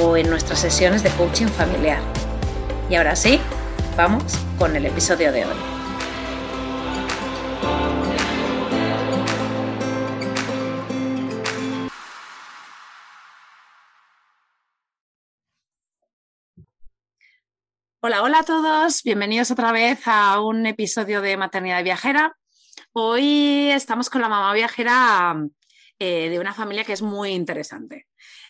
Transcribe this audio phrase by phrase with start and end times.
[0.00, 2.00] o en nuestras sesiones de coaching familiar.
[2.88, 3.40] Y ahora sí,
[3.96, 5.56] vamos con el episodio de hoy.
[18.04, 22.36] Hola, hola a todos, bienvenidos otra vez a un episodio de Maternidad Viajera.
[22.92, 25.36] Hoy estamos con la mamá viajera
[25.98, 28.08] eh, de una familia que es muy interesante.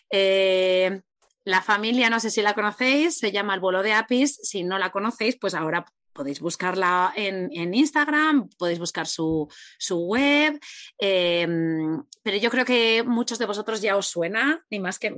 [0.09, 1.01] Eh,
[1.45, 4.39] la familia, no sé si la conocéis, se llama El Bolo de Apis.
[4.43, 9.49] Si no la conocéis, pues ahora podéis buscarla en, Instagram, podéis buscar su,
[9.89, 10.59] web,
[10.99, 15.15] em, pero yo creo que muchos de vosotros ya os suena, ni más que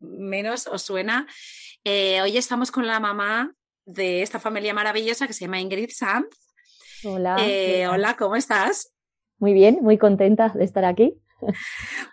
[0.00, 1.26] menos os suena.
[1.84, 6.28] Eh, hoy estamos con la mamá de esta familia maravillosa que se llama Ingrid Sanz.
[7.04, 7.36] Hola.
[7.40, 8.92] Eh, hola, ¿cómo estás?
[9.38, 11.20] Muy bien, muy contenta de estar aquí.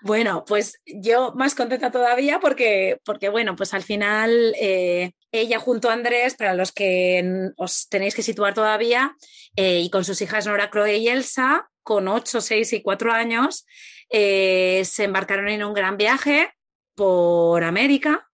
[0.01, 5.89] Bueno, pues yo más contenta todavía porque, porque bueno, pues al final eh, ella junto
[5.89, 9.15] a Andrés, para los que os tenéis que situar todavía,
[9.55, 13.65] eh, y con sus hijas Nora, Chloe y Elsa, con 8, 6 y 4 años,
[14.09, 16.51] eh, se embarcaron en un gran viaje
[16.95, 18.29] por América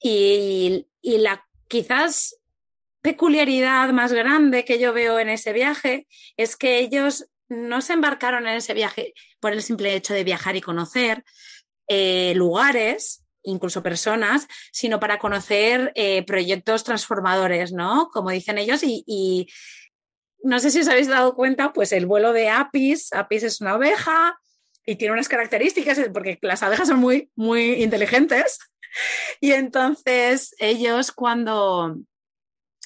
[0.00, 2.40] y, y la quizás
[3.02, 6.06] peculiaridad más grande que yo veo en ese viaje
[6.38, 10.56] es que ellos no se embarcaron en ese viaje por el simple hecho de viajar
[10.56, 11.24] y conocer
[11.88, 18.08] eh, lugares, incluso personas, sino para conocer eh, proyectos transformadores, ¿no?
[18.12, 19.46] Como dicen ellos, y,
[20.42, 23.72] no sé si os habéis dado cuenta, pues el vuelo de Apis, Apis es una
[23.72, 24.38] abeja
[24.84, 28.58] y tiene unas características, porque las abejas son muy, muy inteligentes.
[29.40, 31.96] Y entonces ellos cuando,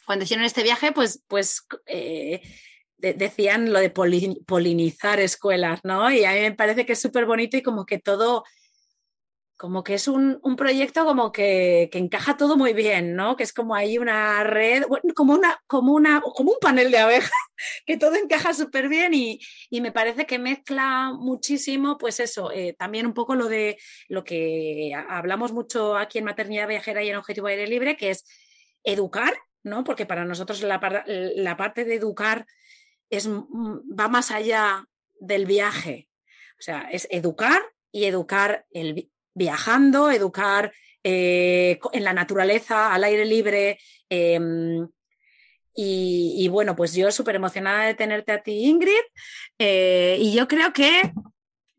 [0.07, 2.41] cuando hicieron este viaje, pues, pues eh,
[2.98, 6.10] decían lo de polinizar escuelas, ¿no?
[6.10, 8.44] Y a mí me parece que es súper bonito y como que todo,
[9.56, 13.36] como que es un, proyecto como que, encaja todo muy bien, ¿no?
[13.36, 14.82] Que es como ahí una red,
[15.14, 17.31] como, una, como, una, como un panel de abejas,
[17.86, 23.06] que todo encaja súper bien y, me parece que mezcla muchísimo, pues eso, eh, también
[23.06, 23.78] un poco lo de
[24.09, 28.25] lo que hablamos mucho aquí en Maternidad Viajera y en Objetivo Aire Libre, que es
[28.82, 29.84] educar, ¿no?
[29.84, 32.47] Porque para nosotros la, la parte de educar
[33.11, 34.85] va más allá
[35.21, 36.09] del viaje.
[36.59, 40.73] O sea, es educar y educar el, viajando, educar
[41.05, 43.79] eh, en la naturaleza, al aire libre.
[44.09, 44.89] Em,
[45.81, 49.05] y, bueno, pues yo súper emocionada de tenerte a ti, Ingrid.
[49.59, 51.13] Eh, y yo creo que,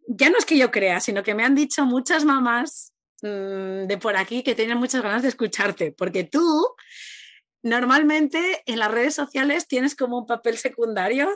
[0.08, 3.98] ya no es que yo crea, sino que me han dicho muchas mamás mm, de
[4.02, 6.66] por aquí que tienen muchas ganas de escucharte, porque tú
[7.64, 11.30] normalmente en las redes sociales tienes como un papel secundario,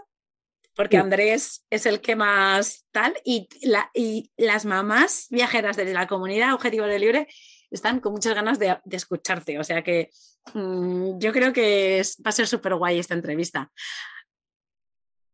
[0.76, 3.48] porque Andrés es el que más tal, y,
[3.94, 7.28] y las mamás viajeras de la comunidad Objetivo de Libre
[7.70, 9.60] están con muchas ganas de, escucharte.
[9.60, 10.10] O sea que
[10.54, 13.72] mm, yo creo que va a ser súper guay esta entrevista.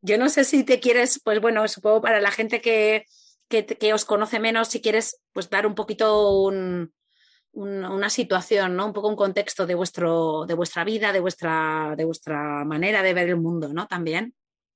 [0.01, 3.05] Yo no sé si te quieres, pues bueno, supongo para la gente que,
[3.49, 6.93] que os conoce menos, si quieres pues dar un poquito un,
[7.53, 8.85] una situación, ¿no?
[8.85, 13.13] Un poco un contexto de, vuestro, de vuestra vida, de vuestra, de vuestra manera de
[13.13, 13.87] ver el mundo, ¿no?
[13.87, 14.33] También.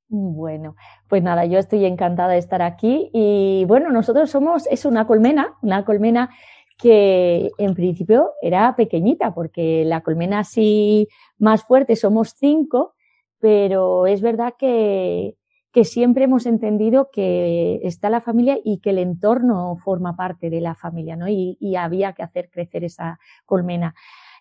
[0.09, 0.75] Bueno,
[1.07, 5.55] pues nada, yo estoy encantada de estar aquí y bueno, nosotros somos, es una colmena,
[5.61, 6.29] una colmena
[6.77, 12.93] que en principio era pequeñita, porque la colmena así más fuerte somos cinco,
[13.39, 15.35] pero es verdad que,
[15.73, 20.61] que siempre hemos entendido que está la familia y que el entorno forma parte de
[20.61, 21.27] la familia, ¿no?
[21.27, 23.95] Y, había que hacer crecer esa colmena.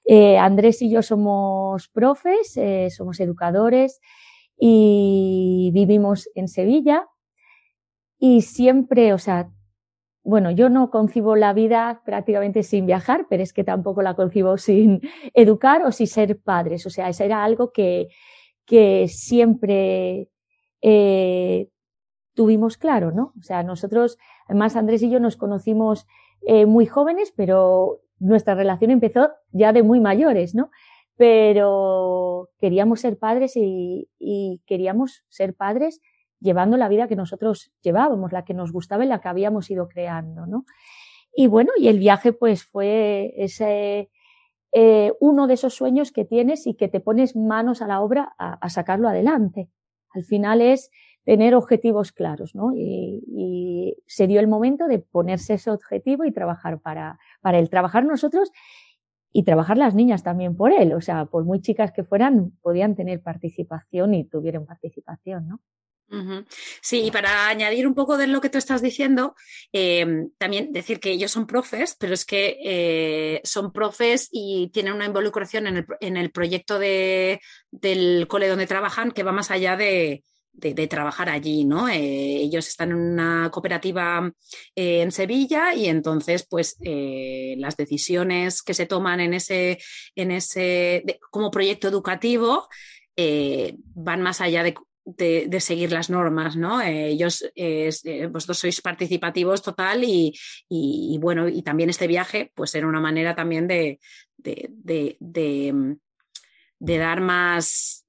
[0.04, 4.00] Eh, Andrés y yo somos profes, eh, somos educadores
[4.58, 7.08] y vivimos en Sevilla
[8.18, 9.50] y siempre, o sea,
[10.24, 14.58] bueno, yo no concibo la vida prácticamente sin viajar, pero es que tampoco la concibo
[14.58, 15.00] sin
[15.32, 16.84] educar o sin ser padres.
[16.84, 18.08] O sea, eso era algo que,
[18.66, 20.28] que siempre
[20.82, 21.68] eh,
[22.34, 23.32] tuvimos claro, ¿no?
[23.38, 26.06] O sea, nosotros, además Andrés y yo nos conocimos
[26.46, 30.70] eh, muy jóvenes, pero nuestra relación empezó ya de muy mayores, ¿no?
[31.16, 34.08] Pero queríamos ser padres y,
[34.66, 36.00] queríamos ser padres
[36.40, 39.88] llevando la vida que nosotros llevábamos, la que nos gustaba y la que habíamos ido
[39.88, 40.64] creando, ¿no?
[41.34, 44.10] Y bueno, y el viaje pues fue ese,
[44.72, 48.34] eh, uno de esos sueños que tienes y que te pones manos a la obra
[48.38, 49.68] a, sacarlo adelante.
[50.14, 50.90] Al final es
[51.24, 52.72] tener objetivos claros, ¿no?
[52.74, 57.70] Y, se dio el momento de ponerse ese objetivo y trabajar para, para él.
[57.70, 58.50] Trabajar nosotros
[59.32, 60.92] y trabajar las niñas también por él.
[60.92, 65.60] O sea, por muy chicas que fueran, podían tener participación y tuvieron participación, ¿no?
[66.82, 69.34] Sí, y para añadir un poco de lo que tú estás diciendo,
[69.72, 74.92] em, también decir que ellos son profes, pero es que eh, son profes y tienen
[74.92, 80.22] una involucración en el, proyecto de, del cole donde trabajan que va más allá de,
[80.90, 81.88] trabajar allí, ¿no?
[81.88, 84.30] Eh, ellos están en una cooperativa
[84.76, 89.78] eh, en Sevilla y entonces, pues, las decisiones que se toman en ese,
[90.14, 92.68] en ese como proyecto educativo
[93.94, 96.80] van más allá de de, seguir las normas, ¿no?
[96.80, 97.90] Eh, ellos, eh,
[98.30, 103.66] vosotros sois participativos total y, bueno, y también este viaje, pues era una manera también
[103.66, 103.98] de,
[104.36, 108.06] de, de, dar más,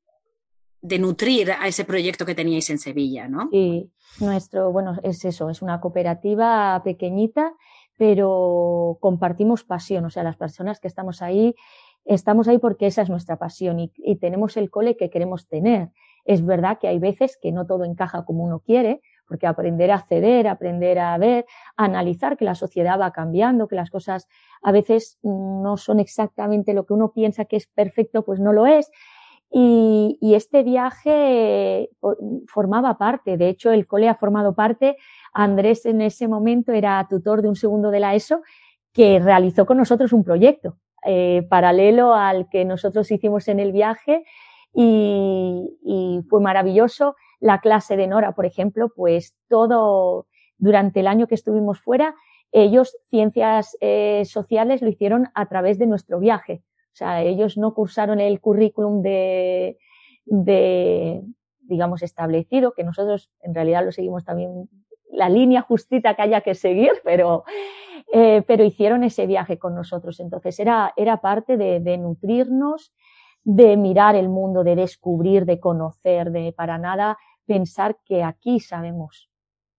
[0.82, 3.50] de nutrir a ese proyecto que teníais en Sevilla, ¿no?
[3.52, 7.54] Sí, nuestro, bueno, es eso, es una cooperativa pequeñita,
[7.98, 11.56] pero compartimos pasión, o sea, las personas que estamos ahí,
[12.06, 15.90] estamos ahí porque esa es nuestra pasión y, y tenemos el cole que queremos tener.
[16.26, 20.00] Es verdad que hay veces que no todo encaja como uno quiere, porque aprender a
[20.00, 24.28] ceder, aprender a ver, analizar que la sociedad va cambiando, que las cosas
[24.62, 28.66] a veces no son exactamente lo que uno piensa que es perfecto, pues no lo
[28.66, 28.92] es.
[29.56, 31.92] Y, este viaje
[32.48, 34.98] formaba parte, de hecho el cole ha formado parte,
[35.32, 38.42] Andrés en ese momento era tutor de un segundo de la ESO
[38.94, 44.24] que realizó con nosotros un proyecto eh, paralelo al que nosotros hicimos en el viaje
[44.74, 47.16] y, fue maravilloso.
[47.40, 50.28] La clase de Nora, por ejemplo, pues todo
[50.58, 52.16] durante el año que estuvimos fuera,
[52.52, 56.64] ellos ciencias eh, sociales lo hicieron a través de nuestro viaje.
[56.94, 59.78] O sea, ellos no cursaron el currículum de,
[60.26, 61.22] de,
[61.62, 64.70] digamos, establecido, que nosotros en realidad lo seguimos también
[65.10, 67.44] la línea justita que haya que seguir, pero,
[68.12, 70.20] eh, pero hicieron ese viaje con nosotros.
[70.20, 72.94] Entonces era, era parte de, de nutrirnos
[73.44, 79.30] de mirar el mundo, de descubrir, de conocer, de para nada pensar que aquí sabemos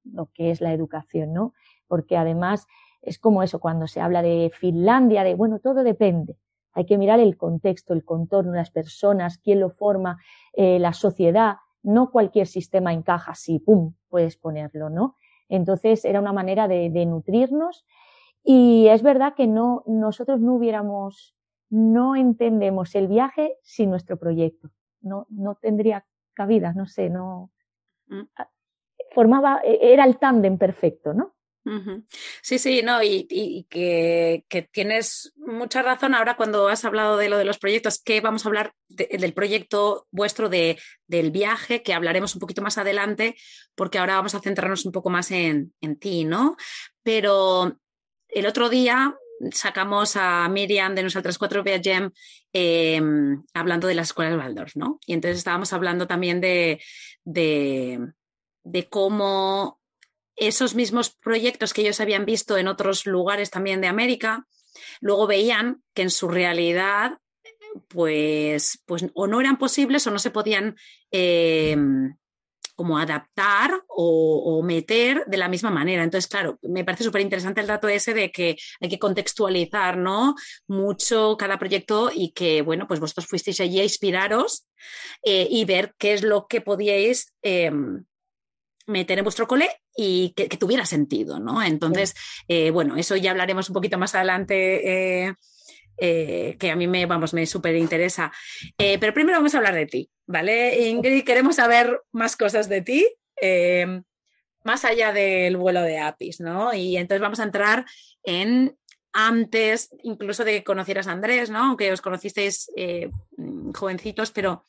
[0.05, 1.55] lo que es la educación, ¿no?
[1.87, 2.67] Porque además
[3.01, 6.37] es como eso, cuando se habla de Finlandia, de, bueno, todo depende.
[6.73, 10.19] Hay que mirar el contexto, el contorno, las personas, quién lo forma,
[10.53, 11.57] eh, la sociedad.
[11.83, 15.17] No cualquier sistema encaja así, pum, puedes ponerlo, ¿no?
[15.49, 17.85] Entonces era una manera de, de nutrirnos
[18.43, 21.34] y es verdad que no, nosotros no hubiéramos
[21.71, 24.71] no entendemos el viaje sin nuestro proyecto.
[25.01, 27.51] No, no tendría cabida, no sé, no.
[28.07, 28.23] Mm.
[29.13, 31.35] Formaba, e, era el tándem perfecto, ¿no?
[32.43, 37.47] Sí, sí, no, y, que, tienes mucha razón ahora cuando has hablado de lo de
[37.47, 42.41] los proyectos, que vamos a hablar del proyecto vuestro de, del viaje, que hablaremos un
[42.41, 43.35] poquito más adelante,
[43.75, 46.57] porque ahora vamos a centrarnos un poco más en, en ti, ¿no?
[47.03, 47.79] Pero
[48.29, 49.17] el otro día
[49.53, 52.11] sacamos a Miriam de nosotras cuatro Viagem
[52.53, 53.01] eh,
[53.53, 54.99] hablando de las escuelas Waldorf, ¿no?
[55.07, 56.81] Y entonces estábamos hablando también de,
[57.25, 58.01] de,
[58.63, 59.81] de cómo
[60.37, 64.47] esos mismos proyectos que ellos habían visto en otros lugares también de América,
[65.01, 67.19] luego veían que en su realidad,
[67.89, 70.77] pues, pues o no eran posibles o no se podían
[71.11, 71.77] eh,
[72.75, 76.03] como adaptar o, meter de la misma manera.
[76.03, 80.35] Entonces, claro, me parece súper interesante el dato ese de que hay que contextualizar, ¿no?
[80.67, 84.67] Mucho cada proyecto y que, bueno, pues vosotros fuisteis allí a inspiraros
[85.23, 88.05] eh, y ver qué es lo que podíais em,
[88.87, 91.63] meter en vuestro cole y que, tuviera sentido, ¿no?
[91.63, 92.15] Entonces,
[92.49, 95.27] eh, bueno, eso ya hablaremos un poquito más adelante.
[95.27, 98.33] Eh, que a mí me, vamos, me súper interesa.
[98.77, 100.11] pero primero vamos a hablar de ti.
[100.27, 100.89] ¿Vale?
[100.89, 103.07] Ingrid, queremos saber más cosas de ti,
[103.41, 104.03] eh,
[104.65, 106.73] más allá del vuelo de APIs, ¿no?
[106.75, 107.85] Y entonces vamos a entrar
[108.23, 108.77] en
[109.13, 111.59] antes incluso de que conocieras a Andrés, ¿no?
[111.59, 113.11] Aunque os conocisteis eh,
[113.75, 114.65] jovencitos, pero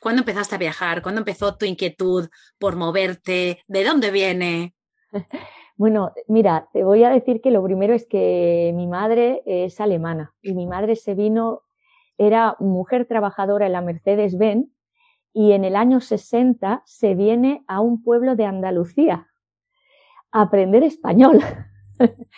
[0.00, 1.02] ¿cuándo empezaste a viajar?
[1.02, 3.62] ¿Cuándo empezó tu inquietud por moverte?
[3.66, 4.74] ¿De dónde viene?
[5.78, 10.34] Bueno, mira, te voy a decir que lo primero es que mi madre es alemana
[10.40, 11.64] y mi madre se vino,
[12.18, 14.68] era mujer trabajadora en la Mercedes-Benz
[15.32, 19.28] y en el año 60 se viene a un pueblo de Andalucía
[20.32, 21.40] a aprender español.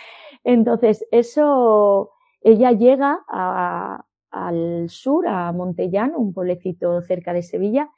[0.44, 3.20] Entonces, eso, ella llega
[4.30, 7.90] al sur, a Montellano, un pueblecito cerca de Sevilla,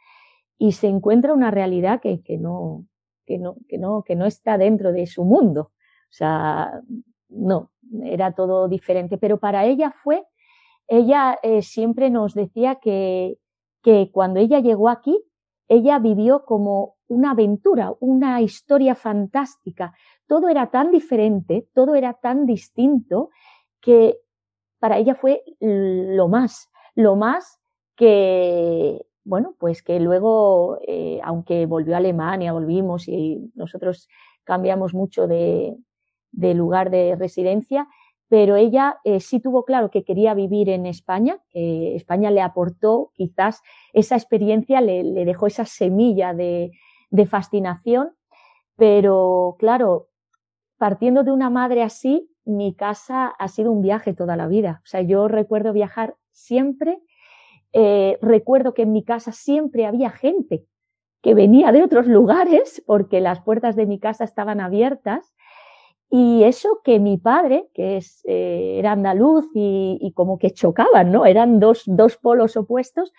[0.59, 2.87] y se encuentra una realidad que, que, no,
[3.25, 5.73] que, no, que, no, que no está dentro de su mundo.
[6.11, 6.83] O sea,
[7.31, 7.71] no,
[8.03, 9.17] era todo diferente.
[9.17, 10.27] Pero para ella fue,
[10.91, 13.39] ella eh, siempre nos decía que,
[13.81, 15.17] que cuando ella llegó aquí,
[15.69, 19.95] ella vivió como una aventura, una historia fantástica.
[20.27, 23.31] Todo era tan diferente, todo era tan distinto
[23.81, 24.19] que
[24.81, 27.61] para ella fue lo más, lo más
[27.95, 34.09] que, bueno, pues que luego, eh, aunque volvió a Alemania, volvimos y nosotros
[34.43, 35.77] cambiamos mucho de,
[36.33, 37.87] de lugar de residencia,
[38.31, 43.61] pero ella eh, sí tuvo claro que quería vivir en España, España le aportó quizás
[43.93, 46.71] esa experiencia, le, dejó esa semilla de,
[47.11, 48.15] de, fascinación,
[48.77, 50.09] pero claro,
[50.79, 54.81] partiendo de una madre así, mi casa ha sido un viaje toda la vida.
[54.85, 57.03] O sea, yo recuerdo viajar siempre
[57.73, 60.67] eh, recuerdo que en mi casa siempre había gente
[61.23, 65.35] que venía de otros lugares porque las puertas de mi casa estaban abiertas.
[66.11, 71.25] Y eso que mi padre, que es, eh, era andaluz y, como que chocaban, ¿no?
[71.25, 73.13] Eran dos, dos polos opuestos,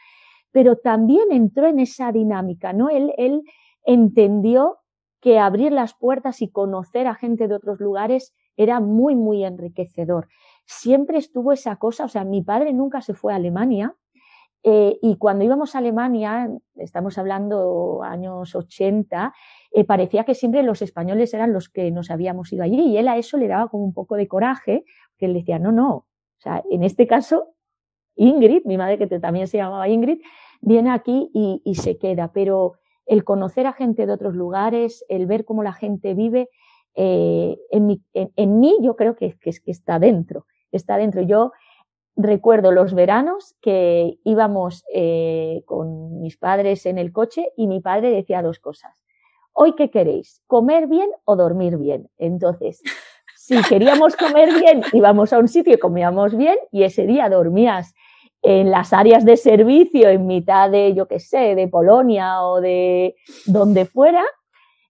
[0.51, 2.89] pero también entró en esa dinámica, ¿no?
[2.89, 3.43] Él, él
[3.85, 4.79] entendió
[5.21, 10.27] que abrir las puertas y conocer a gente de otros lugares era muy, muy enriquecedor.
[10.65, 13.95] Siempre estuvo esa cosa, o sea, mi padre nunca se fue a Alemania,
[14.63, 19.33] eh, y cuando íbamos a Alemania, estamos hablando años 80,
[19.71, 23.07] eh, parecía que siempre los españoles eran los que nos habíamos ido allí y él
[23.07, 24.83] a eso le daba como un poco de coraje,
[25.17, 26.05] que él decía, no, no, o
[26.37, 27.55] sea, en este caso,
[28.15, 30.21] Ingrid, mi madre que también se llamaba Ingrid,
[30.61, 32.73] viene aquí y, se queda, pero
[33.07, 36.49] el conocer a gente de otros lugares, el ver cómo la gente vive,
[36.93, 41.21] eh, en, mí yo creo que, que, que está dentro, está dentro.
[41.21, 41.51] Yo
[42.15, 48.11] recuerdo los veranos que íbamos eh, con mis padres en el coche y mi padre
[48.11, 49.03] decía dos cosas.
[49.53, 50.41] Hoy, ¿qué queréis?
[50.47, 52.09] ¿Comer bien o dormir bien?
[52.17, 52.81] Entonces,
[53.35, 57.93] si queríamos comer bien, íbamos a un sitio y comíamos bien y ese día dormías
[58.41, 63.15] en las áreas de servicio en mitad de, yo qué sé, de Polonia o de
[63.45, 64.23] donde fuera.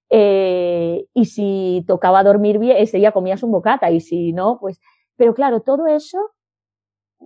[0.10, 4.80] Eh, y si tocaba dormir bien, ese día comías un bocata y si no, pues,
[5.16, 6.18] pero claro, todo eso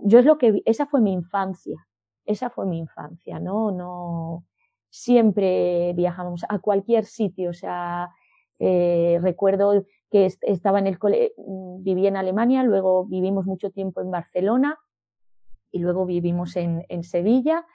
[0.03, 1.87] yo es lo que, esa fue mi infancia,
[2.25, 3.71] esa fue mi infancia, ¿no?
[3.71, 4.45] No,
[4.89, 8.09] siempre viajamos a cualquier sitio, o sea,
[8.59, 14.01] eh, recuerdo que estaba en el cole, mm, viví en Alemania, luego vivimos mucho tiempo
[14.01, 14.79] en Barcelona
[15.71, 17.65] y luego vivimos en, en Sevilla.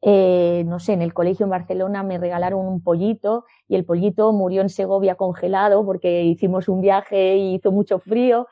[0.00, 4.32] Eh, no sé, en el colegio en Barcelona me regalaron un pollito y el pollito
[4.32, 8.46] murió en Segovia congelado porque hicimos un viaje y hizo mucho frío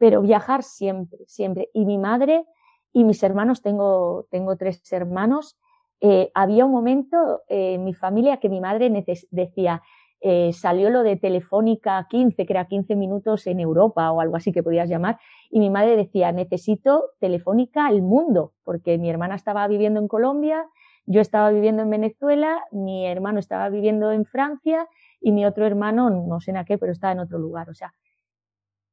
[0.00, 1.68] pero viajar siempre, siempre.
[1.74, 2.46] Y mi madre
[2.90, 5.58] y mis hermanos, tengo, tengo tres hermanos,
[6.00, 8.90] eh, había un momento eh, en mi familia que mi madre
[9.30, 9.82] decía,
[10.22, 14.52] eh, salió lo de Telefónica 15, que era 15 minutos en Europa o algo así
[14.52, 15.18] que podías llamar,
[15.50, 20.66] y mi madre decía, necesito Telefónica el mundo, porque mi hermana estaba viviendo en Colombia,
[21.04, 24.88] yo estaba viviendo en Venezuela, mi hermano estaba viviendo en Francia
[25.20, 27.68] y mi otro hermano, no sé en qué, pero estaba en otro lugar.
[27.68, 27.92] O sea,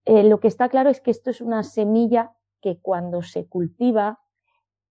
[0.07, 4.21] eh, lo que está claro es que esto es una semilla que cuando se cultiva,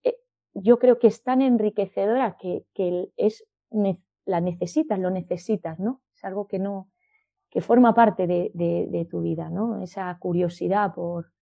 [0.04, 0.18] eh,
[0.52, 2.66] yo creo que es tan enriquecedora que,
[3.16, 3.46] es,
[4.26, 6.02] la necesitas, lo necesitas, ¿no?
[6.14, 6.90] Es algo que no,
[7.49, 9.82] que forma parte de tu vida, ¿no?
[9.82, 11.32] Esa curiosidad por,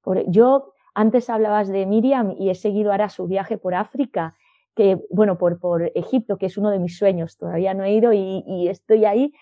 [0.00, 4.36] por, yo antes hablabas de Miriam y he seguido ahora su viaje por África,
[4.74, 8.14] que, bueno, por, por Egipto, que es uno de mis sueños, todavía no he ido
[8.14, 9.34] y, y estoy ahí.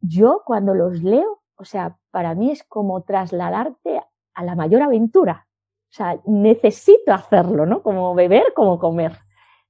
[0.00, 4.00] Yo cuando los leo, o sea, para mí es como trasladarte
[4.34, 5.46] a la mayor aventura.
[5.90, 7.82] O sea, necesito hacerlo, ¿no?
[7.82, 9.12] Como beber, como comer.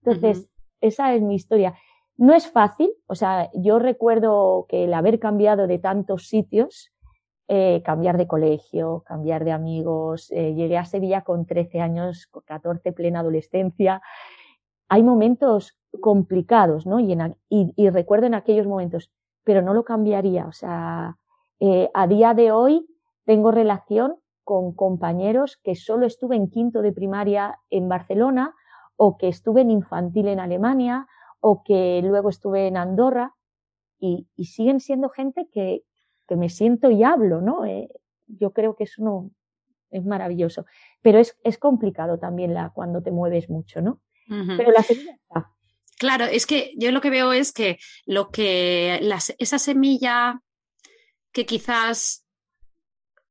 [0.02, 0.48] Entonces,
[0.80, 1.74] esa es mi historia.
[2.16, 6.92] No es fácil, o sea, yo recuerdo que el haber cambiado de tantos sitios,
[7.48, 12.42] eh, cambiar de colegio, cambiar de amigos, eh, llegué a Sevilla con 13 años, con
[12.44, 14.00] 14, plena adolescencia.
[14.88, 16.98] Hay momentos complicados, ¿no?
[16.98, 19.12] Y, en, y, y recuerdo en aquellos momentos,
[19.44, 21.18] pero no lo cambiaría, o sea,
[21.60, 22.86] eh, a día de hoy
[23.24, 28.54] tengo relación con compañeros que solo estuve en quinto de primaria en Barcelona
[28.96, 31.06] o que estuve en infantil en Alemania
[31.40, 33.34] o que luego estuve en Andorra
[33.98, 35.82] y, y siguen siendo gente que,
[36.28, 37.64] que me siento y hablo, ¿no?
[37.64, 37.88] Eh,
[38.26, 39.30] yo creo que eso no
[39.90, 40.66] es maravilloso.
[41.02, 44.00] Pero es, es complicado también la, cuando te mueves mucho, ¿no?
[44.28, 45.52] Pero la semilla está.
[45.98, 49.00] Claro, es que yo lo que veo es que lo que
[49.38, 50.42] esa semilla
[51.36, 52.24] que quizás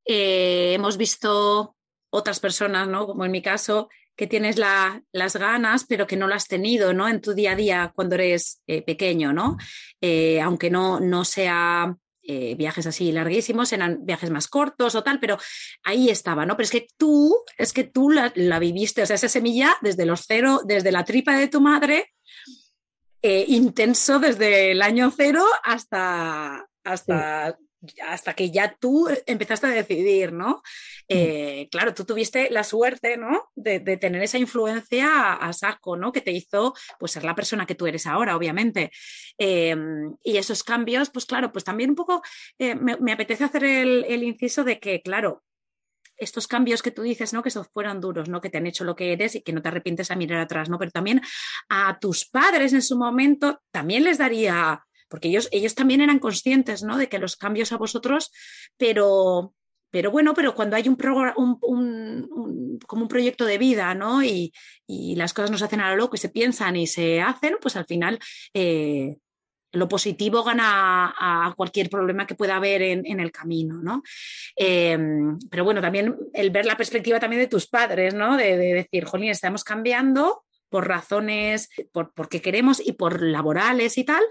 [0.05, 1.75] eh, hemos visto
[2.11, 3.07] otras personas, ¿no?
[3.07, 7.07] Como en mi caso, que tienes las ganas, pero que no las has tenido, ¿no?
[7.07, 9.57] En tu día a día cuando eres eh, pequeño, ¿no?
[10.01, 11.97] Eh, aunque no, no sea
[12.57, 15.37] viajes así larguísimos, eran viajes más cortos o tal, pero
[15.83, 16.57] ahí estaba, ¿no?
[16.57, 20.25] Pero es que tú, es que tú la, viviste, o sea, esa semilla desde los
[20.27, 22.13] cero, desde la tripa de tu madre,
[23.21, 27.59] intenso desde el año cero hasta, hasta
[28.07, 30.55] hasta que ya tú empezaste a decidir, ¿no?
[30.55, 30.61] Mm.
[31.09, 33.49] Eh, claro, tú tuviste la suerte, ¿no?
[33.55, 36.11] De, tener esa influencia a, saco, ¿no?
[36.11, 38.91] Que te hizo, pues, ser la persona que tú eres ahora, obviamente.
[39.37, 42.21] Em, y esos cambios, pues, claro, pues también un poco
[42.59, 45.43] eh, me, apetece hacer el, inciso de que, claro,
[46.17, 47.43] estos cambios que tú dices, ¿no?
[47.43, 48.41] Que fueron duros, ¿no?
[48.41, 50.69] Que te han hecho lo que eres y que no te arrepientes a mirar atrás,
[50.69, 50.79] ¿no?
[50.79, 51.21] Pero también
[51.69, 56.83] a tus padres en su momento también les daría porque ellos, ellos también eran conscientes
[56.83, 56.97] ¿no?
[56.97, 58.31] de que los cambios a vosotros,
[58.77, 59.53] pero,
[59.89, 60.97] pero bueno, pero cuando hay un,
[62.85, 64.23] como un proyecto de vida, ¿no?
[64.23, 64.51] Y,
[64.87, 67.75] las cosas no se hacen a lo loco y se piensan y se hacen, pues
[67.75, 68.19] al final
[68.53, 69.15] eh,
[69.71, 74.03] lo positivo gana a, cualquier problema que pueda haber en, el camino, ¿no?
[74.55, 78.37] Em, pero bueno, también el ver la perspectiva también de tus padres, ¿no?
[78.37, 84.03] De, de decir, jolín, estamos cambiando por razones, por, porque queremos y por laborales y
[84.03, 84.23] tal,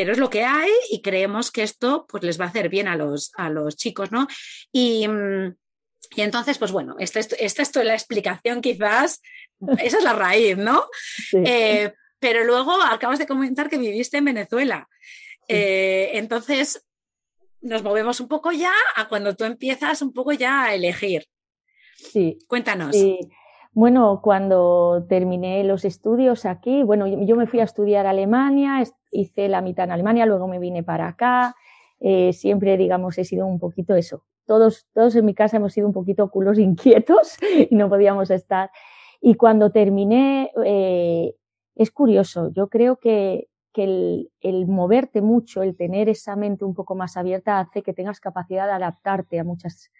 [0.00, 2.88] pero es lo que hay y creemos que esto pues, les va a hacer bien
[2.88, 4.26] a los, a los chicos, ¿no?
[4.72, 5.54] Y, mm,
[6.16, 9.20] entonces, pues bueno, esta, esta es la explicación quizás,
[9.78, 10.86] esa es la raíz, ¿no?
[11.44, 14.88] Eh, pero luego acabas de comentar que viviste en Venezuela.
[15.48, 16.86] Eh, entonces,
[17.60, 21.26] nos movemos un poco ya a cuando tú empiezas un poco ya a elegir.
[21.94, 22.38] Sí.
[22.46, 22.96] Cuéntanos.
[23.72, 29.48] Bueno, cuando terminé los estudios aquí, bueno, yo, me fui a estudiar a Alemania, hice
[29.48, 31.54] la mitad en Alemania, luego me vine para acá.
[32.00, 34.24] Eh, siempre, digamos, he sido un poquito eso.
[34.44, 37.36] Todos, todos en mi casa hemos sido un poquito culos inquietos
[37.70, 38.70] y no podíamos estar.
[39.20, 41.34] Y cuando terminé, eh,
[41.76, 46.74] es curioso, yo creo que, que el, el, moverte mucho, el tener esa mente un
[46.74, 49.92] poco más abierta hace que tengas capacidad de adaptarte a muchas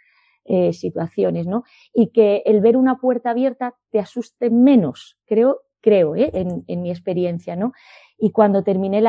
[0.46, 1.64] eh, situaciones, ¿no?
[1.92, 6.30] Y que el ver una puerta abierta te asuste menos, creo, creo, ¿eh?
[6.32, 7.72] en, mi experiencia, ¿no?
[8.18, 9.02] Y cuando terminé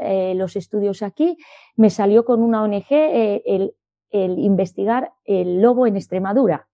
[0.00, 1.36] eh, los estudios aquí,
[1.76, 3.74] me salió con una ONG el,
[4.10, 6.66] investigar el lobo en Extremadura.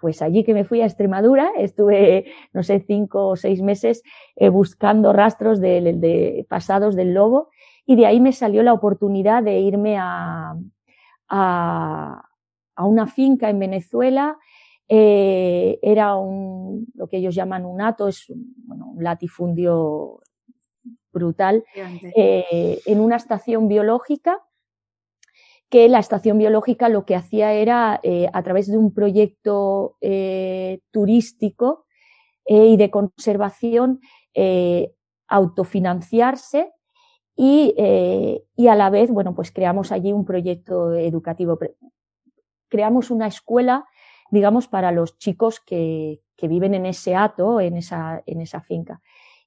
[0.00, 4.02] Pues allí que me fui a Extremadura, estuve, no sé, cinco o seis meses
[4.52, 7.48] buscando rastros de, pasados del lobo
[7.86, 10.54] y de ahí me salió la oportunidad de irme a
[12.84, 14.38] una finca en Venezuela.
[14.88, 18.54] Eh, era un, lo que ellos llaman un hato, es un,
[18.98, 20.20] latifundio
[21.12, 21.64] brutal,
[22.16, 24.42] eh, en una estación biológica
[25.68, 29.98] que la estación biológica lo que hacía era, eh, a través de un proyecto
[30.90, 31.84] turístico
[32.46, 34.00] y de conservación,
[35.28, 36.72] autofinanciarse
[37.36, 37.74] y,
[38.56, 41.58] y, a la vez, bueno, pues creamos allí un proyecto educativo
[42.68, 43.86] creamos una escuela,
[44.30, 49.00] digamos, para los chicos que, que viven en ese hato, en esa, en esa finca.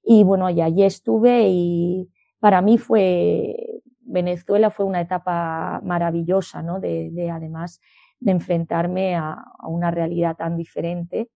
[0.04, 6.80] Y bueno, y allí estuve y para mí fue, Venezuela fue una etapa maravillosa, ¿no?
[6.80, 7.80] De, de además
[8.20, 11.30] de enfrentarme a, a, una realidad tan diferente.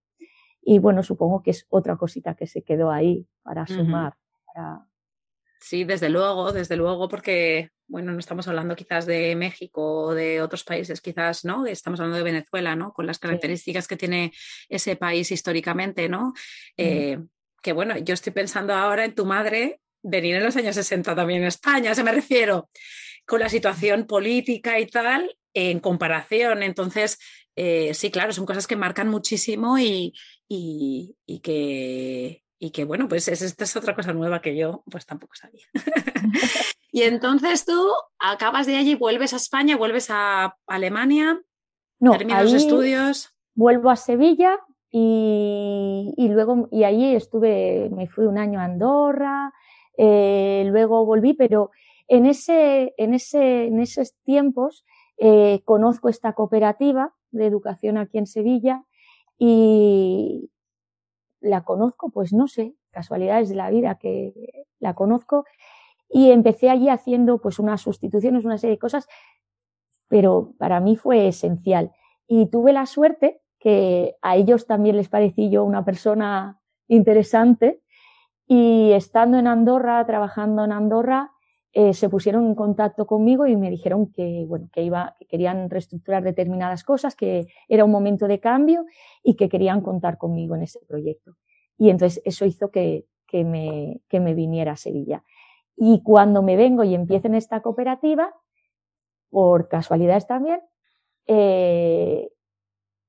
[0.62, 4.16] Y bueno, supongo que es otra cosita que se quedó ahí para sumar.
[4.46, 4.88] para...
[5.60, 10.42] Sí, desde luego, desde luego, porque bueno, no estamos hablando quizás de México o de
[10.42, 11.66] otros países, quizás, ¿no?
[11.66, 12.94] Estamos hablando de Venezuela, ¿no?
[12.94, 14.34] Con las características que tiene
[14.70, 16.34] ese país históricamente, ¿no?
[16.78, 17.20] Eh,
[17.62, 21.42] que bueno, yo estoy pensando ahora en tu madre venir en los años 60 también
[21.42, 22.70] en España, se me refiero,
[23.26, 26.64] con la situación política y tal, en comparación.
[26.64, 27.20] Entonces,
[27.56, 30.14] eh, sí, claro, son cosas que marcan muchísimo y,
[30.48, 35.06] y, y que, y que bueno, pues esta es otra cosa nueva que yo pues
[35.06, 35.66] tampoco sabía.
[36.96, 41.42] y entonces tú acabas de allí, vuelves a España, vuelves a Alemania,
[42.00, 43.36] no, terminas los estudios.
[43.54, 49.52] Vuelvo a Sevilla y, y, luego, y allí estuve, me fui un año a Andorra,
[49.98, 51.72] eh, luego volví, pero
[52.08, 54.86] en ese, en ese, en esos tiempos
[55.18, 58.86] eh, conozco esta cooperativa de educación aquí en Sevilla
[59.38, 60.50] y,
[61.42, 65.46] la conozco, pues no sé, casualidades de la vida que la conozco
[66.10, 69.08] y empecé allí haciendo pues unas sustituciones, una serie de cosas,
[70.08, 71.92] pero para mí fue esencial.
[72.28, 77.82] Y tuve la suerte que a ellos también les parecí yo una persona interesante
[78.48, 81.32] y estando en Andorra, trabajando en Andorra,
[81.74, 85.70] eh, se pusieron en contacto conmigo y me dijeron que, bueno, que, iba, que querían
[85.70, 88.86] reestructurar determinadas cosas, que era un momento de cambio
[89.24, 91.36] y que querían contar conmigo en ese proyecto.
[91.78, 95.24] Y entonces eso hizo que, que, me, que me viniera a Sevilla.
[95.76, 98.34] Y cuando me vengo y empiezo en esta cooperativa,
[99.30, 100.62] por casualidades también,
[101.28, 102.30] eh,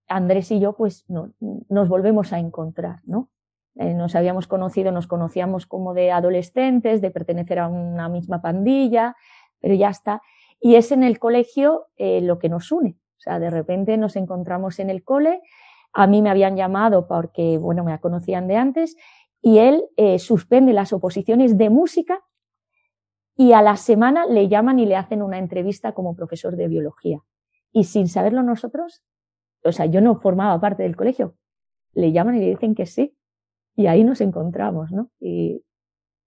[0.08, 1.32] Andrés y yo pues no,
[1.68, 3.30] nos volvemos a encontrar, ¿no?
[3.76, 9.14] Eh, nos habíamos conocido, nos conocíamos como de adolescentes, de pertenecer a una misma pandilla,
[9.60, 10.22] pero ya está.
[10.60, 12.96] Y es en el colegio eh, lo que nos une.
[13.18, 15.42] O sea, de repente nos encontramos en el cole.
[15.92, 18.96] A mí me habían llamado porque, bueno, me conocían de antes
[19.42, 19.84] y él
[20.18, 22.24] suspende las oposiciones de música
[23.36, 27.20] y a la semana le llaman y le hacen una entrevista como profesor de biología.
[27.70, 29.02] Y sin saberlo nosotros,
[29.62, 31.36] o sea, yo no formaba parte del colegio,
[31.92, 33.14] le llaman y le dicen que sí.
[33.76, 35.10] Y ahí nos encontramos, ¿no?
[35.20, 35.62] Y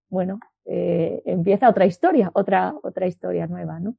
[0.09, 3.95] bueno, eh, empieza otra historia, otra, otra historia nueva, ¿no?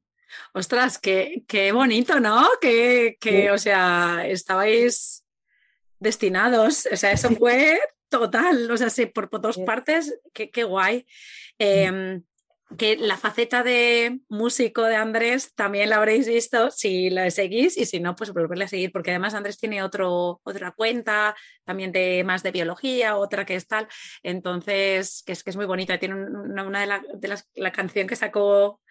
[0.53, 2.45] Ostras, qué, qué bonito, ¿no?
[2.61, 5.25] Que, que o sea, estabais
[5.99, 10.63] destinados, o sea, eso fue total, o sea, sí, por, por dos partes, qué, qué
[10.63, 11.05] guay.
[11.59, 12.21] Eh,
[12.77, 17.85] que la faceta de músico de Andrés también la habréis visto si la seguís y
[17.85, 22.23] si no, pues volverle a seguir, porque además Andrés tiene otro, otra cuenta también de
[22.23, 23.87] más de biología, otra que es tal,
[24.23, 28.07] entonces, que es, que es muy bonita, tiene una, una de, de las, la canción
[28.07, 28.81] que sacó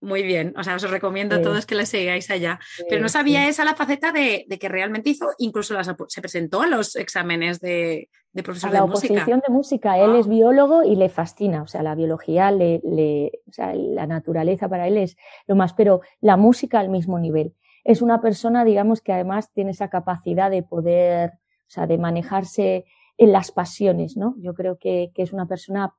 [0.00, 2.58] muy bien, o sea, os recomiendo a todos que le sigáis allá.
[2.88, 6.62] Pero no sabía esa la faceta de, de, que realmente hizo, incluso las, se presentó
[6.62, 9.98] a los exámenes de, de profesor a la oposición de música.
[9.98, 14.06] Él es biólogo y le fascina, o sea, la biología, le, le, o sea, la
[14.06, 17.54] naturaleza para él es lo más, pero la música al mismo nivel.
[17.84, 22.86] Es una persona, digamos, que además tiene esa capacidad de poder, o sea, de manejarse
[23.18, 24.34] en las pasiones, ¿no?
[24.38, 25.94] Yo creo que, que es una persona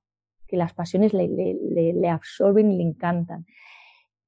[0.48, 3.46] que las pasiones le, le, le absorben y le encantan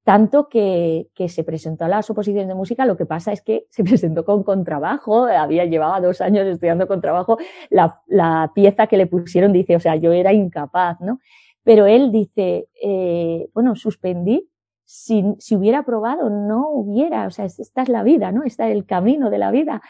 [0.03, 3.65] tanto que, que, se presentó a las oposiciones de música, lo que pasa es que
[3.69, 7.37] se presentó con contrabajo, había llevado dos años estudiando con trabajo,
[7.69, 11.19] la, la, pieza que le pusieron dice, o sea, yo era incapaz, ¿no?
[11.63, 14.49] Pero él dice, eh, bueno, suspendí,
[14.83, 18.43] si, si hubiera probado, no hubiera, o sea, esta es la vida, ¿no?
[18.43, 19.81] Está el camino de la vida.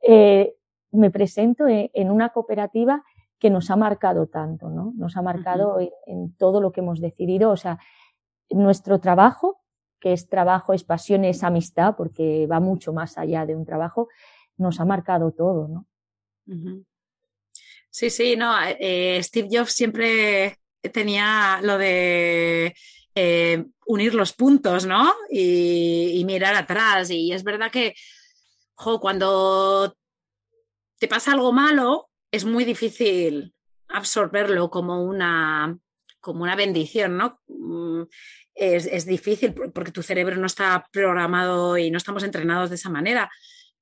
[0.00, 0.54] Eh,
[0.92, 3.02] me presento en, en, una cooperativa
[3.40, 4.92] que nos ha marcado tanto, ¿no?
[4.96, 7.80] Nos ha marcado en, en todo lo que hemos decidido, o sea,
[8.50, 9.62] nuestro trabajo,
[10.00, 14.08] que es trabajo, es pasión, es amistad, porque va mucho más allá de un trabajo,
[14.56, 15.86] nos ha marcado todo, ¿no?
[17.90, 20.58] Sí, sí, no, eh, Steve Jobs siempre
[20.92, 22.74] tenía lo de
[23.14, 25.14] eh, unir los puntos, ¿no?
[25.30, 27.10] Y, mirar atrás.
[27.10, 27.94] Y es verdad que,
[29.00, 29.96] cuando
[30.98, 33.54] te pasa algo malo, es muy difícil
[33.88, 35.78] absorberlo como una,
[36.26, 37.40] como una bendición, ¿no?
[37.46, 38.02] Mm,
[38.52, 42.90] es, es, difícil porque tu cerebro no está programado y no estamos entrenados de esa
[42.90, 43.30] manera,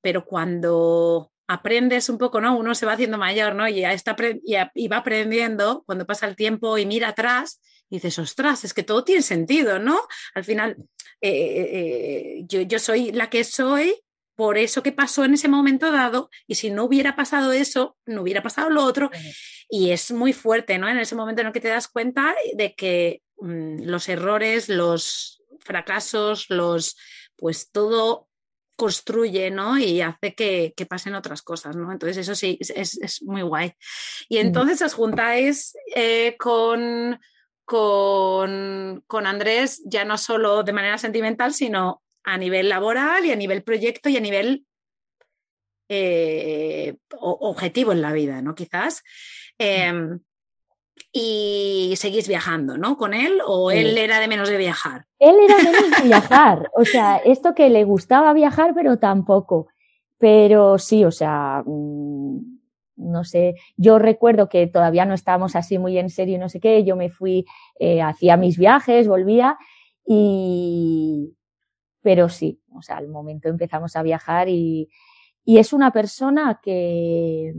[0.03, 2.55] pero cuando aprendes un poco, ¿no?
[2.59, 3.67] Uno se va haciendo mayor, ¿no?
[3.67, 8.63] Y, ya está, va aprendiendo cuando pasa el tiempo y mira atrás y dices, ostras,
[8.65, 9.99] es que todo tiene sentido, ¿no?
[10.35, 10.77] Al final,
[11.23, 14.04] eh, eh, yo, yo soy la que soy
[14.37, 18.23] por eso que pasó en ese momento dado y si no hubiera pasado eso, no
[18.23, 19.11] hubiera pasado lo otro.
[19.69, 20.89] Y es muy fuerte, ¿no?
[20.89, 25.43] En ese momento en el que te das cuenta de que mmm, los errores, los
[25.61, 26.97] fracasos, los,
[27.37, 28.29] pues todo
[28.77, 29.79] construye, ¿no?
[29.79, 31.93] Y hace que, que pasen otras cosas, ¿no?
[31.93, 33.73] Entonces eso sí, es, es muy guay.
[34.29, 37.21] Y entonces os juntáis eh, con,
[37.65, 43.37] con, con Andrés ya no solo de manera sentimental, sino a nivel laboral y a
[43.37, 44.67] nivel proyecto y a nivel
[45.89, 48.55] eh, objetivo en la vida, ¿no?
[48.55, 49.03] Quizás.
[49.59, 49.93] Eh,
[51.13, 52.97] y seguís viajando, ¿no?
[52.97, 53.79] ¿Con él o sí.
[53.79, 55.07] él era de menos de viajar?
[55.19, 59.69] Él era menos de viajar, o sea, esto que le gustaba viajar, pero tampoco.
[60.19, 62.41] Pero sí, o sea, mmm,
[62.97, 66.85] no sé, yo recuerdo que todavía no estábamos así muy en serio, no sé qué,
[66.85, 67.45] yo me fui,
[67.79, 69.57] eh, hacía mis viajes, volvía
[70.07, 71.35] y,
[72.05, 74.91] pero sí, o sea, al momento empezamos a viajar y,
[75.43, 77.55] y es una persona que,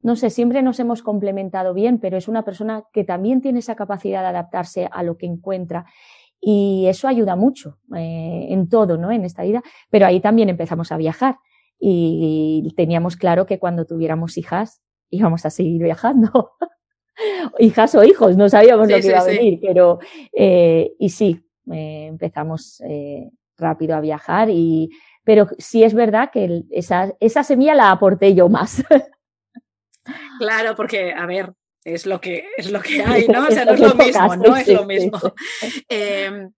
[0.00, 3.76] no sé, siempre nos hemos complementado bien, pero es una persona que también tiene esa
[3.76, 5.84] capacidad de adaptarse a lo que encuentra
[6.40, 9.12] y eso ayuda mucho eh, en todo, ¿no?
[9.12, 11.36] En esta vida, pero ahí también empezamos a viajar
[11.78, 16.52] y teníamos claro que cuando tuviéramos hijas íbamos a seguir viajando.
[17.58, 19.98] hijas o hijos, no sabíamos lo que iba a venir, pero
[20.32, 24.90] eh, y sí, empezamos eh, rápido a viajar y
[25.24, 28.82] pero sí es verdad que esa, esa semilla la aporté yo más.
[30.40, 31.52] Claro, porque, a ver,
[31.84, 33.46] es lo que, es lo que hay, ¿no?
[33.46, 35.20] O sea, no es lo mismo, no es lo mismo.
[35.88, 36.50] Em,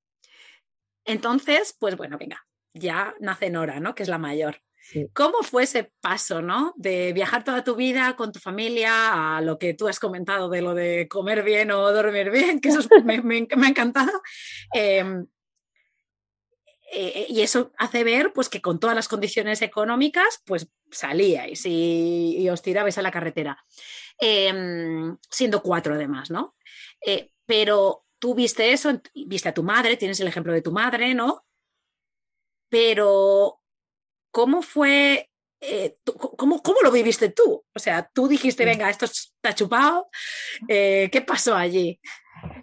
[1.05, 3.95] entonces, pues bueno, venga, ya nace Nora, ¿no?
[3.95, 4.63] Que es la mayor.
[5.13, 6.75] ¿Cómo fue ese paso, ¿no?
[6.77, 10.63] De viajar toda tu vida con tu familia a lo que tú has comentado de
[10.63, 14.13] lo de comer bien o dormir bien, que eso me, ha encantado.
[14.73, 15.27] Em,
[16.93, 22.49] eh, y eso hace ver pues que con todas las condiciones económicas pues salíais y,
[22.49, 23.65] os tirabais a la carretera,
[24.19, 26.57] em, siendo cuatro además, ¿no?
[27.05, 31.15] Eh, pero tú viste eso, viste a tu madre, tienes el ejemplo de tu madre,
[31.15, 31.45] ¿no?
[32.69, 33.61] Pero,
[34.35, 35.97] ¿cómo fue, eh,
[36.37, 37.63] cómo, lo viviste tú?
[37.73, 40.09] O sea, tú dijiste, venga, esto está chupado,
[40.67, 42.01] ¿qué pasó allí?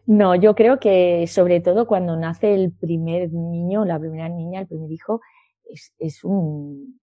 [0.05, 4.67] No, yo creo que sobre todo cuando nace el primer niño, la primera niña, el
[4.67, 5.21] primer hijo,
[5.63, 6.99] es, es un,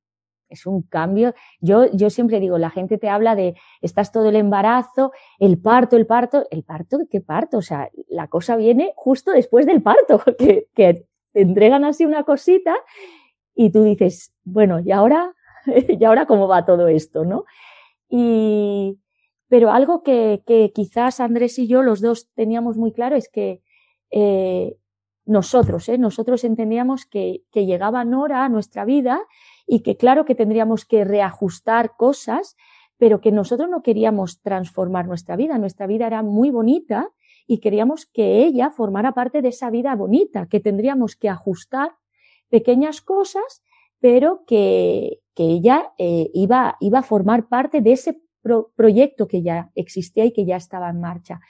[0.50, 1.34] es un cambio.
[1.60, 5.96] Yo, yo siempre digo, la gente te habla de, estás todo el embarazo, el parto,
[5.96, 7.58] el parto, el parto, ¿qué parto?
[7.58, 12.24] O sea, la cosa viene justo después del parto, que, que te entregan así una
[12.24, 12.74] cosita
[13.60, 15.34] y tú dices, bueno, ¿y ahora?
[15.88, 17.24] ¿Y ahora cómo va todo esto?
[17.24, 17.44] ¿no?
[18.08, 19.00] Y,
[19.48, 23.60] pero algo que, que, quizás Andrés y yo, los dos, teníamos muy claro es que
[24.12, 24.76] eh,
[25.26, 25.98] nosotros, ¿eh?
[25.98, 29.20] nosotros entendíamos que, que llegaba Nora a nuestra vida
[29.66, 32.56] y que claro que tendríamos que reajustar cosas,
[32.96, 35.58] pero que nosotros no queríamos transformar nuestra vida.
[35.58, 37.10] Nuestra vida era muy bonita
[37.48, 41.96] y queríamos que ella formara parte de esa vida bonita, que tendríamos que ajustar
[42.48, 43.62] pequeñas cosas,
[44.00, 48.20] pero que, que ella eh, iba, iba a formar parte de ese
[48.76, 51.40] proyecto que ya existía y que ya estaba en marcha.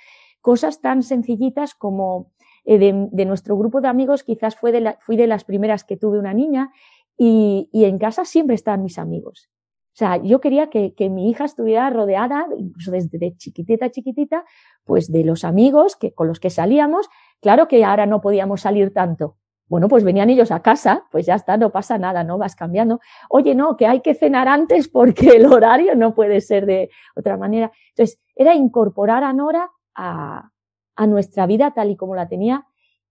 [0.40, 2.32] Cosas tan sencillitas como
[2.64, 6.18] eh, de, nuestro grupo de amigos, quizás fue de fui de las primeras que tuve
[6.18, 6.70] una niña
[7.16, 9.48] y, en casa siempre estaban mis amigos.
[9.94, 14.44] O sea, yo quería que, mi hija estuviera rodeada, incluso desde chiquitita, chiquitita,
[14.84, 17.08] pues de los amigos que, con los que salíamos.
[17.40, 21.35] Claro que ahora no podíamos salir tanto, bueno, pues venían ellos a casa, pues ya
[21.35, 22.38] está, no pasa nada, ¿no?
[22.38, 23.00] Vas cambiando.
[23.28, 27.37] Oye, no, que hay que cenar antes porque el horario no puede ser de otra
[27.37, 27.70] manera.
[27.90, 30.50] Entonces, era incorporar a Nora a,
[30.96, 32.66] a nuestra vida tal y como la tenía.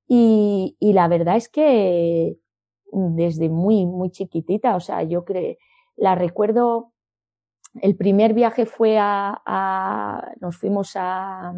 [0.08, 2.38] Y, la verdad es que
[2.92, 5.56] desde muy, muy chiquitita, o sea, yo creo,
[5.96, 6.94] la recuerdo,
[7.82, 11.54] el primer viaje fue a, a nos fuimos a,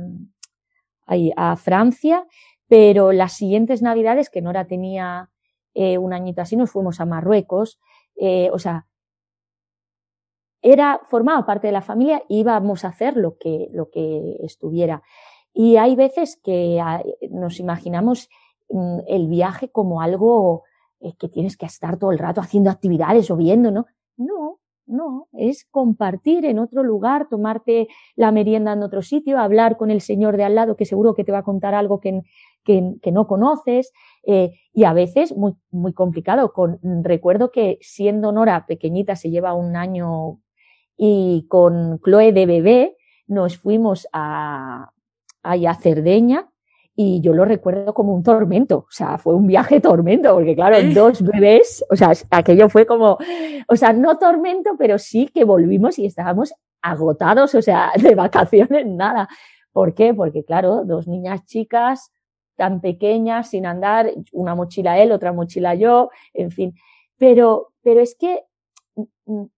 [1.06, 2.26] a, a Francia
[2.70, 5.30] pero las siguientes navidades, que Nora tenía
[5.74, 7.80] eh, un añito así, nos fuimos a Marruecos,
[8.16, 8.86] eh, o sea,
[10.62, 15.02] era, formaba parte de la familia, íbamos a hacer lo que, lo que estuviera.
[15.52, 17.02] Y hay veces que ah,
[17.32, 18.30] nos imaginamos
[18.70, 20.64] mm, el viaje como algo
[21.00, 23.88] eh, que tienes que estar todo el rato haciendo actividades o viendo, ¿no?
[24.16, 24.59] No,
[24.90, 30.02] no, es compartir en otro lugar, tomarte la merienda en otro sitio, hablar con el
[30.02, 32.22] señor de al lado que seguro que te va a contar algo que,
[32.66, 33.92] que, no conoces
[34.26, 36.54] eh, y a veces muy, muy complicado.
[36.54, 40.40] Con, recuerdo que siendo Nora pequeñita, se lleva un año
[40.98, 42.98] y con Chloe de bebé
[43.28, 44.92] nos fuimos a,
[45.44, 46.49] a Cerdeña
[47.02, 50.76] y yo lo recuerdo como un tormento, o sea, fue un viaje tormento, porque claro,
[50.94, 53.18] dos bebés, o sea, aquello fue como,
[53.70, 58.86] o sea, no tormento, pero sí que volvimos y estábamos agotados, o sea, de vacaciones,
[58.86, 59.30] nada.
[59.72, 60.14] ¿Por qué?
[60.14, 62.12] Porque claro, dos niñas chicas,
[62.58, 66.74] tan pequeñas, sin andar, una mochila él, otra mochila yo, en fin.
[67.18, 68.44] Pero, pero es que
[68.96, 69.50] mm, mm,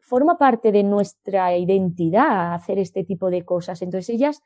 [0.00, 3.82] forma parte de nuestra identidad hacer este tipo de cosas.
[3.82, 4.40] Entonces ellas,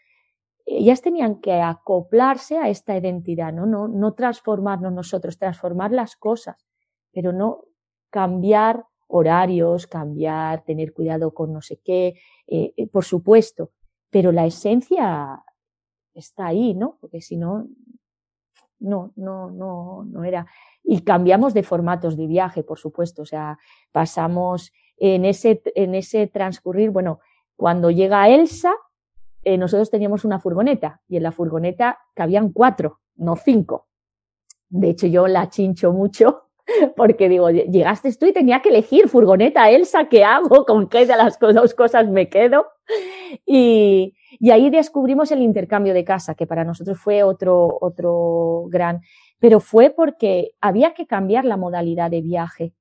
[0.67, 3.67] ellas tenían que acoplarse a esta identidad, ¿no?
[3.67, 6.67] No, no transformarnos nosotros, transformar las cosas,
[7.13, 7.65] pero no
[8.11, 13.71] cambiar horarios, cambiar, tener cuidado con no sé qué, eh, eh, por supuesto,
[14.11, 15.43] pero la esencia
[16.13, 16.99] está ahí, ¿no?
[17.01, 17.69] Porque si no,
[18.81, 20.47] no, no, no, no era.
[20.83, 23.23] Y cambiamos de formatos de viaje, por supuesto.
[23.23, 23.59] O sea,
[23.93, 27.21] pasamos en ese, en ese transcurrir, bueno,
[27.57, 28.75] cuando llega Elsa,
[29.47, 33.87] eh, nosotros teníamos una furgoneta y en la furgoneta cabían cuatro, no cinco.
[34.69, 36.49] De hecho, yo la chincho mucho
[36.97, 40.67] porque digo, llegaste tú y tenía que elegir furgoneta, Elsa, ¿qué hago?
[40.67, 42.67] ¿Con qué de las dos cosas me quedo?
[43.47, 44.15] Y,
[44.51, 49.03] ahí descubrimos el intercambio de casa, que para nosotros fue otro, otro gran,
[49.39, 52.73] pero fue porque había que cambiar la modalidad de viaje.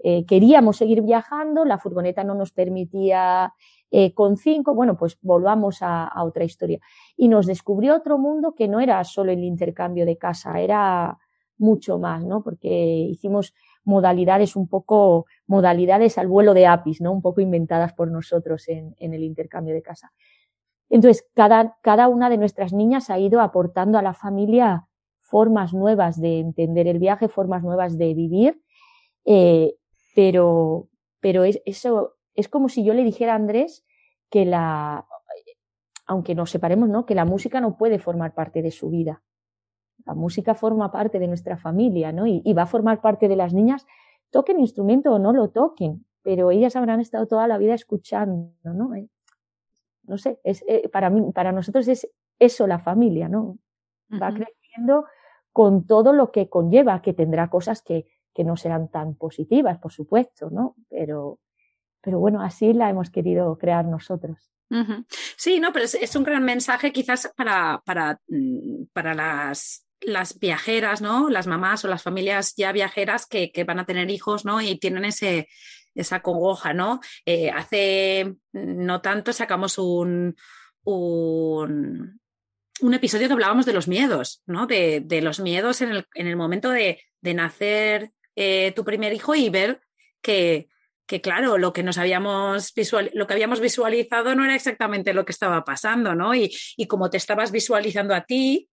[0.00, 3.52] Eh, queríamos seguir viajando, la furgoneta no nos permitía
[3.90, 6.78] Eh, con cinco, bueno, pues volvamos a, otra historia.
[7.16, 11.18] Y nos descubrió otro mundo que no era solo el intercambio de casa, era
[11.56, 12.42] mucho más, ¿no?
[12.42, 17.12] Porque hicimos modalidades un poco, modalidades al vuelo de APIs, ¿no?
[17.12, 20.12] Un poco inventadas por nosotros en, el intercambio de casa.
[20.90, 24.86] Entonces, cada, cada una de nuestras niñas ha ido aportando a la familia
[25.20, 28.62] formas nuevas de entender el viaje, formas nuevas de vivir,
[29.24, 29.74] eh,
[30.14, 30.88] pero,
[31.20, 33.84] pero es, eso es como si yo le dijera a Andrés
[34.30, 35.06] que la,
[36.06, 37.04] aunque nos separemos, ¿no?
[37.04, 39.22] Que la música no puede formar parte de su vida.
[40.06, 42.28] La música forma parte de nuestra familia, ¿no?
[42.28, 43.86] Y, va a formar parte de las niñas,
[44.30, 48.94] toquen instrumento o no lo toquen, pero ellas habrán estado toda la vida escuchando, ¿no?
[48.94, 49.08] Eh,
[50.04, 53.58] no sé, es, eh, para mí, para nosotros es eso la familia, ¿no?
[54.12, 55.06] Va creciendo
[55.52, 59.92] con todo lo que conlleva, que tendrá cosas que, que no serán tan positivas, por
[59.92, 60.76] supuesto, ¿no?
[60.88, 61.40] Pero,
[62.00, 64.50] pero bueno, así la hemos querido crear nosotros.
[65.36, 71.00] Sí, no, pero es, un gran mensaje quizás para, para, mm, para las, las viajeras,
[71.00, 71.30] ¿no?
[71.30, 74.60] Las mamás o las familias ya viajeras que, que van a tener hijos, ¿no?
[74.60, 75.48] Y tienen ese,
[75.94, 77.00] esa congoja, ¿no?
[77.24, 80.36] Eh, hace no tanto sacamos un,
[80.84, 82.20] un,
[82.80, 84.66] un, episodio que hablábamos de los miedos, ¿no?
[84.66, 89.12] De, de los miedos en el, en el momento de, de nacer eh, tu primer
[89.14, 89.80] hijo y ver
[90.20, 90.68] que,
[91.08, 95.24] que claro, lo que nos habíamos visual, lo que habíamos visualizado no era exactamente lo
[95.24, 96.34] que estaba pasando, ¿no?
[96.34, 98.68] Y, y como te estabas visualizando a ti,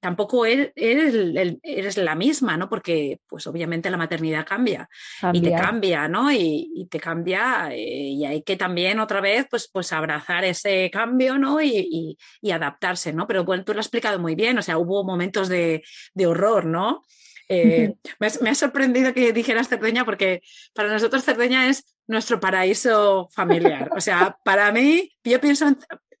[0.00, 2.68] tampoco eres, eres, la misma, ¿no?
[2.68, 4.88] Porque, pues obviamente la maternidad cambia,
[5.32, 6.32] y te cambia, ¿no?
[6.32, 11.38] Y, te cambia eh, y hay que también otra vez, pues, pues abrazar ese cambio,
[11.38, 11.62] ¿no?
[11.62, 12.18] Y,
[12.52, 13.26] adaptarse, ¿no?
[13.26, 15.82] Pero bueno, tú lo has explicado muy bien, o sea, hubo momentos de,
[16.14, 17.02] de horror, ¿no?
[17.48, 17.94] Eh,
[18.40, 20.42] me, ha sorprendido que dijeras Cerdeña porque
[20.74, 23.90] para nosotros Cerdeña es nuestro paraíso familiar.
[23.96, 25.66] O sea, para mí, yo pienso,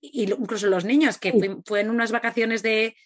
[0.00, 2.96] incluso los niños, que fue en unas vacaciones de,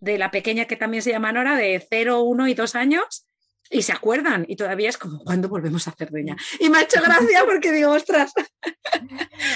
[0.00, 3.26] de la pequeña que también se llama Nora, de 0, 1 y 2 años,
[3.70, 6.36] y se acuerdan, y todavía es como, ¿cuándo volvemos a Cerdeña?
[6.60, 8.32] Y me ha hecho gracia porque digo, ostras.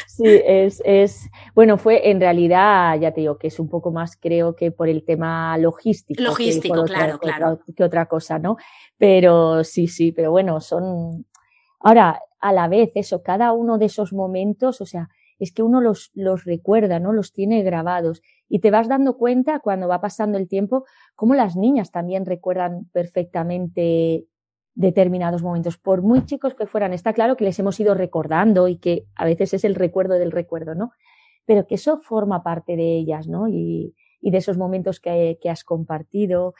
[0.06, 4.16] Sí, es, es, bueno, fue en realidad, ya te digo, que es un poco más,
[4.16, 6.22] creo que por el tema logístico.
[6.22, 7.60] Logístico, claro, claro.
[7.74, 8.56] que otra cosa, ¿no?
[8.98, 11.26] Pero sí, sí, pero bueno, son,
[11.80, 15.08] ahora, a la vez, eso, cada uno de esos momentos, o sea,
[15.40, 16.12] es que uno los,
[16.44, 17.12] recuerda, ¿no?
[17.12, 20.85] Los tiene grabados y te vas dando cuenta cuando va pasando el tiempo
[21.16, 24.26] cómo las niñas también recuerdan perfectamente
[24.74, 26.92] determinados momentos, por muy chicos que fueran.
[26.92, 30.31] Está claro que les hemos ido recordando y que a veces es el recuerdo del
[30.31, 30.92] recuerdo, ¿no?
[31.46, 33.48] Pero que eso forma parte de ellas, ¿no?
[33.48, 36.53] Y, de esos momentos que, que, has compartido.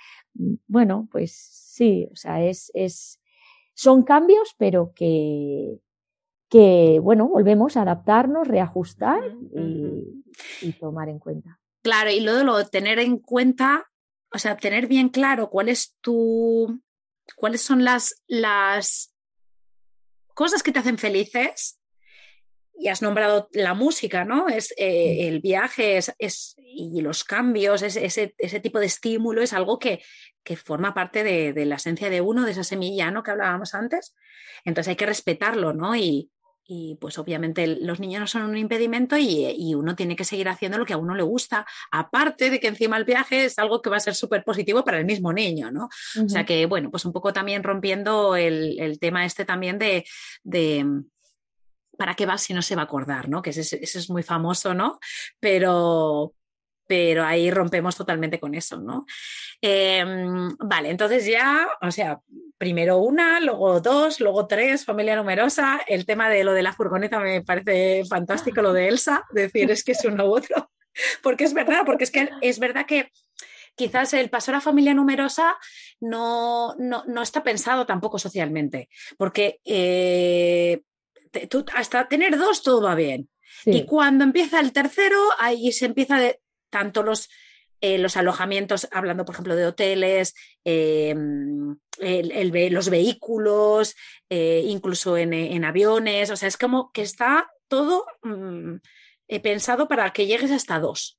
[0.67, 3.21] Bueno, pues sí, o sea, es, es,
[3.75, 5.79] son cambios, pero que,
[6.51, 9.23] que, bueno, volvemos a adaptarnos, reajustar
[9.55, 10.25] y,
[10.61, 11.61] y tomar en cuenta.
[11.83, 13.89] Claro, y luego tener en cuenta,
[14.35, 16.83] o sea, tener bien claro cuál es tu,
[17.37, 19.15] cuáles son las, las
[20.35, 21.79] cosas que te hacen felices.
[22.83, 24.49] Y has nombrado la música, ¿no?
[24.49, 29.53] Es eh, el viaje es, es, y los cambios, ese, ese, tipo de estímulo es
[29.53, 30.03] algo que,
[30.43, 33.23] que forma parte de, de, la esencia de uno, de esa semilla, ¿no?
[33.23, 34.17] Que hablábamos antes.
[34.65, 35.95] Entonces hay que respetarlo, ¿no?
[35.95, 36.31] Y,
[36.67, 40.79] y pues obviamente los niños no son un impedimento y, uno tiene que seguir haciendo
[40.79, 43.91] lo que a uno le gusta, aparte de que encima el viaje es algo que
[43.91, 45.89] va a ser súper positivo para el mismo niño, ¿no?
[46.23, 50.05] O sea que, bueno, pues un poco también rompiendo el, tema este también de,
[51.97, 53.43] ¿para qué vas si no se va a acordar, ¿no?
[53.43, 55.01] Que ese, ese es muy famoso, ¿no?
[55.41, 56.35] Pero,
[56.87, 59.07] pero ahí rompemos totalmente con eso, ¿no?
[59.61, 62.21] Em, vale, entonces ya, o sea,
[62.61, 65.81] primero una, luego dos, luego tres, familia numerosa.
[65.87, 69.83] El tema de lo de la furgoneta me parece fantástico, lo de Elsa, decir es
[69.83, 70.71] que es uno u otro,
[71.23, 73.11] porque es verdad, porque es que es verdad que
[73.75, 75.57] quizás el paso a familia numerosa
[76.01, 80.83] no, no, está pensado tampoco socialmente, porque eh,
[81.49, 83.31] tú, hasta tener dos todo va bien.
[83.65, 87.31] Y cuando empieza el tercero, ahí se empieza de, tanto los,
[87.81, 91.15] eh, los alojamientos, hablando por ejemplo de hoteles, eh,
[92.71, 93.97] los vehículos,
[94.29, 98.77] eh, incluso en, aviones, o sea, es como que está todo mm,
[99.43, 101.19] pensado para que llegues hasta dos.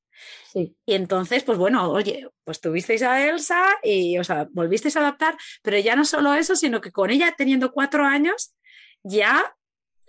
[0.54, 5.36] Y entonces, pues bueno, oye, pues tuvisteis a Elsa y, o sea, volvisteis a adaptar,
[5.64, 8.54] pero ya no solo eso, sino que con ella teniendo cuatro años,
[9.02, 9.56] ya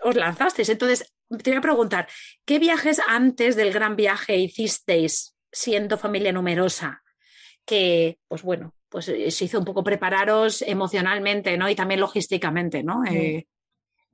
[0.00, 0.68] os lanzasteis.
[0.68, 2.08] Entonces, te voy a preguntar,
[2.44, 7.02] ¿qué viajes antes del gran viaje hicisteis siendo familia numerosa?
[7.64, 11.68] Que, pues bueno, pues eh, se hizo un poco prepararos emocionalmente, ¿no?
[11.68, 13.04] Y también logísticamente, ¿no?
[13.04, 13.46] Eh,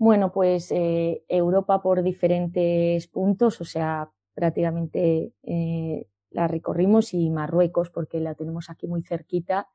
[0.00, 7.90] Bueno, pues eh, Europa por diferentes puntos, o sea, prácticamente eh, la recorrimos y Marruecos
[7.90, 9.68] porque la tenemos aquí muy cerquita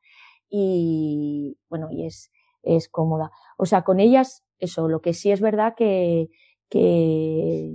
[0.48, 2.30] y bueno, y es,
[2.62, 3.30] es cómoda.
[3.58, 6.30] O sea, con ellas, eso, lo que sí es verdad que,
[6.70, 7.74] que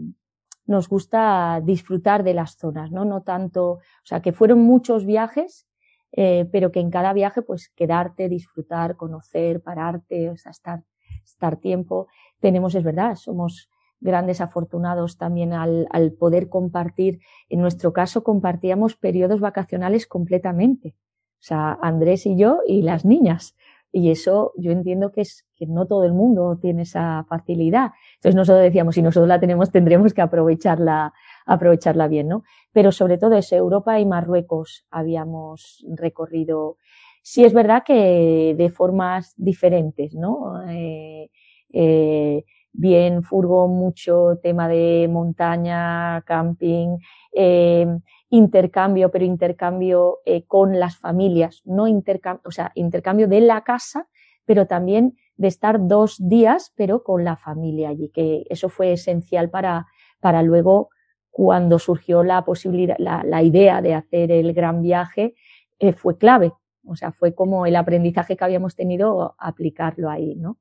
[0.69, 3.03] nos gusta disfrutar de las zonas, ¿no?
[3.03, 5.67] No tanto, o sea, que fueron muchos viajes,
[6.11, 10.83] eh, pero que en cada viaje, pues quedarte, disfrutar, conocer, pararte, o sea, estar,
[11.23, 12.07] estar tiempo
[12.39, 17.19] tenemos, es verdad, somos grandes afortunados también al, al, poder compartir.
[17.49, 20.95] En nuestro caso compartíamos periodos vacacionales completamente.
[21.39, 23.55] O sea, Andrés y yo y las niñas.
[23.91, 27.91] Y eso yo entiendo que es que no todo el mundo tiene esa facilidad.
[28.15, 31.13] Entonces nosotros decíamos, si nosotros la tenemos, tendremos que aprovecharla,
[31.45, 32.43] aprovecharla bien, ¿no?
[32.71, 36.77] Pero sobre todo es Europa y Marruecos habíamos recorrido.
[37.23, 40.61] Sí es verdad que de formas diferentes, ¿no?
[40.69, 41.29] Eh,
[41.73, 46.97] eh, bien furgo, mucho tema de montaña, camping,
[47.33, 47.87] eh,
[48.29, 54.07] intercambio, pero intercambio eh, con las familias, no intercambio, o sea, intercambio de la casa,
[54.45, 59.49] pero también de estar dos días, pero con la familia allí, que eso fue esencial
[59.49, 59.87] para,
[60.19, 60.89] para luego,
[61.31, 65.35] cuando surgió la posibilidad, la, la idea de hacer el gran viaje,
[65.79, 66.51] eh, fue clave.
[66.85, 70.57] O sea, fue como el aprendizaje que habíamos tenido aplicarlo ahí, ¿no?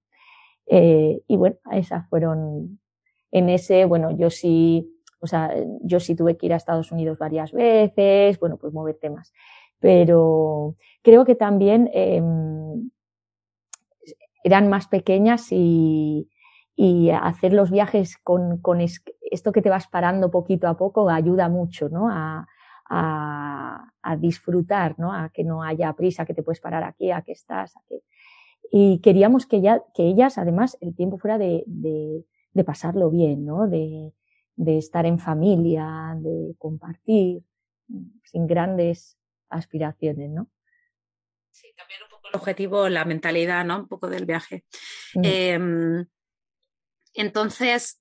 [0.69, 2.79] Eh, y bueno, esas fueron,
[3.31, 4.91] en ese, bueno, yo sí,
[5.21, 8.99] o sea, yo sí tuve que ir a Estados Unidos varias veces, bueno, pues mover
[9.01, 9.33] temas.
[9.81, 12.23] Pero creo que también eh,
[14.45, 16.29] eran más pequeñas y,
[16.77, 21.49] y hacer los viajes con, con, esto que te vas parando poquito a poco ayuda
[21.49, 22.09] mucho, ¿no?
[22.11, 22.47] A,
[22.89, 25.13] a, a, disfrutar, ¿no?
[25.13, 28.03] A que no haya prisa, que te puedes parar aquí, a que estás, a que
[28.71, 33.45] y queríamos que, ya, que ellas, además, el tiempo fuera de, de, de pasarlo bien,
[33.45, 33.67] ¿no?
[33.69, 34.13] De,
[34.57, 37.43] de, estar en familia, de compartir,
[38.25, 40.51] sin grandes aspiraciones, ¿no?
[41.51, 43.81] Sí, cambiar un poco el objetivo, la mentalidad, ¿no?
[43.81, 44.65] Un poco del viaje.
[45.15, 45.23] Mm.
[45.25, 46.07] Eh,
[47.15, 48.01] entonces,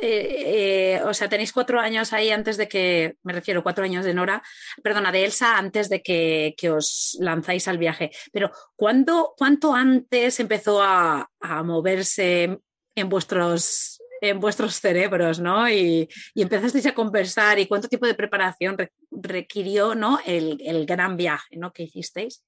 [0.00, 4.04] eh, eh, o sea, tenéis cuatro años ahí antes de que, me refiero, cuatro años
[4.04, 4.42] de Nora,
[4.82, 8.10] perdona, de Elsa, antes de que, que os lanzáis al viaje.
[8.32, 12.58] Pero ¿cuándo, ¿cuánto antes empezó a, a moverse
[12.94, 15.68] en vuestros, en vuestros cerebros, ¿no?
[15.68, 18.76] Y, y, empezasteis a conversar y cuánto tipo de preparación
[19.10, 20.18] requirió, ¿no?
[20.26, 21.72] El, el gran viaje, ¿no?
[21.72, 22.42] Que hicisteis.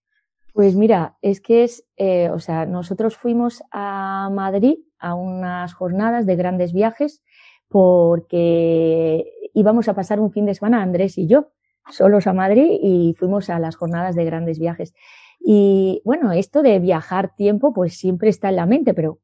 [0.52, 6.26] Pues mira, es que es, eh, o sea, nosotros fuimos a Madrid a unas jornadas
[6.26, 7.22] de grandes viajes
[7.68, 11.52] porque íbamos a pasar un fin de semana Andrés y yo
[11.90, 14.94] solos a Madrid y fuimos a las jornadas de grandes viajes.
[15.40, 19.20] Y bueno, esto de viajar tiempo pues siempre está en la mente, pero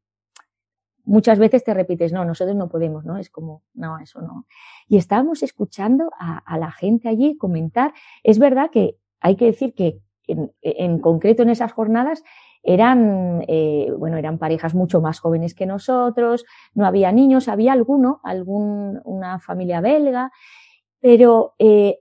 [1.04, 3.18] muchas veces te repites, no, nosotros no podemos, ¿no?
[3.18, 4.46] Es como, no, eso no.
[4.88, 7.92] Y estábamos escuchando a, la gente allí comentar.
[8.22, 12.22] Es verdad que hay que decir que en concreto en esas jornadas
[12.64, 18.20] eran, eh, bueno, eran parejas mucho más jóvenes que nosotros, no había niños, había alguno,
[18.24, 20.32] algún, una familia belga,
[20.98, 22.00] pero eh,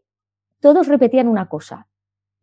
[0.62, 1.88] todos repetían una cosa.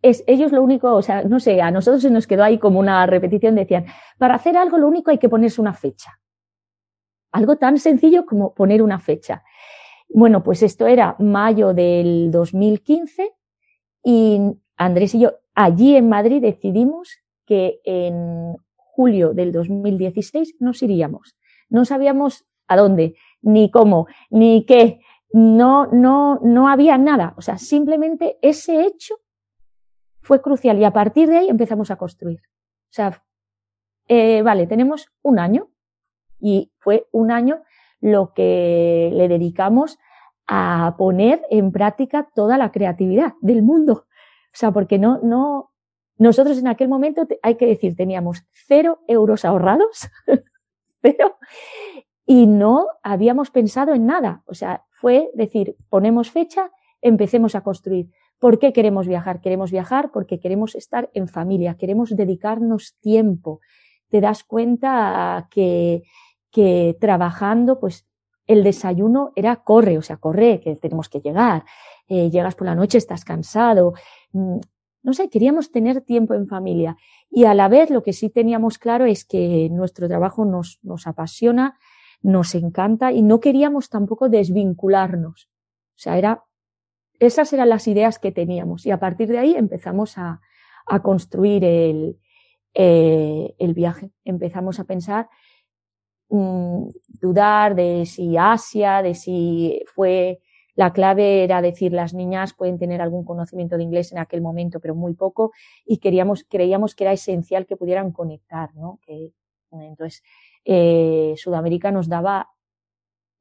[0.03, 2.79] Es, ellos lo único, o sea, no sé, a nosotros se nos quedó ahí como
[2.79, 3.87] una repetición, decían,
[4.19, 6.21] para hacer algo lo único hay que ponerse una fecha.
[7.33, 9.43] Algo tan sencillo como poner una fecha.
[10.11, 13.31] Bueno, pues esto era mayo del 2015
[14.03, 14.41] y
[14.77, 17.21] Andrés y yo allí en Madrid decidimos
[17.51, 21.37] que en julio del 2016 nos iríamos.
[21.69, 25.01] No sabíamos a dónde, ni cómo, ni qué.
[25.33, 27.35] No, no, no había nada.
[27.37, 29.17] O sea, simplemente ese hecho
[30.21, 32.39] fue crucial y a partir de ahí empezamos a construir.
[32.39, 33.25] O sea,
[34.07, 35.71] eh, vale, tenemos un año
[36.39, 37.65] y fue un año
[38.01, 39.99] lo que le dedicamos
[40.47, 43.93] a poner en práctica toda la creatividad del mundo.
[43.93, 45.70] O sea, porque no, no,
[46.21, 50.11] nosotros en aquel momento, hay que decir, teníamos cero euros ahorrados,
[51.01, 51.39] pero,
[52.27, 54.43] y no habíamos pensado en nada.
[54.45, 58.11] O sea, fue decir, ponemos fecha, empecemos a construir.
[58.39, 59.41] ¿Por qué queremos viajar?
[59.41, 63.61] Queremos viajar porque queremos estar en familia, queremos dedicarnos tiempo.
[64.11, 66.03] Te das cuenta que,
[66.51, 68.07] que trabajando, pues
[68.47, 71.65] el desayuno era corre, o sea, corre, que tenemos que llegar.
[72.09, 73.95] Eh, llegas por la noche, estás cansado.
[75.03, 76.97] No sé, queríamos tener tiempo en familia.
[77.31, 81.07] Y a la vez lo que sí teníamos claro es que nuestro trabajo nos, nos
[81.07, 81.79] apasiona,
[82.23, 85.49] nos encanta y no queríamos tampoco desvincularnos.
[85.49, 86.45] O sea, era,
[87.19, 88.85] esas eran las ideas que teníamos.
[88.85, 90.41] Y a partir de ahí empezamos a,
[90.87, 92.19] a construir el,
[92.75, 94.11] eh, el viaje.
[94.25, 95.29] Empezamos a pensar
[96.29, 100.41] mm, dudar de si Asia, de si fue
[100.75, 104.81] la clave era decir, las niñas pueden tener algún conocimiento de inglés en aquel momento,
[104.81, 105.53] pero muy poco,
[105.85, 109.01] y queríamos, creíamos que era esencial que pudieran conectar, ¿no?
[109.71, 110.23] Entonces,
[110.65, 112.51] eh, Sudamérica nos daba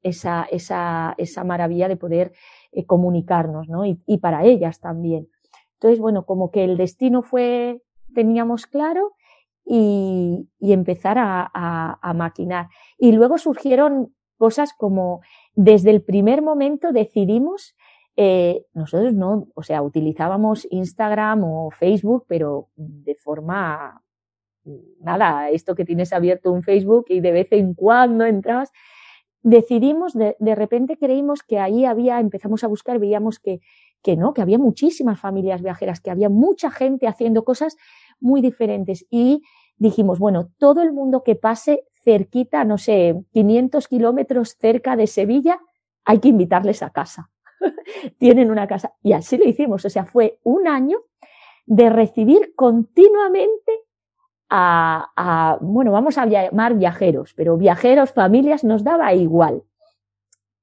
[0.02, 2.32] esa, esa, esa maravilla de poder
[2.72, 3.84] eh, comunicarnos, ¿no?
[3.84, 5.28] Y, y, para ellas también.
[5.74, 7.82] Entonces, bueno, como que el destino fue,
[8.14, 9.12] teníamos claro
[9.64, 12.68] y, y empezar a, a, a maquinar.
[12.98, 15.20] Y luego surgieron cosas como
[15.54, 17.76] desde el primer momento decidimos,
[18.16, 24.02] eh, nosotros no, o sea, utilizábamos Instagram o Facebook, pero de forma,
[24.98, 28.72] nada, esto que tienes abierto un Facebook y de vez en cuando entrabas,
[29.42, 33.60] decidimos, de, de repente creímos que ahí había, empezamos a buscar, veíamos que,
[34.02, 37.76] que no, que había muchísimas familias viajeras, que había mucha gente haciendo cosas
[38.20, 39.42] muy diferentes y
[39.76, 45.60] dijimos, bueno, todo el mundo que pase cerquita, no sé, 500 kilómetros cerca de Sevilla,
[46.04, 47.30] hay que invitarles a casa.
[48.18, 48.94] Tienen una casa.
[49.02, 49.84] Y así lo hicimos.
[49.84, 50.98] O sea, fue un año
[51.66, 53.72] de recibir continuamente
[54.48, 59.62] a, a, bueno, vamos a llamar viajeros, pero viajeros, familias, nos daba igual.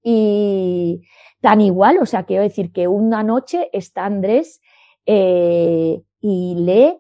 [0.04, 1.02] Y
[1.42, 4.62] tan igual, o sea, quiero decir que una noche está Andrés
[5.06, 6.98] eh, y lee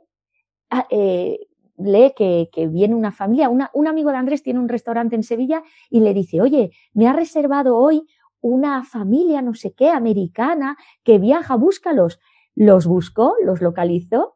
[0.69, 1.46] ah, eh,
[1.77, 5.23] lee que, que viene una familia, una, un amigo de Andrés tiene un restaurante en
[5.23, 8.03] Sevilla y le dice, oye, me ha reservado hoy
[8.41, 12.19] una familia, no sé qué, americana, que viaja, búscalos.
[12.55, 14.35] Los buscó, los localizó.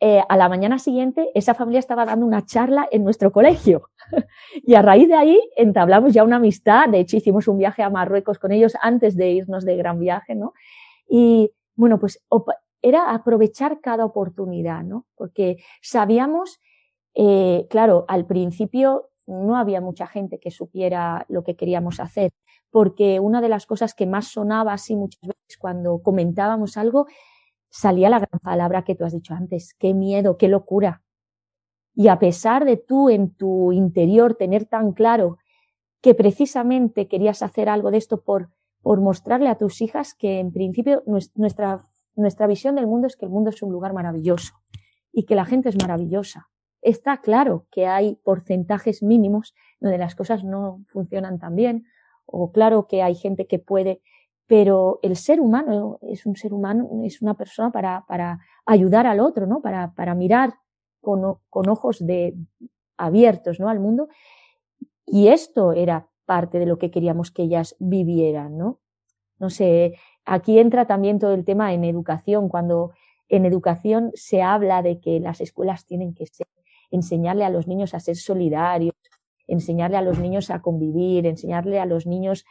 [0.00, 3.90] Eh, a la mañana siguiente, esa familia estaba dando una charla en nuestro colegio.
[4.62, 6.88] y a raíz de ahí entablamos ya una amistad.
[6.88, 10.34] De hecho, hicimos un viaje a Marruecos con ellos antes de irnos de gran viaje,
[10.36, 10.52] ¿no?
[11.08, 12.22] Y bueno, pues
[12.82, 15.06] era aprovechar cada oportunidad, ¿no?
[15.16, 16.60] Porque sabíamos,
[17.14, 22.30] eh, claro, al principio no había mucha gente que supiera lo que queríamos hacer,
[22.70, 27.06] porque una de las cosas que más sonaba así muchas veces cuando comentábamos algo,
[27.70, 31.02] salía la gran palabra que tú has dicho antes, qué miedo, qué locura.
[31.94, 35.38] Y a pesar de tú en tu interior tener tan claro
[36.00, 38.50] que precisamente querías hacer algo de esto por,
[38.82, 41.02] por mostrarle a tus hijas que en principio
[41.34, 41.88] nuestra
[42.18, 44.54] nuestra visión del mundo es que el mundo es un lugar maravilloso
[45.12, 46.48] y que la gente es maravillosa.
[46.82, 51.86] Está claro que hay porcentajes mínimos donde las cosas no funcionan tan bien,
[52.26, 54.02] o claro que hay gente que puede,
[54.46, 59.20] pero el ser humano es un ser humano, es una persona para, para ayudar al
[59.20, 59.60] otro, ¿no?
[59.60, 60.54] Para, para mirar
[61.00, 62.36] con, con ojos de,
[62.98, 63.68] abiertos, ¿no?
[63.68, 64.08] Al mundo.
[65.06, 68.80] Y esto era parte de lo que queríamos que ellas vivieran, ¿no?
[69.38, 69.94] No sé,
[70.30, 72.92] Aquí entra también todo el tema en educación, cuando
[73.30, 76.26] en educación se habla de que las escuelas tienen que
[76.90, 78.94] enseñarle a los niños a ser solidarios,
[79.46, 82.44] enseñarle a los niños a convivir, enseñarle a los niños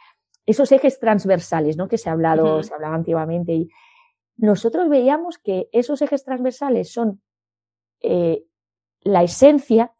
[0.44, 1.86] esos ejes transversales, ¿no?
[1.86, 3.52] Que se ha hablado, se hablaba antiguamente.
[3.52, 3.70] Y
[4.36, 7.22] nosotros veíamos que esos ejes transversales son
[8.00, 8.44] eh,
[9.02, 9.92] la esencia,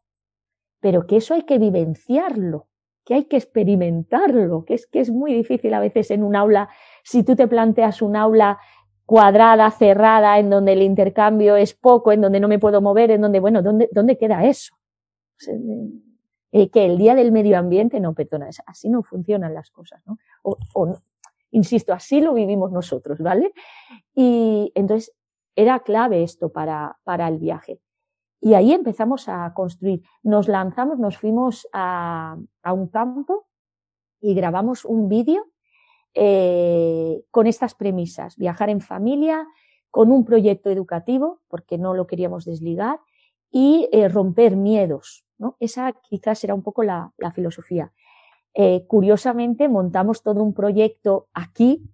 [0.81, 2.68] pero que eso hay que vivenciarlo,
[3.09, 6.69] que hay que experimentarlo, que es que es muy difícil a veces en un aula
[7.03, 8.59] si tú te planteas un aula
[9.07, 13.23] cuadrada, cerrada, en donde el intercambio es poco, en donde no me puedo mover, en
[13.23, 14.77] donde, bueno, ¿dónde, dónde queda eso?
[16.53, 20.19] Eh, que el día del medio ambiente, no, perdona, así no funcionan las cosas, ¿no?
[20.43, 20.99] O, o,
[21.53, 23.55] insisto, así lo vivimos nosotros, ¿vale?
[24.15, 25.15] Y entonces
[25.57, 27.81] era clave esto para, para el viaje.
[28.41, 30.03] Y ahí empezamos a construir.
[30.23, 33.47] Nos lanzamos, nos fuimos a, a un campo
[34.21, 35.47] y grabamos un vídeo
[36.15, 39.47] eh, con estas premisas, viajar en familia,
[39.91, 42.99] con un proyecto educativo, porque no lo queríamos desligar,
[43.51, 45.25] y eh, romper miedos.
[45.39, 45.57] ¿no?
[45.61, 47.93] Esa quizás era un poco la, filosofía.
[48.55, 51.85] Eh, curiosamente, montamos todo un proyecto aquí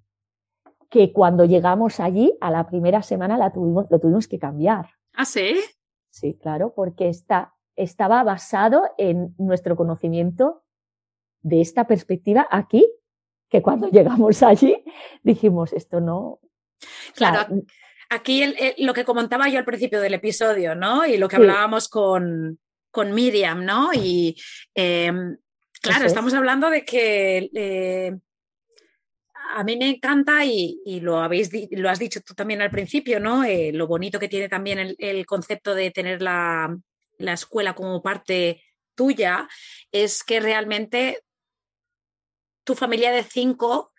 [0.88, 4.88] que cuando llegamos allí, a la primera semana la tuvimos, lo tuvimos que cambiar.
[5.12, 5.54] ¿Ah, sí?
[6.14, 10.62] Sí, claro, porque está, estaba basado en nuestro conocimiento
[11.42, 12.86] de esta perspectiva aquí
[13.48, 14.84] que cuando llegamos allí
[15.24, 16.38] dijimos, esto no.
[17.16, 17.62] Claro,
[18.10, 18.44] aquí
[18.78, 21.04] lo que comentaba yo al principio del episodio, ¿no?
[21.04, 22.60] Y lo que hablábamos con,
[22.92, 23.92] con Miriam, ¿no?
[23.92, 24.36] Y
[24.72, 25.36] em,
[25.82, 28.16] claro, estamos hablando de que eh,
[29.54, 33.44] a mí me encanta y, lo, habéis, lo has dicho tú también al principio, ¿no?
[33.44, 36.76] Eh, lo bonito que tiene también el, concepto de tener la,
[37.18, 38.62] la, escuela como parte
[38.94, 39.48] tuya
[39.92, 41.20] es que realmente
[42.64, 43.92] tu familia de cinco.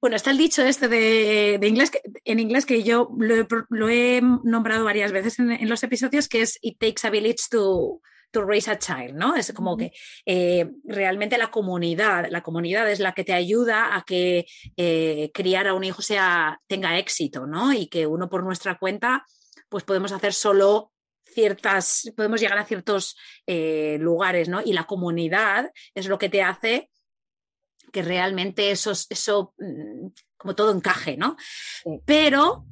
[0.00, 1.92] Bueno, está el dicho este de, inglés,
[2.24, 6.78] en inglés que yo lo he, nombrado varias veces en, los episodios, que es It
[6.78, 8.00] takes a village to,
[8.32, 9.36] to raise a child, ¿no?
[9.36, 9.92] Es como que
[10.26, 15.68] eh, realmente la comunidad, la comunidad es la que te ayuda a que eh, criar
[15.68, 17.72] a un hijo sea, tenga éxito, ¿no?
[17.72, 19.24] Y que uno por nuestra cuenta,
[19.68, 20.92] pues podemos hacer solo
[21.24, 23.16] ciertas, podemos llegar a ciertos
[23.46, 24.62] eh, lugares, ¿no?
[24.64, 26.90] Y la comunidad es lo que te hace
[27.92, 30.06] que realmente eso, eso mm,
[30.38, 31.36] como todo encaje, ¿no?
[32.06, 32.64] Pero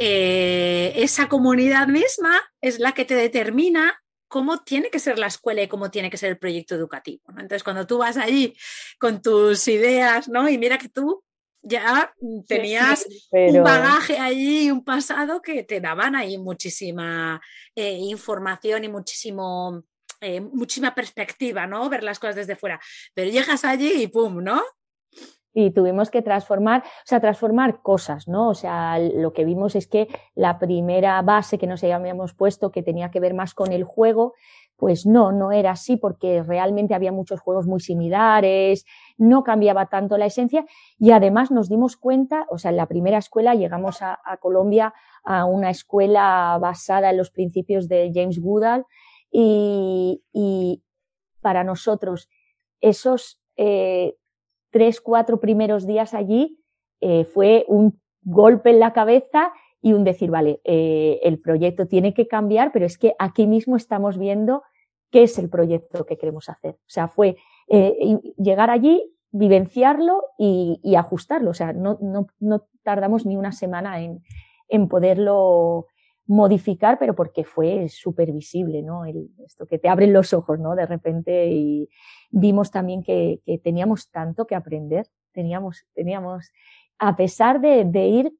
[0.00, 5.68] esa comunidad misma es la que te determina cómo tiene que ser la escuela y
[5.68, 7.22] cómo tiene que ser el proyecto educativo.
[7.30, 8.54] Entonces, cuando tú vas allí
[8.98, 10.48] con tus ideas, ¿no?
[10.48, 11.24] Y mira que tú
[11.62, 12.14] ya
[12.46, 17.40] tenías un bagaje allí, un pasado que te daban ahí muchísima
[17.74, 19.82] eh, información y muchísimo,
[20.20, 21.88] eh, muchísima perspectiva, ¿no?
[21.88, 22.80] Ver las cosas desde fuera.
[23.14, 24.42] Pero llegas allí y ¡pum!
[24.42, 24.62] ¿no?
[25.60, 28.50] Y tuvimos que transformar, o sea, transformar cosas, ¿no?
[28.50, 30.06] O sea, lo que vimos es que
[30.36, 34.34] la primera base que nos habíamos puesto, que tenía que ver más con el juego,
[34.76, 38.86] pues no, no era así porque realmente había muchos juegos muy similares,
[39.16, 40.64] no cambiaba tanto la esencia
[40.96, 44.94] y además nos dimos cuenta, o sea, en la primera escuela llegamos a, Colombia
[45.24, 48.86] a una escuela basada en los principios de James Goodall
[49.32, 50.22] y,
[51.40, 52.28] para nosotros
[52.80, 54.16] esos eh,
[54.70, 56.60] tres, cuatro primeros días allí
[57.00, 62.12] eh, fue un golpe en la cabeza y un decir, vale, eh, el proyecto tiene
[62.12, 64.62] que cambiar, pero es que aquí mismo estamos viendo
[65.10, 66.74] qué es el proyecto que queremos hacer.
[66.74, 67.36] O sea, fue
[67.68, 71.50] eh, llegar allí, vivenciarlo y, ajustarlo.
[71.50, 74.22] O sea, no, no, no, tardamos ni una semana en,
[74.68, 75.86] en poderlo
[76.28, 79.06] modificar, pero porque fue súper visible, ¿no?
[79.06, 80.76] El, esto que te abren los ojos, ¿no?
[80.76, 81.88] De repente y
[82.30, 86.52] vimos también que, que teníamos tanto que aprender, teníamos, teníamos,
[86.98, 88.32] a pesar de, de ir,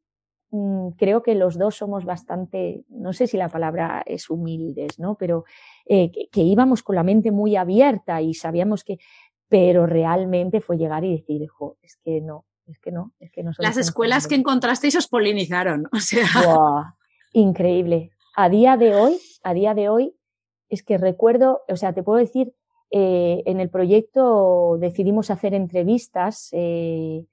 [0.50, 5.14] mm, creo que los dos somos bastante, no sé si la palabra es humildes, ¿no?
[5.14, 5.44] Pero
[5.86, 8.98] eh, que, íbamos con la mente muy abierta y sabíamos que,
[9.48, 13.42] pero realmente fue llegar y decir, jo, es que no, es que no, es que
[13.42, 13.52] no.
[13.56, 16.94] Las escuelas que encontrasteis os polinizaron, o sea
[17.40, 18.10] increíble.
[18.36, 20.14] A día de hoy, a día de hoy,
[20.68, 22.54] es que recuerdo, o sea, te puedo decir,
[22.90, 27.26] eh, en el proyecto decidimos hacer entrevistas, eh,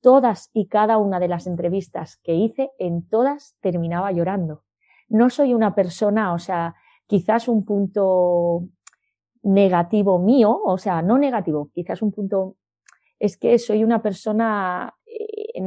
[0.00, 4.64] todas y cada una de las entrevistas que hice, en todas terminaba llorando.
[5.08, 6.74] No soy una persona, o sea,
[7.06, 8.68] quizás un punto
[9.42, 12.56] negativo mío, o sea, no negativo, quizás un punto,
[13.18, 15.60] es que soy una persona eh,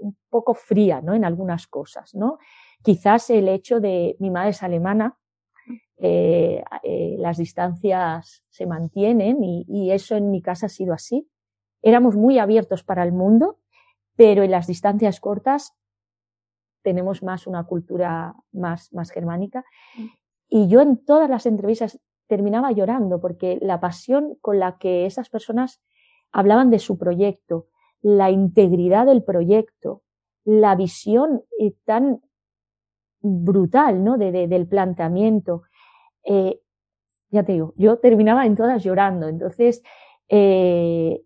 [0.00, 1.14] un poco fría, ¿no?
[1.14, 2.38] En algunas cosas, ¿no?
[2.82, 5.16] Quizás el hecho de mi madre es alemana,
[6.04, 11.28] eh, eh, las distancias se mantienen y, eso en mi casa ha sido así.
[11.80, 13.58] Éramos muy abiertos para el mundo,
[14.16, 15.74] pero en las distancias cortas
[16.82, 19.64] tenemos más una cultura más, más germánica.
[20.48, 25.28] Y yo en todas las entrevistas terminaba llorando porque la pasión con la que esas
[25.28, 25.80] personas
[26.32, 27.68] hablaban de su proyecto,
[28.00, 30.02] la integridad del proyecto,
[30.44, 32.22] la visión eh, tan
[33.22, 34.18] brutal, ¿no?
[34.18, 35.62] De, del planteamiento.
[36.24, 36.60] Eh,
[37.30, 39.28] ya te digo, yo terminaba en todas llorando.
[39.28, 39.82] Entonces,
[40.28, 41.22] eh,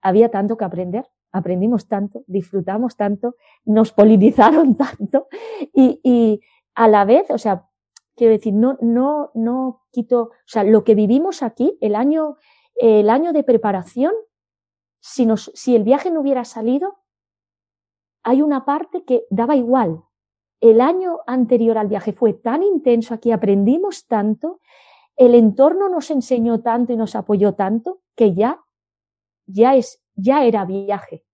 [0.00, 5.28] había tanto que aprender, aprendimos tanto, disfrutamos tanto, nos politizaron tanto
[5.74, 6.40] y, y
[6.74, 7.68] a la vez, o sea,
[8.16, 12.36] quiero decir, no, no, no quito, o sea, lo que vivimos aquí, el año,
[12.74, 14.12] el año de preparación,
[15.00, 16.98] si nos, si el viaje no hubiera salido,
[18.22, 20.04] hay una parte que daba igual,
[20.60, 24.60] el año anterior al viaje fue tan intenso, aquí aprendimos tanto,
[25.16, 28.60] el entorno nos enseñó tanto y nos apoyó tanto que ya,
[29.46, 31.24] ya es, ya era viaje,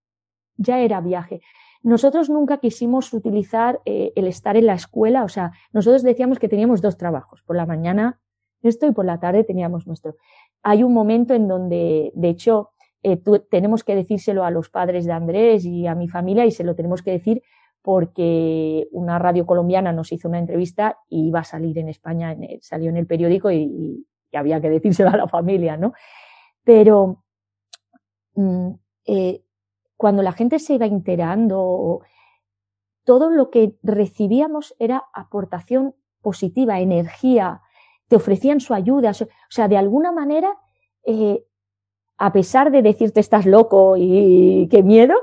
[0.55, 1.41] ya era viaje.
[1.83, 6.49] Nosotros nunca quisimos utilizar eh, el estar en la escuela, o sea, nosotros decíamos que
[6.49, 8.19] teníamos dos trabajos, por la mañana
[8.63, 10.15] esto y por la tarde teníamos nuestro.
[10.63, 12.71] Hay un momento en donde, de hecho,
[13.03, 16.63] eh, tenemos que decírselo a los padres de Andrés y a mi familia y se
[16.63, 17.43] lo tenemos que decir
[17.87, 22.89] porque una radio colombiana nos hizo una entrevista y iba a salir en España, salió
[22.89, 25.93] en el periódico y, había que decírselo a la familia, ¿no?
[26.65, 27.23] Pero
[28.35, 28.71] mm,
[29.05, 29.41] eh,
[29.95, 32.01] cuando la gente se iba enterando,
[33.05, 37.61] todo lo que recibíamos era aportación positiva, energía,
[38.09, 40.57] te ofrecían su ayuda, o sea, de alguna manera,
[41.05, 41.45] eh,
[42.17, 45.15] a pesar de decirte estás loco y qué miedo,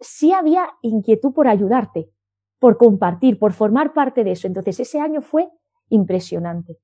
[0.00, 2.10] sí había inquietud por ayudarte,
[2.58, 4.46] por compartir, por formar parte de eso.
[4.46, 5.48] Entonces ese año fue
[5.88, 6.78] impresionante.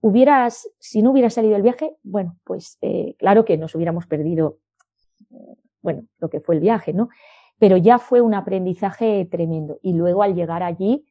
[0.00, 4.58] Hubieras, si no hubiera salido el viaje, bueno, pues eh, claro que nos hubiéramos perdido,
[5.80, 7.08] bueno, lo que fue el viaje, ¿no?
[7.58, 9.78] Pero ya fue un aprendizaje tremendo.
[9.80, 11.06] Y luego al llegar allí,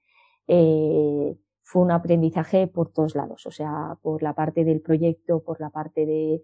[0.48, 5.60] eh, fue un aprendizaje por todos lados, o sea, por la parte del proyecto, por
[5.60, 6.44] la parte de,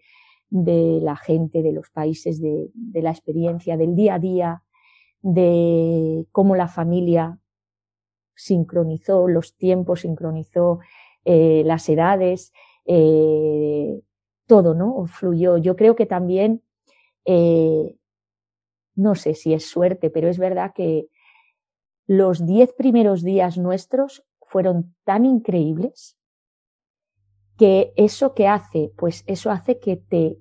[0.49, 4.63] de la gente, de los países, de, la experiencia, del día a día,
[5.21, 7.39] de cómo la familia
[8.35, 10.79] sincronizó los tiempos, sincronizó
[11.25, 12.53] eh, las edades,
[12.85, 14.01] eh,
[14.47, 15.05] todo, ¿no?
[15.07, 15.57] Fluyó.
[15.57, 16.63] Yo creo que también,
[17.25, 17.97] eh,
[18.95, 21.09] no sé si es suerte, pero es verdad que
[22.07, 26.18] los diez primeros días nuestros fueron tan increíbles
[27.59, 30.37] que eso que hace, pues eso hace que te,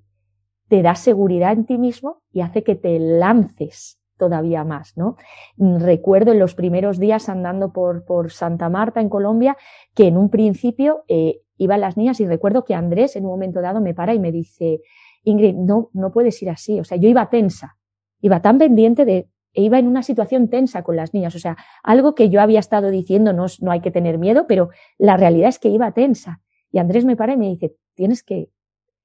[0.69, 5.17] te da seguridad en ti mismo y hace que te lances todavía más, ¿no?
[5.57, 9.57] Recuerdo en los primeros días andando por, por Santa Marta, en Colombia,
[9.95, 13.61] que en un principio eh, iban las niñas y recuerdo que Andrés en un momento
[13.61, 14.81] dado me para y me dice,
[15.25, 16.79] Ingrid, no, no puedes ir así.
[16.79, 17.77] O sea, yo iba tensa,
[18.21, 21.35] iba tan pendiente de, e iba en una situación tensa con las niñas.
[21.35, 24.71] O sea, algo que yo había estado diciendo, no, no hay que tener miedo, pero
[24.99, 26.43] la realidad es que iba tensa.
[26.71, 28.51] Y Andrés me para y me dice, tienes que,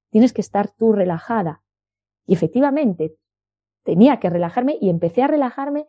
[0.09, 1.63] tienes que estar tú relajada.
[2.25, 3.15] Y efectivamente,
[3.83, 5.87] tenía que relajarme y empecé a relajarme,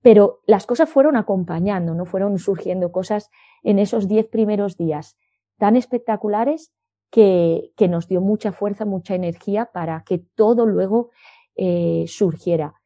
[0.00, 3.30] pero las cosas fueron acompañando, no fueron surgiendo cosas
[3.62, 5.16] en esos diez primeros días
[5.58, 6.72] tan espectaculares
[7.10, 11.10] que, que nos dio mucha fuerza, mucha energía para que todo luego
[11.54, 12.81] eh, surgiera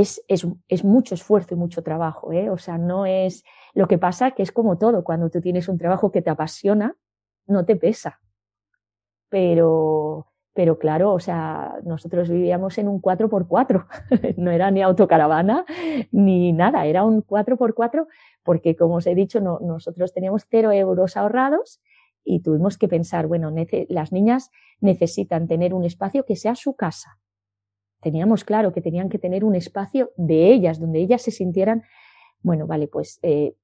[0.00, 2.50] es, es, mucho esfuerzo y mucho trabajo, ¿eh?
[2.50, 5.78] O sea, no es lo que pasa que es como todo, cuando tú tienes un
[5.78, 6.96] trabajo que te apasiona,
[7.46, 8.20] no te pesa.
[9.30, 13.86] Pero, pero claro, o sea, nosotros vivíamos en un 4x4,
[14.36, 15.64] no era ni autocaravana
[16.12, 18.06] ni nada, era un 4x4
[18.42, 21.80] porque, como os he dicho, no, nosotros teníamos cero euros ahorrados
[22.22, 23.50] y tuvimos que pensar, bueno,
[23.88, 27.18] las niñas necesitan tener un espacio que sea su casa
[28.06, 31.82] teníamos claro que tenían que tener un espacio de ellas, donde ellas se sintieran,
[32.40, 33.56] bueno, vale, pues eh,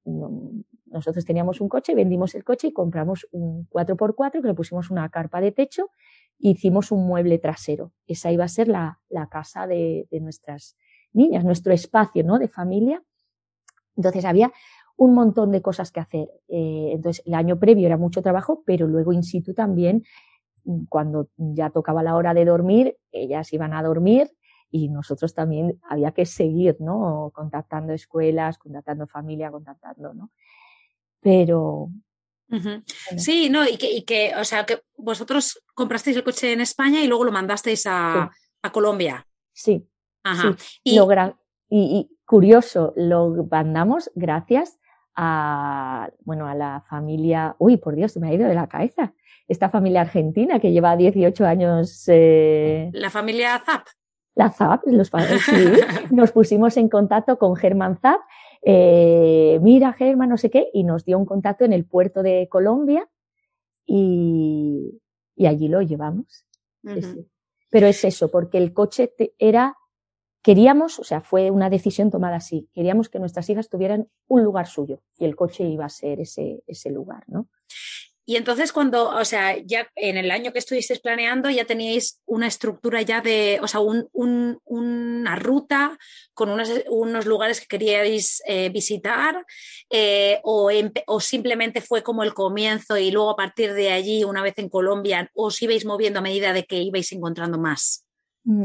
[0.87, 5.09] nosotros teníamos un coche, vendimos el coche y compramos un 4x4 que le pusimos una
[5.11, 5.91] carpa de techo
[6.41, 7.93] e hicimos un mueble trasero.
[8.09, 10.77] Esa iba a ser la, la casa de, de, nuestras
[11.13, 12.41] niñas, nuestro espacio, ¿no?
[12.41, 13.01] De familia.
[13.97, 14.51] Entonces había
[14.97, 16.29] un montón de cosas que hacer.
[16.49, 20.03] Eh, entonces el año previo era mucho trabajo, pero luego in situ también
[20.89, 24.31] cuando ya tocaba la hora de dormir, ellas iban a dormir
[24.71, 27.31] y nosotros también había que seguir, ¿no?
[27.35, 30.31] Contactando escuelas, contactando familia, contactando, ¿no?
[31.21, 31.91] Pero...
[33.17, 37.01] Sí, no, y que, y que, o sea, que vosotros comprasteis el coche en España
[37.01, 38.31] y luego lo mandasteis a,
[38.63, 39.27] a Colombia.
[39.53, 39.87] Sí.
[40.23, 40.55] Ajá.
[40.85, 40.99] Y...
[41.71, 44.79] y, curioso, lo mandamos gracias
[45.15, 49.13] a, bueno, a la familia, uy, por Dios, se me ha ido de la cabeza
[49.49, 52.05] esta familia argentina que lleva 18 años.
[52.09, 53.87] Eh, la familia Zap.
[54.35, 55.55] La Zap, los padres, sí.
[56.11, 58.21] nos pusimos en contacto con Germán Zap.
[58.63, 62.49] Eh, mira, Germán, no sé qué, y nos dio un contacto en el puerto de
[62.49, 63.09] Colombia
[63.85, 65.01] y,
[65.37, 66.47] y allí lo llevamos.
[67.71, 69.77] Pero es eso, porque el coche era,
[70.43, 74.67] queríamos, o sea, fue una decisión tomada así, queríamos que nuestras hijas tuvieran un lugar
[74.67, 77.49] suyo y el coche iba a ser ese, ese lugar, ¿no?
[78.25, 82.47] Y entonces cuando, o sea, ya en el año que estuvisteis planeando ya teníais una
[82.47, 85.99] estructura ya de, o sea, un, un, una ruta
[86.33, 89.45] con unos, unos, lugares que queríais eh, visitar
[89.91, 90.71] eh, o,
[91.07, 94.69] o, simplemente fue como el comienzo y luego a partir de allí, una vez en
[94.69, 98.05] Colombia, os ibais moviendo a medida de que ibais encontrando más.
[98.45, 98.65] Mm.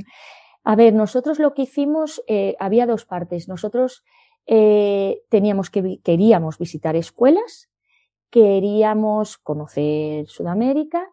[0.70, 3.48] A ver, nosotros lo que hicimos, eh, había dos partes.
[3.48, 4.04] Nosotros
[5.30, 7.70] teníamos que, queríamos visitar escuelas
[8.30, 11.10] queríamos conocer Sudamérica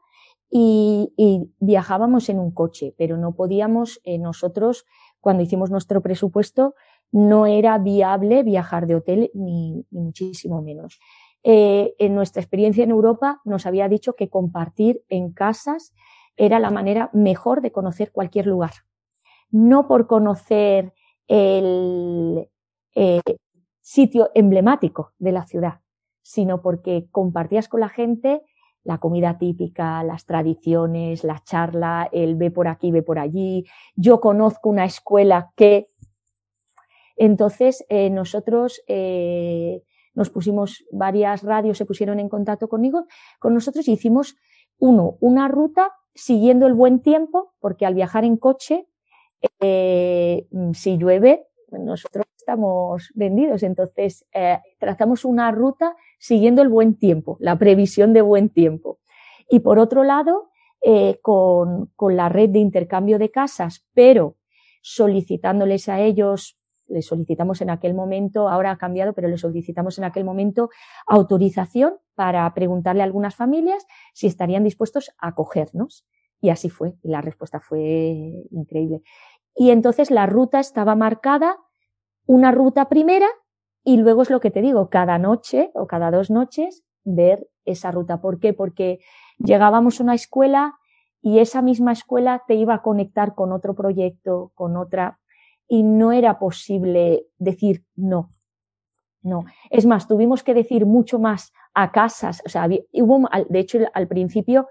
[0.50, 4.84] y, y, viajábamos en un coche, pero no podíamos eh, nosotros,
[5.20, 6.74] cuando hicimos nuestro presupuesto,
[7.10, 11.00] no era viable viajar de hotel ni, ni muchísimo menos.
[11.42, 15.92] Eh, en nuestra experiencia en Europa nos había dicho que compartir en casas
[16.36, 18.72] era la manera mejor de conocer cualquier lugar.
[19.54, 20.92] No por conocer
[21.28, 22.50] el
[22.96, 23.20] eh,
[23.80, 25.80] sitio emblemático de la ciudad,
[26.22, 28.42] sino porque compartías con la gente
[28.84, 33.64] la comida típica, las tradiciones, la charla, el ve por aquí, ve por allí.
[33.96, 35.88] Yo conozco una escuela que...
[37.16, 39.82] Entonces, eh, nosotros eh,
[40.14, 43.06] nos pusimos, varias radios se pusieron en contacto conmigo,
[43.38, 44.36] con nosotros y hicimos,
[44.78, 48.86] uno, una ruta siguiendo el buen tiempo, porque al viajar en coche,
[49.60, 53.62] eh, si llueve, nosotros estamos vendidos.
[53.62, 58.98] Entonces, eh, trazamos una ruta siguiendo el buen tiempo, la previsión de buen tiempo.
[59.48, 64.36] Y por otro lado, eh, con, con la red de intercambio de casas, pero
[64.82, 70.04] solicitándoles a ellos le solicitamos en aquel momento, ahora ha cambiado, pero le solicitamos en
[70.04, 70.70] aquel momento
[71.06, 76.06] autorización para preguntarle a algunas familias si estarían dispuestos a acogernos.
[76.44, 77.80] Y así fue, y la respuesta fue
[78.50, 79.00] increíble.
[79.54, 81.56] Y entonces la ruta estaba marcada,
[82.26, 83.28] una ruta primera,
[83.82, 87.90] y luego es lo que te digo, cada noche o cada dos noches ver esa
[87.92, 88.20] ruta.
[88.20, 88.52] ¿Por qué?
[88.52, 88.98] Porque
[89.38, 90.74] llegábamos a una escuela
[91.22, 95.20] y esa misma escuela te iba a conectar con otro proyecto, con otra,
[95.66, 98.28] y no era posible decir no.
[99.22, 99.46] No.
[99.70, 102.42] Es más, tuvimos que decir mucho más a casas.
[102.44, 104.68] O sea, hubo, de hecho, al principio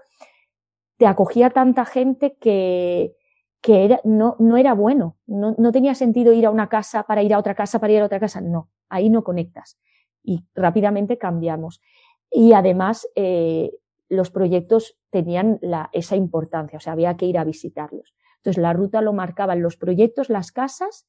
[0.96, 3.16] te acogía tanta gente que,
[3.60, 5.16] que era, no, no era bueno.
[5.26, 8.00] No, no tenía sentido ir a una casa para ir a otra casa, para ir
[8.00, 8.40] a otra casa.
[8.40, 9.78] No, ahí no conectas.
[10.22, 11.80] Y rápidamente cambiamos.
[12.30, 13.72] Y además, eh,
[14.08, 18.14] los proyectos tenían la, esa importancia, o sea, había que ir a visitarlos.
[18.36, 21.06] Entonces, la ruta lo marcaban los proyectos, las casas,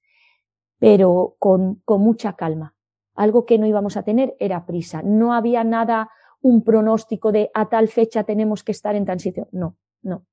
[0.80, 2.76] pero con, con mucha calma.
[3.16, 5.02] Algo que no íbamos a tener era prisa.
[5.02, 6.10] No había nada,
[6.46, 9.48] un pronóstico de a tal fecha tenemos que estar en tal sitio.
[9.52, 10.28] No, no.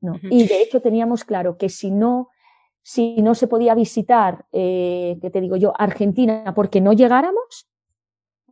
[0.00, 0.18] No.
[0.22, 2.30] Y de hecho teníamos claro que si no,
[2.82, 7.68] si no se podía visitar, eh, que te digo yo, Argentina, porque no llegáramos,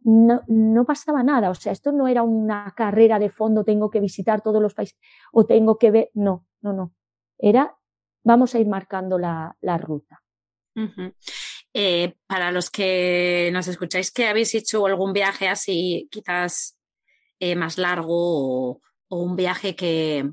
[0.04, 1.48] no, no pasaba nada.
[1.48, 4.98] O sea, esto no era una carrera de fondo, tengo que visitar todos los países
[5.32, 6.10] o tengo que ver.
[6.12, 6.92] No, no, no.
[7.38, 7.74] Era,
[8.22, 10.22] vamos a ir marcando la, la ruta.
[11.74, 16.76] Eh, para los que nos escucháis que habéis hecho algún viaje así, quizás
[17.38, 20.30] eh, más largo o, un viaje que,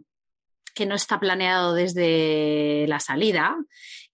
[0.76, 3.58] que no está planeado desde la salida,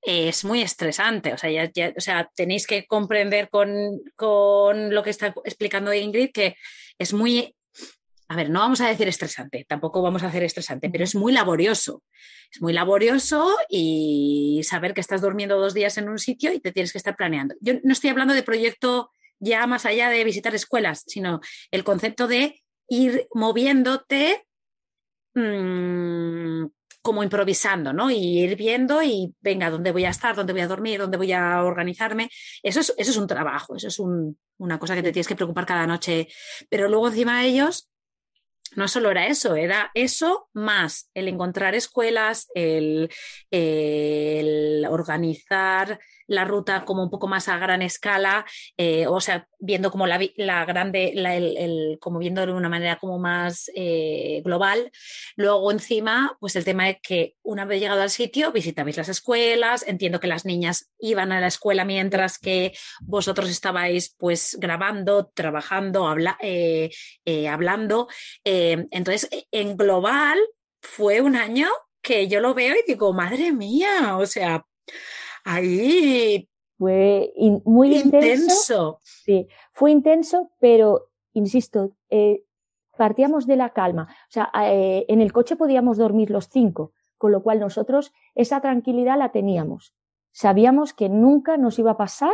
[0.02, 1.34] es muy estresante.
[1.34, 6.32] O sea, ya, o sea tenéis que comprender con, con, lo que está explicando Ingrid
[6.32, 6.56] que
[6.98, 7.56] es muy,
[8.28, 11.34] a ver, no vamos a decir estresante, tampoco vamos a hacer estresante, pero es muy
[11.34, 12.04] laborioso.
[12.52, 16.72] Es muy laborioso y saber que estás durmiendo dos días en un sitio y te
[16.72, 17.56] tienes que estar planeando.
[17.62, 22.28] Yo no estoy hablando de proyecto ya más allá de visitar escuelas, sino el concepto
[22.28, 24.46] de ir moviéndote
[25.34, 26.66] mmm,
[27.02, 28.10] como improvisando, ¿no?
[28.10, 30.36] Y ir viendo y venga, ¿dónde voy a estar?
[30.36, 31.00] ¿Dónde voy a dormir?
[31.00, 32.30] ¿Dónde voy a organizarme?
[32.64, 35.36] Eso es, eso es un trabajo, eso es un, una cosa que te tienes que
[35.36, 36.30] preocupar cada noche.
[36.70, 37.90] Pero luego encima de ellos,
[38.76, 43.10] no solo era eso, era eso más el encontrar escuelas, el,
[43.52, 46.00] el organizar
[46.34, 48.46] la ruta como un poco más a gran escala,
[48.78, 53.20] eh, o sea, viendo como la, la grande, el, como viendo de una manera como
[53.20, 54.92] más eh, global.
[55.36, 59.86] Luego encima, pues el tema de que una vez llegado al sitio, visitabais las escuelas,
[59.88, 66.08] entiendo que las niñas iban a la escuela mientras que vosotros estabais pues grabando, trabajando,
[66.08, 66.90] habla, eh,
[67.50, 68.08] hablando.
[68.44, 70.40] Entonces, en global
[70.82, 71.70] fue un año
[72.02, 74.66] que yo lo veo y digo, madre mía, o sea,
[75.44, 78.44] ahí fue in, muy intenso.
[78.44, 79.00] intenso.
[79.04, 82.44] Sí, fue intenso, pero insisto, eh,
[82.98, 84.08] partíamos de la calma.
[84.10, 88.62] O sea, eh, en el coche podíamos dormir los cinco, con lo cual nosotros esa
[88.62, 89.96] tranquilidad la teníamos.
[90.32, 92.34] Sabíamos que nunca nos iba a pasar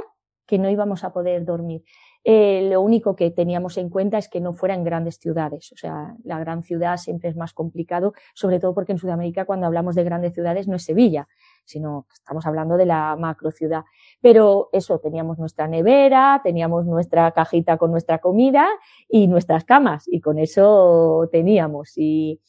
[0.49, 1.83] que no íbamos a poder dormir.
[2.23, 5.71] Eh, lo único que teníamos en cuenta es que no fuera en grandes ciudades.
[5.73, 9.67] O sea, la gran ciudad siempre es más complicado, sobre todo porque en Sudamérica cuando
[9.67, 11.27] hablamos de grandes ciudades no es Sevilla,
[11.69, 13.83] sino que estamos hablando de la macro ciudad.
[14.21, 18.67] Pero eso, teníamos nuestra nevera, teníamos nuestra cajita con nuestra comida
[19.07, 21.93] y nuestras camas, y con eso teníamos.
[21.95, 22.41] Y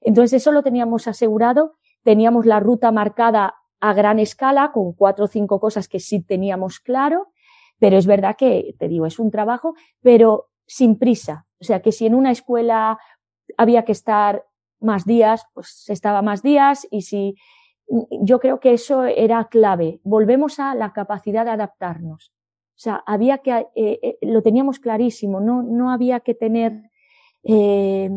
[0.00, 5.28] entonces eso lo teníamos asegurado, teníamos la ruta marcada a gran escala, con cuatro o
[5.28, 7.28] cinco cosas que sí teníamos claro,
[7.78, 11.46] pero es verdad que, te digo, es un trabajo, pero sin prisa.
[11.60, 12.98] O sea, que si en una escuela
[13.58, 14.46] había que estar
[14.80, 17.36] más días, pues se estaba más días y si
[17.88, 20.00] yo creo que eso era clave.
[20.04, 22.32] Volvemos a la capacidad de adaptarnos.
[22.74, 26.90] O sea, había que, eh, eh, lo teníamos clarísimo, no, no había que tener
[27.44, 28.10] eh,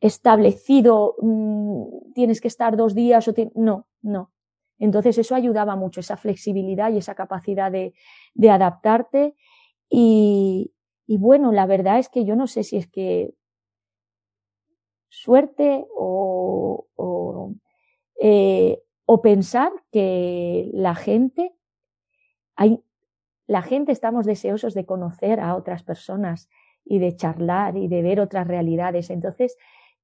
[0.00, 4.32] establecido, mmm, tienes que estar dos días o no, no.
[4.78, 7.92] Entonces eso ayudaba mucho, esa flexibilidad y esa capacidad de,
[8.34, 9.34] de adaptarte.
[9.90, 10.72] Y,
[11.06, 13.34] bueno, la verdad es que yo no sé si es que
[15.10, 16.86] suerte o,
[18.20, 21.56] eh, o pensar que la gente,
[22.54, 22.84] hay,
[23.46, 26.48] la gente estamos deseosos de conocer a otras personas
[26.84, 29.10] y de charlar y de ver otras realidades.
[29.10, 29.56] Entonces,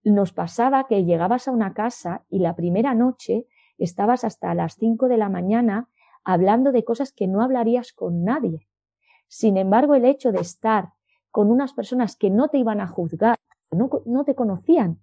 [0.02, 3.46] nos pasaba que llegabas a una casa y la primera noche
[3.76, 5.90] estabas hasta las 5 de la mañana
[6.24, 8.66] hablando de cosas que no hablarías con nadie.
[9.28, 10.94] Sin embargo, el hecho de estar
[11.30, 13.36] con unas personas que no te iban a juzgar,
[13.70, 15.00] no, no te conocían,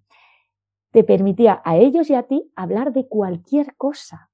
[0.94, 4.30] te permitía a ellos y a ti hablar de cualquier cosa.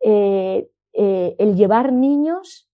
[0.00, 2.70] Eh, eh, el llevar niños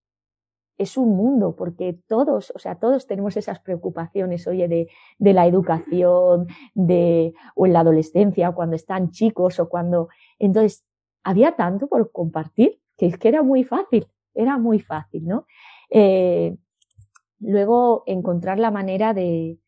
[0.78, 5.44] es un mundo, porque todos, o sea, todos tenemos esas preocupaciones, oye, de, de la
[5.48, 10.08] educación, de, o en la adolescencia, cuando están chicos, o cuando.
[10.38, 10.84] Entonces,
[11.24, 15.46] había tanto por compartir que es que era muy fácil, era muy fácil, ¿no?
[15.90, 16.56] Eh,
[17.40, 19.58] luego, encontrar la manera de,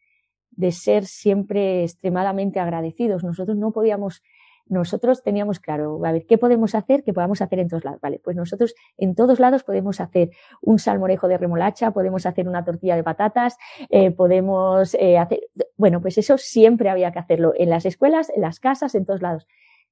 [0.58, 3.22] de ser siempre extremadamente agradecidos.
[3.22, 4.22] Nosotros no podíamos
[4.70, 7.02] nosotros teníamos claro, a ver, ¿qué podemos hacer?
[7.02, 8.02] ¿Qué podamos hacer en todos lados?
[8.02, 10.28] Vale, pues nosotros en todos lados podemos hacer
[10.60, 13.56] un salmorejo de remolacha, podemos hacer una tortilla de patatas,
[13.88, 15.40] eh, podemos eh, hacer,
[15.78, 19.22] bueno, pues eso siempre había que hacerlo en las escuelas, en las casas, en todos
[19.22, 19.46] lados.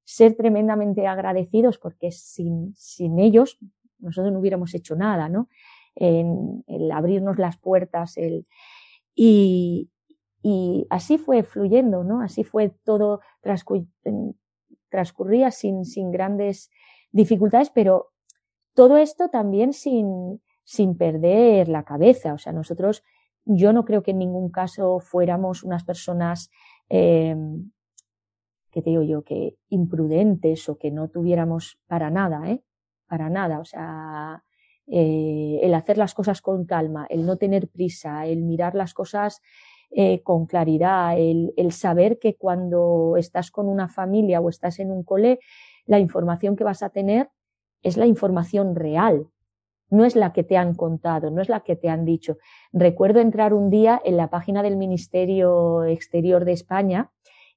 [0.05, 3.59] Ser tremendamente agradecidos porque sin, sin ellos
[3.99, 5.49] nosotros no hubiéramos hecho nada, ¿no?
[5.95, 8.47] En, el abrirnos las puertas, el,
[9.15, 9.89] y,
[10.49, 12.21] y así fue fluyendo, ¿no?
[12.21, 13.21] Así fue todo
[14.89, 16.71] transcurría sin, sin grandes
[17.11, 18.13] dificultades, pero
[18.73, 22.33] todo esto también sin, sin perder la cabeza.
[22.33, 23.03] O sea, nosotros,
[23.45, 26.49] yo no creo que en ningún caso fuéramos unas personas,
[26.91, 27.35] eh,
[28.71, 32.63] que te digo yo, que imprudentes o que no tuviéramos para nada, ¿eh?
[33.09, 33.59] Para nada.
[33.59, 34.45] O sea,
[34.87, 39.43] eh, el hacer las cosas con calma, el no tener prisa, el mirar las cosas
[39.91, 45.03] eh, con claridad, el, saber que cuando estás con una familia o estás en un
[45.03, 45.39] cole,
[45.87, 47.31] la información que vas a tener
[47.83, 49.29] es la información real,
[49.89, 52.39] no es la que te han contado, no es la que te han dicho.
[52.73, 57.13] Recuerdo entrar un día en la página del Ministerio Exterior de España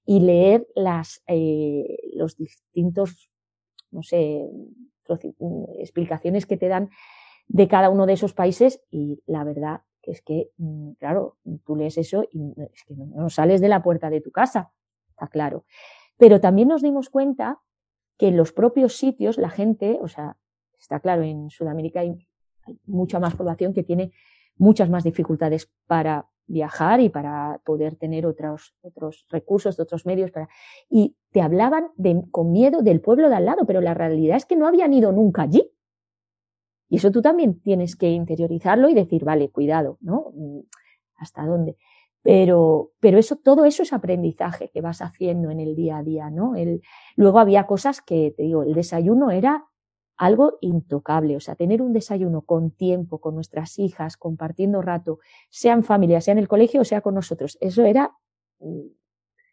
[0.06, 3.32] y leer las, eh, los distintos,
[3.92, 4.48] no sé,
[5.80, 6.90] explicaciones que te dan
[7.48, 11.76] de cada uno de esos países y la verdad que es que, mm, claro, tú
[11.76, 14.72] lees eso y es que no, sales de la puerta de tu casa,
[15.10, 15.66] está claro.
[16.18, 17.62] Pero también nos dimos cuenta
[18.18, 20.38] que en los propios sitios la gente, o sea,
[20.78, 22.16] está claro, en Sudamérica hay,
[22.86, 24.12] mucha más población que tiene
[24.56, 30.50] muchas más dificultades para viajar y para poder tener otros, otros recursos, otros medios para,
[30.90, 34.46] y te hablaban de, con miedo del pueblo de al lado, pero la realidad es
[34.46, 35.72] que no habían ido nunca allí.
[36.90, 40.32] Y eso tú también tienes que interiorizarlo y decir, vale, cuidado, ¿no?
[40.34, 40.60] Mm,
[41.18, 41.78] ¿Hasta dónde?
[42.22, 46.30] Pero, pero eso, todo eso es aprendizaje que vas haciendo en el día a día,
[46.30, 46.56] ¿no?
[46.56, 46.82] El,
[47.16, 49.66] luego había cosas que, te digo, el desayuno era
[50.18, 55.20] algo intocable, o sea, tener un desayuno con tiempo, con nuestras hijas, compartiendo rato,
[55.50, 58.12] sea en familia, sea en el colegio o sea con nosotros, eso era
[58.60, 58.88] mm,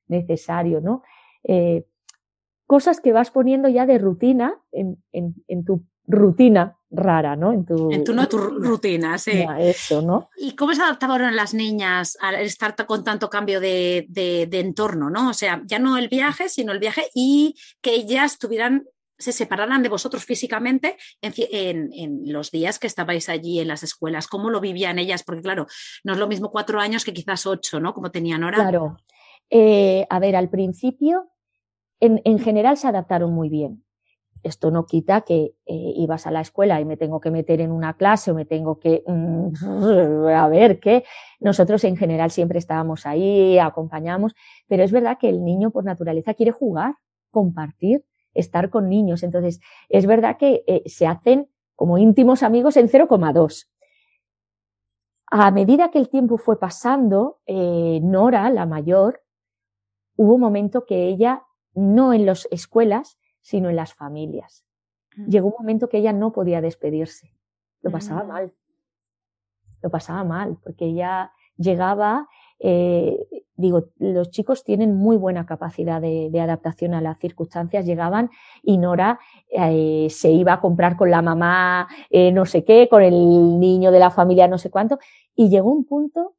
[0.09, 1.03] necesario, ¿no?
[1.45, 1.87] Eh,
[2.67, 7.53] cosas que vas poniendo ya de rutina en, en, en tu rutina rara, ¿no?
[7.53, 9.45] En tu, en tu, no, tu rutina, sí.
[9.59, 10.31] eso, ¿no?
[10.37, 15.11] ¿Y cómo se adaptaron las niñas al estar con tanto cambio de, de, de, entorno,
[15.11, 15.31] ¿no?
[15.31, 18.85] O sea, ya no el viaje, sino el viaje y que ellas tuvieran,
[19.19, 23.83] se separaran de vosotros físicamente en, en, en, los días que estabais allí en las
[23.83, 24.29] escuelas.
[24.29, 25.25] ¿Cómo lo vivían ellas?
[25.25, 25.67] Porque claro,
[26.05, 27.95] no es lo mismo cuatro años que quizás ocho, ¿no?
[27.95, 28.59] Como tenían ahora.
[28.59, 28.97] Claro.
[29.51, 31.31] Eh, a ver, al principio,
[32.01, 33.86] en, en general se adaptaron muy bien
[34.47, 37.73] esto no quita que eh, ibas a la escuela y me tengo que meter en
[37.73, 41.05] una clase o me tengo que mm, a ver qué.
[41.41, 44.35] Nosotros en general siempre estábamos ahí, acompañamos,
[44.69, 46.95] pero es verdad que el niño por naturaleza quiere jugar,
[47.31, 49.23] compartir, estar con niños.
[49.23, 53.69] Entonces, es verdad que eh, se hacen como íntimos amigos en 0,2.
[55.29, 59.23] A medida que el tiempo fue pasando, eh, Nora, la mayor,
[60.17, 61.43] hubo un momento que ella,
[61.75, 64.65] no en las escuelas, sino en las familias.
[65.17, 65.29] Mm.
[65.29, 67.33] Llegó un momento que ella no podía despedirse.
[67.81, 68.53] Lo pasaba mal.
[69.83, 72.29] Lo pasaba mal, porque ella llegaba,
[72.59, 77.87] eh, digo, los chicos tienen muy buena capacidad de, adaptación a las circunstancias.
[77.87, 78.31] Llegaban
[78.65, 83.05] y Nora eh, se iba a comprar con la mamá eh, no sé qué, con
[83.05, 84.99] el niño de la familia no sé cuánto,
[85.37, 86.35] y llegó un punto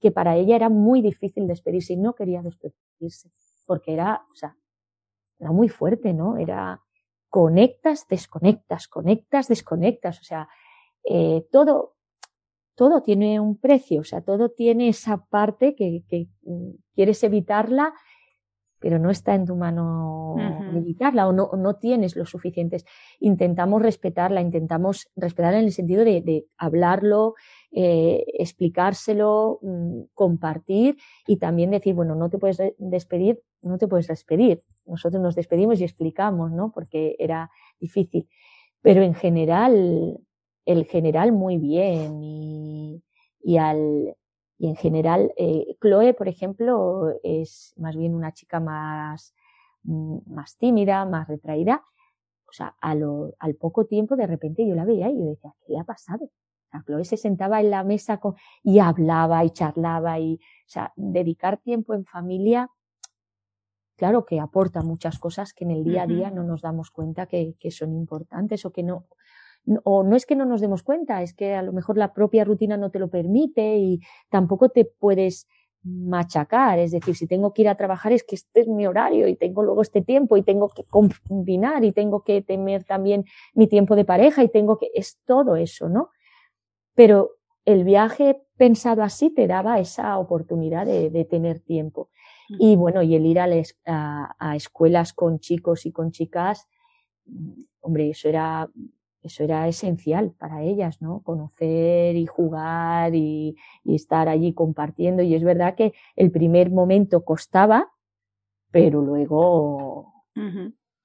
[0.00, 3.30] que para ella era muy difícil despedirse y no quería despedirse,
[3.64, 4.56] porque era, o sea,
[5.38, 6.36] era muy fuerte, ¿no?
[6.36, 6.80] Era
[7.28, 10.48] conectas, desconectas, conectas, desconectas, o sea,
[11.04, 11.96] eh, todo,
[12.74, 17.94] todo tiene un precio, o sea, todo tiene esa parte que, que mm, quieres evitarla
[18.80, 20.36] pero no está en tu mano
[20.74, 22.84] evitarla o no, no tienes lo suficientes.
[23.18, 27.34] Intentamos respetarla, intentamos respetarla en el sentido de, de hablarlo,
[27.72, 34.06] eh, explicárselo, mm, compartir y también decir, bueno, no te puedes despedir, no te puedes
[34.06, 34.62] despedir.
[34.88, 36.72] Nosotros nos despedimos y explicamos, ¿no?
[36.72, 38.28] Porque era difícil.
[38.82, 40.18] Pero en general,
[40.64, 44.16] el general muy bien y, al,
[44.58, 49.34] y en general, eh, Chloe, por ejemplo, es más bien una chica más,
[49.84, 51.82] mm, más tímida, más retraída.
[52.50, 55.80] o sea, al poco tiempo de repente yo la veía y yo decía, ¿qué le
[55.80, 56.30] ha pasado?
[56.72, 60.92] La Chloe se sentaba en la mesa con, y hablaba y charlaba y, o sea,
[60.96, 62.70] dedicar tiempo en familia,
[63.98, 67.26] claro que aporta muchas cosas que en el día a día no nos damos cuenta
[67.26, 69.06] que, que son importantes o que no,
[69.82, 72.44] o no es que no nos demos cuenta, es que a lo mejor la propia
[72.44, 75.48] rutina no te lo permite y tampoco te puedes
[75.82, 79.26] machacar, es decir, si tengo que ir a trabajar es que este es mi horario
[79.28, 83.24] y tengo luego este tiempo y tengo que combinar y tengo que tener también
[83.54, 86.10] mi tiempo de pareja y tengo que, es todo eso, ¿no?
[86.94, 87.32] Pero
[87.64, 92.08] el viaje pensado así te daba esa oportunidad de, tener tiempo.
[92.48, 96.66] Y bueno, y el ir a, a escuelas con chicos y con chicas,
[97.80, 98.68] hombre, eso era
[99.22, 101.22] eso era esencial para ellas, ¿no?
[101.22, 105.22] Conocer y jugar y, estar allí compartiendo.
[105.22, 107.90] Y es verdad que el primer momento costaba,
[108.70, 110.12] pero luego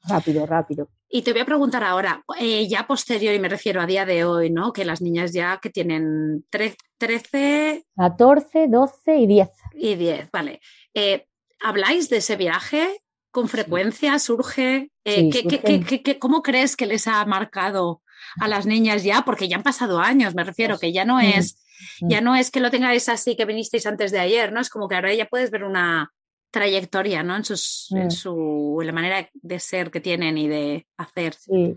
[0.08, 0.90] rápido, rápido.
[1.10, 4.26] Y te voy a preguntar ahora, eh, ya posterior, y me refiero a día de
[4.26, 4.74] hoy, ¿no?
[4.74, 7.86] Que las niñas ya que tienen 13...
[7.96, 9.50] 14, 12 y 10.
[9.76, 10.60] Y 10, vale.
[10.94, 11.28] Eh,
[11.64, 13.02] ¿Habláis de ese viaje?
[13.32, 14.92] ¿Con frecuencia surge?
[15.06, 18.02] Eh, cómo crees que les ha marcado
[18.40, 21.64] a las niñas ya, porque ya han pasado años, me refiero, que ya no es,
[22.02, 24.60] ya no es que lo tengáis así que vinisteis antes de ayer, ¿no?
[24.60, 26.14] Es como que ahora ya puedes ver una
[26.52, 27.36] trayectoria, ¿no?
[27.36, 31.34] En, sus, en su, la manera de ser que tienen y de hacer.
[31.34, 31.76] Sí.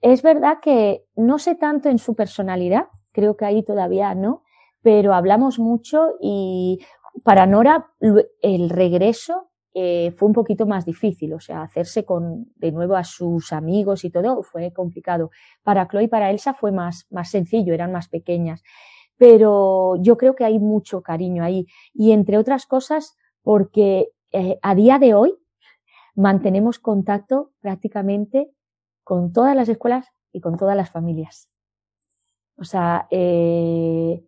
[0.00, 4.42] Es verdad que no sé tanto en su personalidad, creo que ahí todavía no,
[4.82, 6.84] pero hablamos mucho y
[7.24, 12.72] para Nora el regreso eh, fue un poquito más difícil, o sea, hacerse con de
[12.72, 15.30] nuevo a sus amigos y todo fue complicado.
[15.62, 18.62] Para Chloe y para Elsa fue más, más sencillo, eran más pequeñas.
[19.16, 21.66] Pero yo creo que hay mucho cariño ahí.
[21.94, 25.34] Y entre otras cosas, porque eh, a día de hoy
[26.14, 28.50] mantenemos contacto prácticamente
[29.04, 31.48] con todas las escuelas y con todas las familias.
[32.56, 34.22] O sea, eh,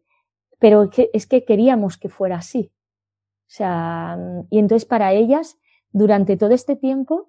[0.58, 2.72] pero es que queríamos que fuera así.
[3.54, 4.18] O sea,
[4.50, 5.58] y entonces para ellas,
[5.92, 7.28] durante todo este tiempo,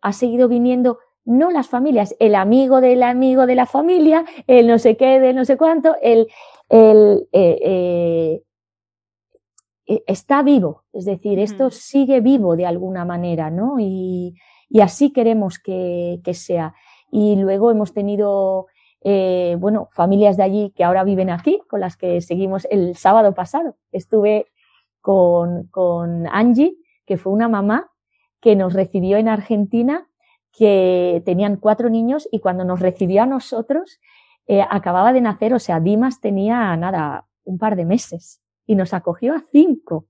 [0.00, 4.78] ha seguido viniendo no las familias, el amigo del amigo de la familia, el no
[4.78, 6.28] sé qué, de no sé cuánto, el,
[6.68, 8.44] el eh,
[9.88, 13.80] eh, está vivo, es decir, esto sigue vivo de alguna manera, ¿no?
[13.80, 14.36] Y,
[14.68, 16.74] y así queremos que, que, sea.
[17.10, 18.68] Y luego hemos tenido,
[19.00, 23.34] eh, bueno, familias de allí que ahora viven aquí, con las que seguimos el sábado
[23.34, 23.74] pasado.
[23.90, 24.46] Estuve
[25.00, 26.76] con, con Angie,
[27.06, 27.90] que fue una mamá
[28.40, 30.08] que nos recibió en Argentina,
[30.52, 34.00] que tenían cuatro niños y cuando nos recibió a nosotros,
[34.46, 38.94] eh, acababa de nacer, o sea, Dimas tenía nada, un par de meses y nos
[38.94, 40.06] acogió a cinco.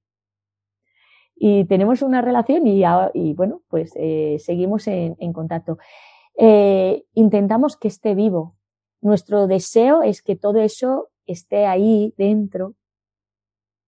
[1.35, 2.83] Y tenemos una relación y,
[3.15, 5.79] y bueno, pues eh, seguimos en, en contacto.
[6.37, 8.57] Eh, intentamos que esté vivo.
[9.01, 12.75] Nuestro deseo es que todo eso esté ahí dentro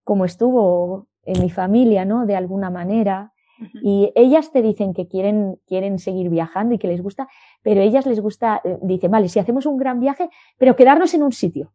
[0.05, 2.27] como estuvo en mi familia, ¿no?
[2.27, 3.33] De alguna manera.
[3.81, 7.29] Y ellas te dicen que quieren, quieren seguir viajando y que les gusta,
[7.63, 11.23] pero ellas les gusta, eh, dicen, vale, si hacemos un gran viaje, pero quedarnos en
[11.23, 11.73] un sitio.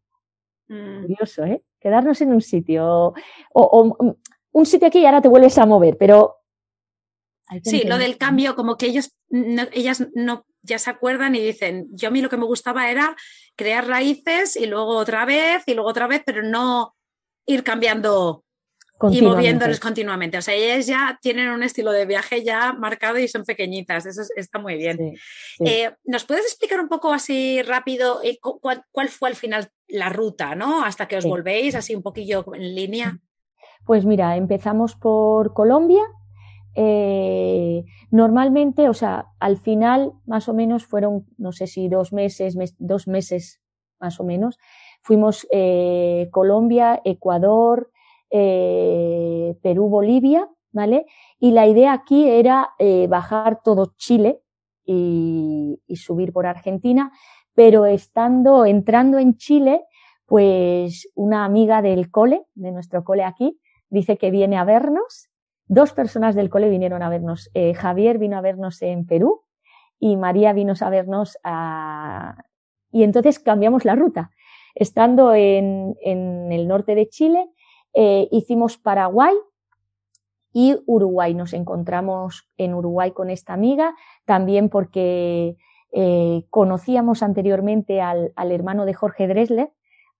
[0.67, 1.03] Mm.
[1.03, 1.63] Curioso, ¿eh?
[1.79, 3.13] Quedarnos en un sitio.
[3.53, 4.11] O, mm,
[4.51, 6.35] un sitio aquí y ahora te vuelves a mover, pero.
[7.63, 12.09] Sí, lo del cambio, como que ellos, ellas no ya se acuerdan y dicen, yo
[12.09, 13.15] a mí lo que me gustaba era
[13.55, 16.96] crear raíces y luego otra vez y luego otra vez, pero no
[17.47, 18.43] ir cambiando
[19.11, 20.37] y moviéndoles continuamente.
[20.37, 24.05] O sea, ellas ya tienen un estilo de viaje ya marcado y son pequeñitas.
[24.05, 25.15] Eso está muy bien.
[25.59, 30.55] Eh, ¿Nos puedes explicar un poco así rápido eh, cuál, fue al final la ruta,
[30.55, 30.83] ¿no?
[30.83, 33.19] Hasta que os volvéis así un poquillo en línea.
[33.85, 36.03] Pues mira, empezamos por Colombia.
[36.75, 42.55] Eh, normalmente, o sea, al final más o menos fueron, no sé si dos meses,
[42.77, 43.61] dos meses
[43.99, 44.57] más o menos.
[45.01, 47.91] Fuimos eh, Colombia, Ecuador,
[48.29, 51.05] eh, Perú, Bolivia, ¿vale?
[51.39, 54.41] Y la idea aquí era eh, bajar todo Chile
[54.85, 57.11] y, subir por Argentina,
[57.53, 59.85] pero estando, entrando en Chile,
[60.25, 63.59] pues una amiga del cole, de nuestro cole aquí,
[63.89, 65.29] dice que viene a vernos.
[65.65, 67.49] Dos personas del cole vinieron a vernos.
[67.75, 69.41] Javier vino a vernos en Perú
[69.99, 72.43] y María vino a vernos a...
[72.91, 74.31] Y entonces cambiamos la ruta.
[74.79, 77.49] Estando en, el norte de Chile,
[77.95, 79.33] eh, hicimos Paraguay
[80.53, 81.33] y Uruguay.
[81.33, 83.95] Nos encontramos en Uruguay con esta amiga,
[84.25, 85.57] también porque
[85.91, 89.71] eh, conocíamos anteriormente al, hermano de Jorge Dresler,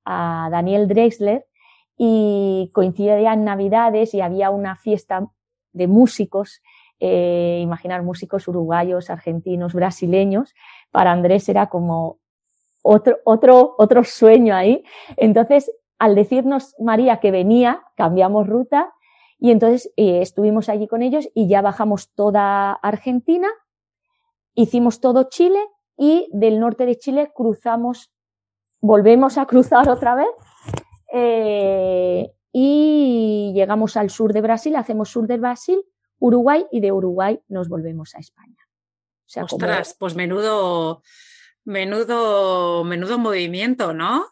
[0.06, 1.46] a Daniel Drexler,
[1.96, 5.28] y coincidía en Navidades y había una fiesta
[5.72, 6.64] de músicos,
[7.00, 10.56] eh, imaginar músicos uruguayos, argentinos, brasileños,
[10.90, 12.18] para Andrés era como
[12.88, 14.84] otro, otro, otro sueño ahí.
[15.18, 18.94] Entonces, al decirnos María que venía, cambiamos ruta
[19.40, 23.48] y entonces eh, estuvimos allí con ellos y ya bajamos toda Argentina,
[24.54, 25.60] hicimos todo Chile
[25.98, 28.12] y del norte de Chile cruzamos,
[28.80, 30.30] volvemos a cruzar otra vez
[31.14, 35.84] eh, y llegamos al sur de Brasil, hacemos sur de Brasil,
[36.20, 38.58] Uruguay y de Uruguay nos volvemos a España.
[39.44, 41.04] Ostras, pues menudo,
[41.68, 44.26] menudo, menudo movimiento, ¿no?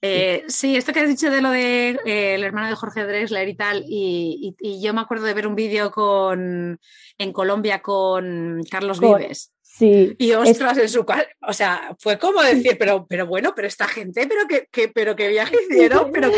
[0.00, 0.76] Eh, sí.
[0.76, 3.84] esto que has dicho de lo de eh, el hermano de Jorge Drexler y tal,
[3.84, 6.78] y, yo me acuerdo de ver un vídeo con
[7.18, 9.52] en Colombia con Carlos Vives.
[9.60, 10.14] Sí.
[10.18, 11.04] Y ostras, en su
[11.40, 15.28] o sea, fue como decir, pero, pero bueno, pero esta gente, pero que, pero qué
[15.28, 16.30] viaje hicieron, pero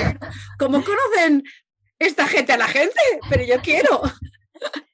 [0.58, 1.44] ¿cómo conocen
[1.98, 3.00] esta gente a la gente?
[3.28, 4.00] Pero yo quiero.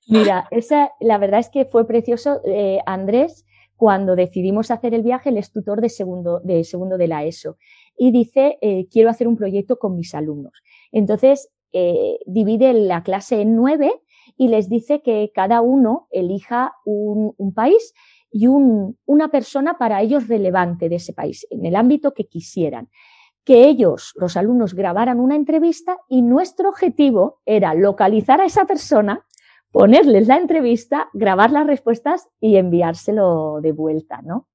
[0.08, 2.40] Mira, esa, la verdad es que fue precioso.
[2.44, 3.44] Eh, Andrés,
[3.76, 7.56] cuando decidimos hacer el viaje, él es tutor de segundo de, segundo de la ESO
[7.96, 10.52] y dice, eh, quiero hacer un proyecto con mis alumnos.
[10.92, 13.92] Entonces, eh, divide la clase en nueve
[14.36, 17.94] y les dice que cada uno elija un, un país
[18.30, 22.88] y un, una persona para ellos relevante de ese país, en el ámbito que quisieran.
[23.44, 29.24] Que ellos, los alumnos, grabaran una entrevista y nuestro objetivo era localizar a esa persona
[29.76, 34.48] ponerles la entrevista, grabar las respuestas y enviárselo de vuelta, ¿no?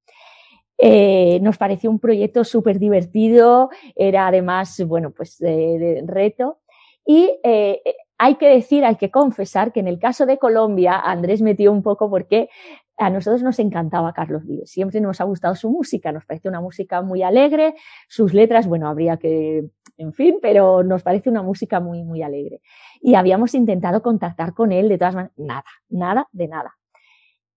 [0.80, 6.58] Eh, nos pareció un proyecto súper divertido, era además, bueno, pues de, reto.
[7.06, 7.84] Y eh,
[8.18, 11.84] hay que decir, hay que confesar que en el caso de Colombia, Andrés metió un
[11.84, 12.50] poco porque
[12.98, 16.62] a nosotros nos encantaba Carlos Vives, siempre nos ha gustado su música, nos parece una
[16.62, 17.76] música muy alegre,
[18.08, 19.70] sus letras, bueno, habría que,
[20.02, 22.62] en fin, pero nos parece una música muy, muy alegre.
[23.02, 26.78] Y habíamos intentado contactar con él de todas maneras, nada, nada de nada.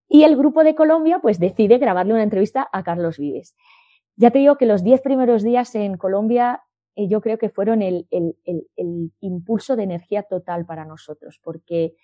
[0.08, 3.56] Y el grupo de Colombia, pues decide grabarle una entrevista a Carlos Vives.
[4.16, 6.62] Ya te digo que los diez primeros días en Colombia
[6.96, 11.94] eh, yo creo que fueron el, el, el, impulso de energía total para nosotros, porque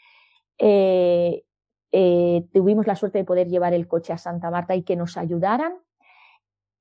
[0.58, 1.44] eh,
[1.92, 5.16] eh, tuvimos la suerte de poder llevar el coche a Santa Marta y que nos
[5.16, 5.74] ayudaran.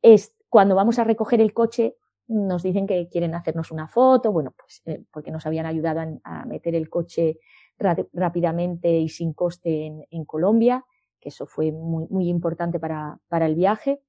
[0.01, 1.97] Es, cuando vamos a recoger el coche,
[2.29, 6.45] nos dicen que quieren hacernos una foto, bueno, pues eh, porque nos habían ayudado a,
[6.45, 7.39] meter el coche
[7.77, 10.85] rápidamente y sin coste en, Colombia,
[11.19, 14.01] que eso fue muy, muy importante para, para el viaje.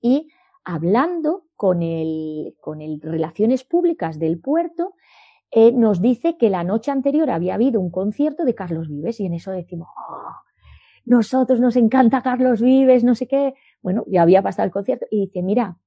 [0.00, 0.28] Y
[0.64, 4.94] hablando con el, con el Relaciones Públicas del puerto,
[5.50, 9.26] eh, nos dice que la noche anterior había habido un concierto de Carlos Vives y
[9.26, 10.32] en eso decimos, oh,
[11.04, 13.54] nosotros nos encanta Carlos Vives, no sé qué.
[13.80, 15.78] Bueno, ya había pasado el concierto y dice, mira,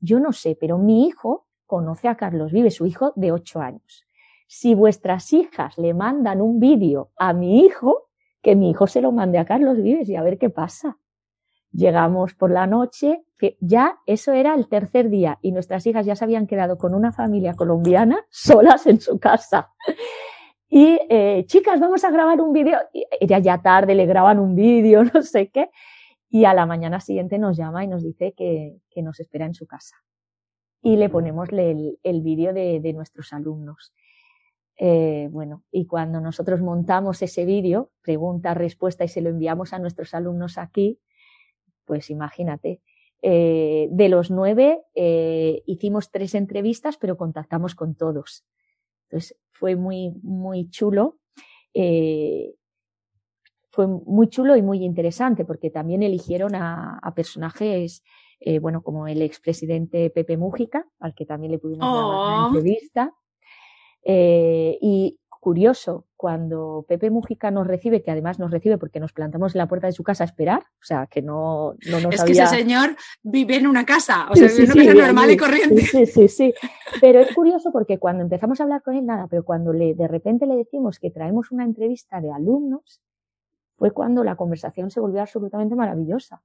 [0.00, 4.04] yo no sé, pero mi hijo conoce a Carlos Vives, su hijo de ocho años.
[4.46, 8.08] Si vuestras hijas le mandan un vídeo a mi hijo,
[8.42, 10.96] que mi hijo se lo mande a Carlos Vives y a ver qué pasa.
[11.70, 13.22] Llegamos por la noche,
[13.60, 17.12] ya eso era el tercer día y nuestras hijas ya se habían quedado con una
[17.12, 19.70] familia colombiana solas en su casa.
[20.68, 22.78] Y eh, chicas, vamos a grabar un vídeo.
[23.20, 25.70] Era ya tarde, le graban un vídeo, no sé qué.
[26.30, 29.54] Y a la mañana siguiente nos llama y nos dice que, que nos espera en
[29.54, 29.96] su casa.
[30.82, 33.92] Y le ponemos el, el vídeo de, de, nuestros alumnos.
[34.76, 39.78] Eh, bueno, y cuando nosotros montamos ese vídeo, pregunta, respuesta, y se lo enviamos a
[39.78, 41.00] nuestros alumnos aquí,
[41.84, 42.80] pues imagínate.
[43.20, 48.44] Eh, de los nueve eh, hicimos tres entrevistas, pero contactamos con todos.
[49.08, 51.18] Entonces fue muy, muy chulo.
[51.74, 52.54] Eh,
[53.78, 58.02] fue muy chulo y muy interesante porque también eligieron a, personajes,
[58.60, 62.46] bueno, como el expresidente Pepe Mújica, al que también le pudimos dar una oh.
[62.48, 63.14] entrevista.
[64.04, 69.60] y curioso, cuando Pepe Mujica nos recibe, que además nos recibe porque nos plantamos en
[69.60, 72.32] la puerta de su casa a esperar, o sea, que no, no nos Es que
[72.32, 75.82] ese señor vive en una casa, o sea, vive en una casa normal y corriente.
[75.82, 76.54] Sí, sí, sí.
[77.00, 80.08] Pero es curioso porque cuando empezamos a hablar con él, nada, pero cuando le, de
[80.08, 83.00] repente le decimos que traemos una entrevista de alumnos,
[83.78, 86.42] fue cuando la conversación se volvió absolutamente maravillosa.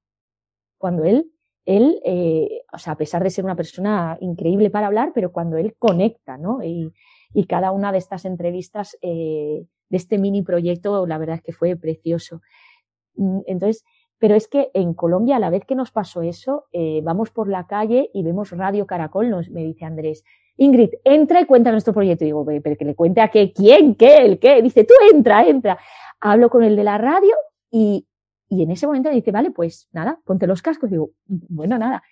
[0.77, 1.31] Cuando él,
[1.65, 5.57] él, eh, o sea, a pesar de ser una persona increíble para hablar, pero cuando
[5.57, 6.63] él conecta, ¿no?
[6.63, 6.93] Y,
[7.33, 11.53] y cada una de estas entrevistas eh, de este mini proyecto, la verdad es que
[11.53, 12.41] fue precioso.
[13.15, 13.83] Mm, entonces,
[14.19, 17.49] pero es que en Colombia, a la vez que nos pasó eso, eh, vamos por
[17.49, 20.23] la calle y vemos Radio Caracol, nos, me dice Andrés,
[20.57, 22.23] Ingrid, entra y cuenta nuestro proyecto.
[22.23, 24.61] Y digo, pero que le cuente a qué, quién, qué, el qué.
[24.61, 25.79] Dice, tú entra, entra.
[26.19, 27.33] Hablo con el de la radio
[27.71, 28.07] y,
[28.47, 30.89] y en ese momento me dice, vale, pues nada, ponte los cascos.
[30.89, 32.03] Digo, bueno, nada.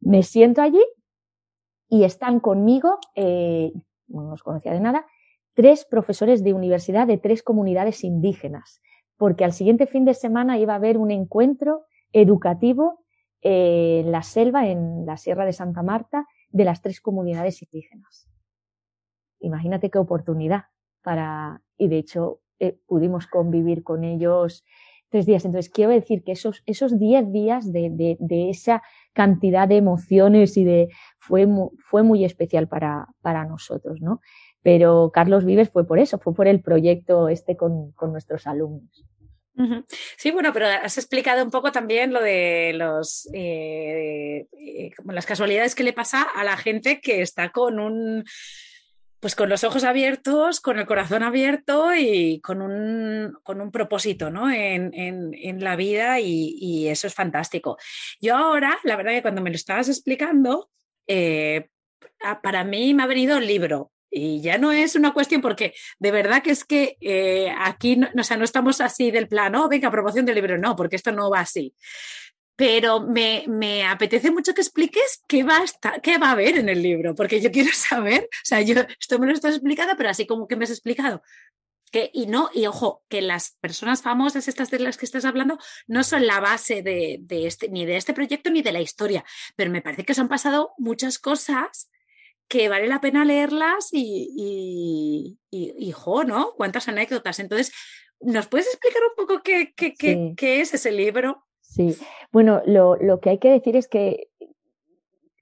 [0.00, 0.82] Me siento allí
[1.88, 3.72] y están conmigo, eh,
[4.08, 5.06] no nos conocía de nada,
[5.54, 8.80] tres profesores de universidad de tres comunidades indígenas,
[9.18, 13.04] porque al siguiente fin de semana iba a haber un encuentro educativo
[13.42, 18.28] en la selva, en la Sierra de Santa Marta, de las tres comunidades indígenas.
[19.40, 20.66] Imagínate qué oportunidad
[21.02, 24.64] para, y de hecho eh, pudimos convivir con ellos
[25.08, 25.44] tres días.
[25.44, 30.56] Entonces, quiero decir que esos, esos diez días de, de, de esa cantidad de emociones
[30.56, 30.88] y de,
[31.18, 31.46] fue,
[31.78, 34.20] fue muy especial para, para nosotros, ¿no?
[34.62, 39.04] Pero Carlos Vives fue por eso, fue por el proyecto este con, con nuestros alumnos.
[40.16, 45.74] Sí, bueno, pero has explicado un poco también lo de los, eh, eh, las casualidades
[45.74, 48.24] que le pasa a la gente que está con un,
[49.20, 54.30] pues con los ojos abiertos, con el corazón abierto y con un, con un propósito
[54.30, 54.50] ¿no?
[54.50, 57.76] en, en, en la vida y, y, eso es fantástico.
[58.20, 60.70] Yo ahora, la verdad que cuando me lo estabas explicando,
[61.06, 61.68] eh,
[62.42, 66.10] para mí me ha venido el libro, y ya no es una cuestión porque de
[66.10, 69.68] verdad que es que eh, aquí no, o sea, no estamos así del plan, oh,
[69.68, 71.74] venga, promoción del libro, no, porque esto no va así.
[72.54, 76.58] Pero me, me apetece mucho que expliques qué va, a estar, qué va a haber
[76.58, 79.94] en el libro, porque yo quiero saber, o sea, yo esto me lo estás explicando,
[79.96, 81.22] pero así como que me has explicado.
[81.90, 85.58] Que, y no, y ojo, que las personas famosas, estas de las que estás hablando,
[85.86, 89.24] no son la base de, de este, ni de este proyecto ni de la historia,
[89.56, 91.90] pero me parece que se han pasado muchas cosas
[92.48, 95.94] que vale la pena leerlas y, y,
[96.26, 96.52] ¿no?
[96.56, 97.38] Cuántas anécdotas.
[97.40, 97.72] Entonces,
[98.20, 99.94] ¿nos puedes explicar un poco qué, qué,
[100.36, 101.44] qué, es ese libro?
[101.60, 101.96] Sí,
[102.30, 104.28] bueno, lo, lo, que hay que decir es que,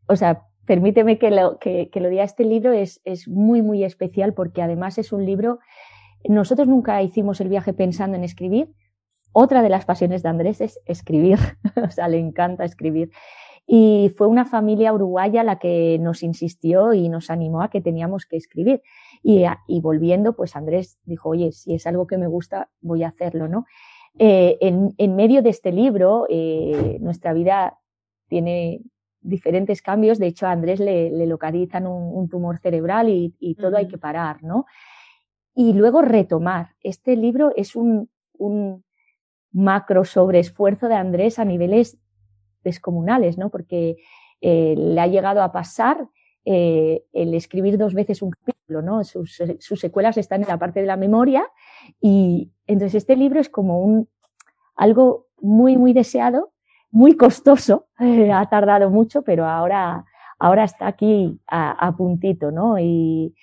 [0.07, 3.83] o sea, permíteme que lo, que, que lo diga, este libro es, es muy, muy
[3.83, 5.59] especial porque además es un libro,
[6.25, 8.69] nosotros nunca hicimos el viaje pensando en escribir,
[9.33, 11.39] otra de las pasiones de Andrés es escribir,
[11.85, 13.11] o sea, le encanta escribir.
[13.73, 18.27] Y fue una familia uruguaya la que nos insistió y nos animó a que teníamos
[18.27, 18.83] que escribir.
[19.23, 23.09] Y, y volviendo, pues Andrés dijo, oye, si es algo que me gusta, voy a
[23.11, 23.67] hacerlo, ¿no?
[24.19, 27.79] Eh, en, en, medio de este libro, eh, nuestra vida
[28.27, 28.81] tiene
[29.21, 30.19] diferentes cambios.
[30.19, 33.75] De hecho, a Andrés le, le localizan un, un, tumor cerebral y, y todo uh
[33.75, 33.79] -huh.
[33.79, 34.67] hay que parar, ¿no?
[35.55, 36.71] Y luego retomar.
[36.83, 38.83] Este libro es un, un
[39.53, 42.01] macro sobreesfuerzo de Andrés a niveles
[42.63, 43.51] descomunales, ¿no?
[43.51, 43.97] Porque
[44.41, 46.09] eh, le ha llegado a pasar
[46.45, 49.05] eh, el escribir dos veces un capítulo, ¿no?
[49.05, 51.47] Sus, sus, secuelas están en la parte de la memoria
[52.01, 54.09] y entonces este libro es como un
[54.75, 56.53] algo muy, muy deseado,
[56.91, 60.05] muy costoso, eh, ha tardado mucho, pero ahora,
[60.39, 62.79] ahora está aquí a, puntito, ¿no?
[62.79, 63.35] Y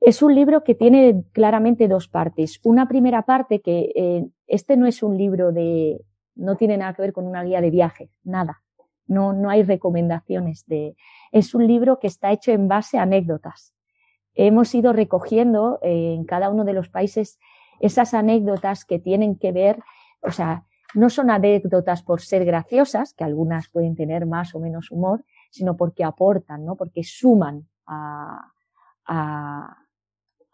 [0.00, 2.60] es un libro que tiene claramente dos partes.
[2.64, 6.04] Una primera parte que eh, este no es un libro de,
[6.34, 8.62] no tiene nada que ver con una guía de viaje, nada.
[9.06, 10.96] No, no hay recomendaciones de.
[11.30, 13.74] Es un libro que está hecho en base a anécdotas.
[14.34, 17.38] Hemos ido recogiendo eh, en cada uno de los países
[17.80, 19.78] esas anécdotas que tienen que ver,
[20.22, 24.90] o sea, no son anécdotas por ser graciosas, que algunas pueden tener más o menos
[24.90, 26.76] humor, sino porque aportan, ¿no?
[26.76, 28.40] Porque suman al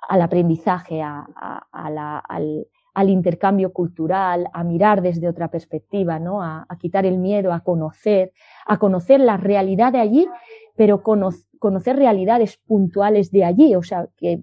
[0.09, 6.43] aprendizaje, al, al intercambio cultural, a mirar desde otra perspectiva, ¿no?
[6.43, 8.33] A, quitar el miedo, a conocer,
[8.67, 10.29] a conocer la realidad de allí,
[10.77, 14.43] pero cono conocer realidades puntuales de allí, o sea, que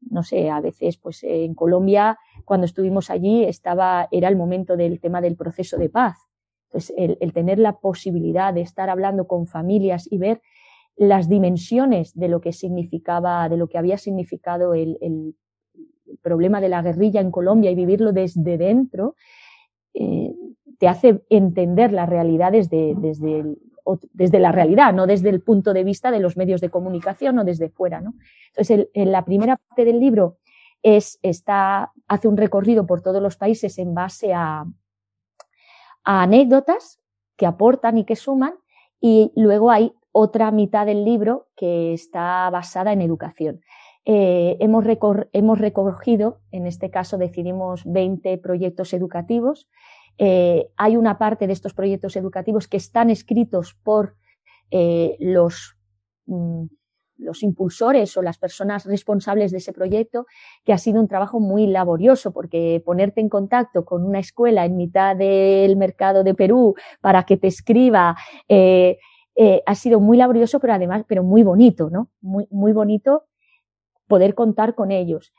[0.00, 4.98] no sé, a veces, pues en Colombia, cuando estuvimos allí, estaba, era el momento del
[4.98, 6.16] tema del proceso de paz.
[6.68, 10.40] Entonces, el, el tener la posibilidad de estar hablando con familias y ver
[10.96, 15.34] las dimensiones de lo que significaba, de lo que había significado el, el
[16.10, 19.14] el problema de la guerrilla en Colombia y vivirlo desde dentro,
[19.94, 20.34] eh,
[20.78, 23.44] te hace entender las realidades de, desde,
[24.12, 27.44] desde la realidad, no desde el punto de vista de los medios de comunicación o
[27.44, 28.00] desde fuera.
[28.00, 28.14] ¿no?
[28.48, 30.38] Entonces, la primera parte del libro
[30.82, 34.64] es, está, hace un recorrido por todos los países en base a
[36.02, 36.98] anécdotas
[37.36, 38.54] que aportan y que suman,
[39.00, 43.60] y luego hay otra mitad del libro que está basada en educación
[44.04, 44.84] eh, hemos,
[45.32, 49.68] hemos, recogido, en este caso decidimos 20 proyectos educativos.
[50.18, 54.16] Eh, hay una parte de estos proyectos educativos que están escritos por
[54.70, 55.76] eh, los,
[56.26, 56.64] mm,
[57.20, 60.26] los impulsores o las personas responsables de ese proyecto,
[60.64, 64.76] que ha sido un trabajo muy laborioso, porque ponerte en contacto con una escuela en
[64.76, 68.16] mitad del mercado de Perú para que te escriba,
[68.48, 68.98] eh,
[69.36, 72.10] eh, ha sido muy laborioso, pero además, pero muy bonito, ¿no?
[72.20, 73.24] Muy, muy bonito
[74.10, 75.32] poder contar con ellos.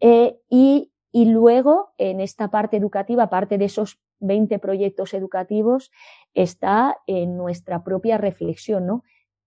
[0.00, 5.90] Eh, y, y, luego, en esta parte educativa, parte de esos 20 proyectos educativos,
[6.34, 9.02] está en nuestra propia reflexión, ¿no?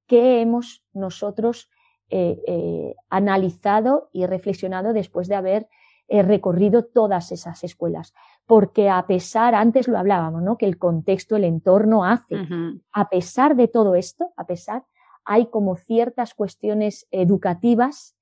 [0.07, 1.69] ¿Qué hemos nosotros
[2.11, 5.67] eh, eh, analizado y reflexionado después de haber
[6.07, 8.15] eh, recorrido todas esas escuelas,
[8.47, 10.57] porque a pesar, antes lo hablábamos, ¿no?
[10.57, 12.35] Que el contexto, el entorno hace,
[12.91, 14.85] a pesar de todo esto, a pesar,
[15.23, 18.15] hay como ciertas cuestiones educativas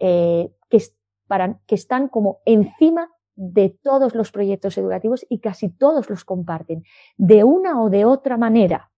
[0.00, 6.82] eh, que, están como encima de todos los proyectos educativos y casi todos los comparten,
[7.16, 8.90] de una o de otra manera.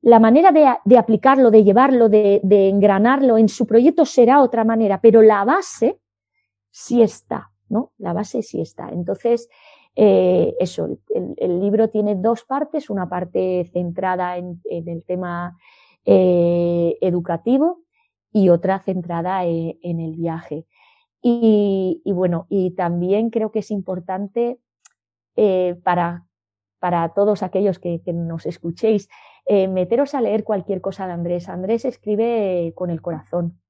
[0.00, 5.22] La manera de, aplicarlo, de llevarlo, de, engranarlo en su proyecto será otra manera, pero
[5.22, 6.00] la base
[6.70, 7.92] sí está, ¿no?
[7.98, 8.88] La base sí está.
[8.88, 9.48] Entonces,
[9.94, 10.98] eh, eso,
[11.36, 15.56] el, libro tiene dos partes, una parte centrada en, el tema
[16.04, 17.82] eh, educativo
[18.32, 20.66] y otra centrada eh, en el viaje.
[21.24, 24.58] Y, bueno, y también creo que es importante
[25.36, 26.26] eh, para,
[26.80, 29.08] para todos aquellos que, nos escuchéis,
[29.46, 31.48] eh, meteros a leer cualquier cosa de Andrés.
[31.48, 33.60] Andrés escribe con el corazón.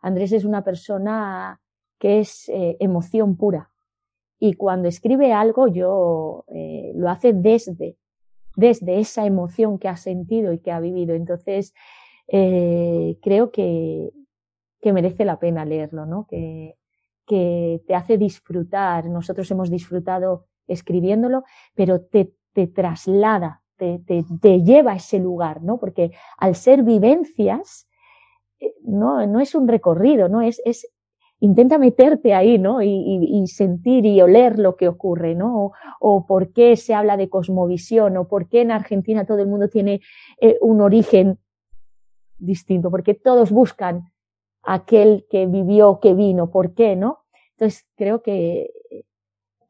[0.00, 1.60] Andrés es una persona
[2.00, 3.70] que es eh, emoción pura.
[4.40, 6.44] Y cuando escribe algo, yo
[6.94, 7.96] lo hace desde,
[8.54, 11.16] desde esa emoción que ha sentido y que ha vivido.
[11.16, 11.74] Entonces,
[12.28, 14.10] creo que,
[14.80, 16.26] que merece la pena leerlo, ¿no?
[16.26, 16.76] Que,
[17.26, 19.06] que te hace disfrutar.
[19.06, 21.44] Nosotros hemos disfrutado escribiéndolo,
[21.74, 25.78] pero te, te traslada, te, te, te, lleva a ese lugar, ¿no?
[25.78, 27.88] Porque al ser vivencias,
[28.60, 30.42] eh, no, no es un recorrido, ¿no?
[30.42, 30.88] Es, es,
[31.40, 32.82] intenta meterte ahí, ¿no?
[32.82, 32.88] Y,
[33.30, 35.64] y, sentir y oler lo que ocurre, ¿no?
[35.64, 39.48] O, o, por qué se habla de cosmovisión, o por qué en Argentina todo el
[39.48, 40.00] mundo tiene
[40.40, 41.38] eh, un origen
[42.38, 44.10] distinto, porque todos buscan
[44.62, 47.20] aquel que vivió, que vino, ¿por qué, no?
[47.52, 48.70] Entonces creo que,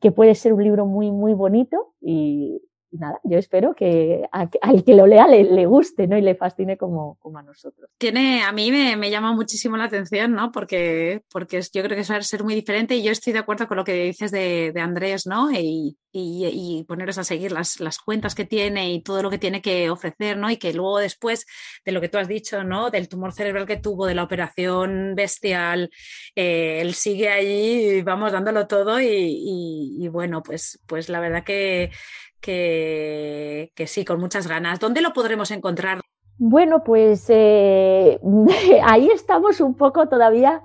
[0.01, 4.94] que puede ser un libro muy, muy bonito y, nada, yo espero que al que
[4.94, 6.16] lo lea le, guste, ¿no?
[6.16, 7.90] Y le fascine como, como a nosotros.
[7.98, 10.52] Tiene, a mí me, me, llama muchísimo la atención, ¿no?
[10.52, 13.69] Porque, porque yo creo que va a ser muy diferente y yo estoy de acuerdo
[13.69, 15.51] con lo que dices de, de Andrés, ¿no?
[15.51, 19.39] Y, y, y, poneros a seguir las, las cuentas que tiene y todo lo que
[19.39, 20.51] tiene que ofrecer, ¿no?
[20.51, 21.47] Y que luego después
[21.85, 22.90] de lo que tú has dicho, ¿no?
[22.90, 25.90] Del tumor cerebral que tuvo, de la operación bestial,
[26.35, 29.06] eh, él sigue allí, vamos, dándolo todo y,
[30.01, 31.90] y bueno, pues, pues la verdad que
[32.40, 34.81] que, sí, con muchas ganas.
[34.81, 36.01] ¿Dónde lo podremos encontrar?
[36.39, 38.20] Bueno, pues eh,
[38.85, 40.62] ahí estamos un poco todavía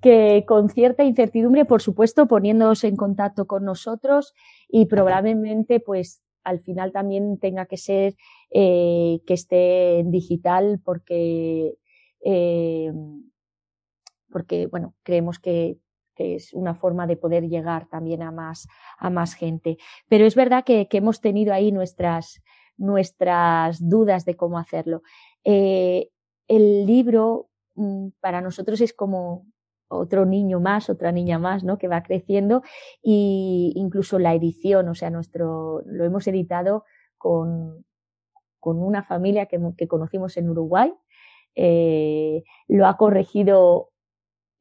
[0.00, 4.34] que con cierta incertidumbre, por supuesto, poniéndonos en contacto con nosotros
[4.68, 8.16] y probablemente, pues al final también tenga que ser
[8.50, 11.74] eh, que esté en digital porque
[12.24, 12.92] eh,
[14.30, 15.78] porque bueno creemos que
[16.14, 18.68] que es una forma de poder llegar también a más,
[18.98, 19.78] a más gente.
[20.08, 22.42] Pero es verdad que, hemos tenido ahí nuestras,
[22.76, 25.02] nuestras dudas de cómo hacerlo.
[25.44, 26.10] Eh,
[26.48, 29.46] el libro mm, para nosotros es como
[29.88, 31.78] otro niño más, otra niña más, ¿no?
[31.78, 32.62] Que va creciendo
[33.02, 36.84] y incluso la edición, o sea, nuestro, lo hemos editado
[37.18, 37.84] con,
[38.58, 40.92] con una familia que, que conocimos en Uruguay.
[41.54, 43.91] Eh, lo ha corregido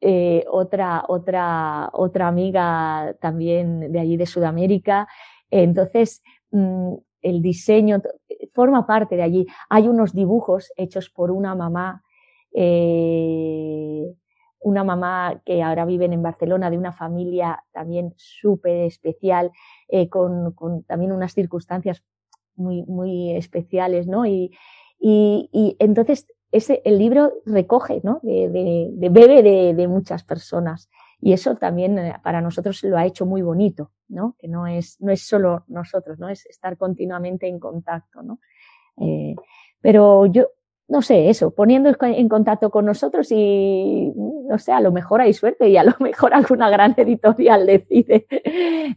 [0.04, 5.08] eh, otra, otra, otra amiga también de allí de Sudamérica.
[5.52, 8.02] Entonces, mm, el diseño
[8.54, 9.48] forma parte de allí.
[9.70, 12.04] Hay unos dibujos hechos por una mamá,
[12.52, 14.12] eh,
[14.60, 19.52] una mamá que ahora vive en Barcelona, de una familia también súper especial,
[19.88, 20.56] eh, con,
[20.88, 22.04] también unas circunstancias
[22.56, 24.26] muy, muy especiales, ¿no?
[24.26, 24.52] Y,
[25.00, 28.20] y entonces ese, el libro recoge, ¿no?
[28.24, 30.90] De, de, de bebe de, de, muchas personas.
[31.20, 34.36] Y eso también eh, para nosotros lo ha hecho muy bonito, ¿no?
[34.40, 36.30] Que no es, no es solo nosotros, ¿no?
[36.30, 38.40] Es estar continuamente en contacto, ¿no?
[38.98, 39.36] Eh,
[39.80, 40.48] pero yo,
[40.92, 45.32] no sé, eso, poniendo en contacto con nosotros y, no sé, a lo mejor hay
[45.32, 48.28] suerte y a lo mejor alguna gran editorial decide.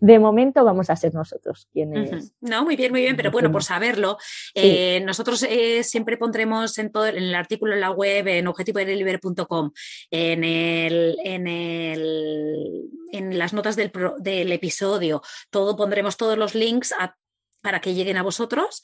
[0.01, 2.33] De momento vamos a ser nosotros quienes.
[2.41, 4.19] No, muy bien, muy bien, pero bueno, por saberlo,
[4.57, 9.71] eh, nosotros eh, siempre pondremos en todo en el artículo en la web, en objetivodeliver.com,
[10.11, 16.93] en el, en el, en las notas del, del episodio, todo pondremos todos los links
[17.63, 18.83] para que lleguen a vosotros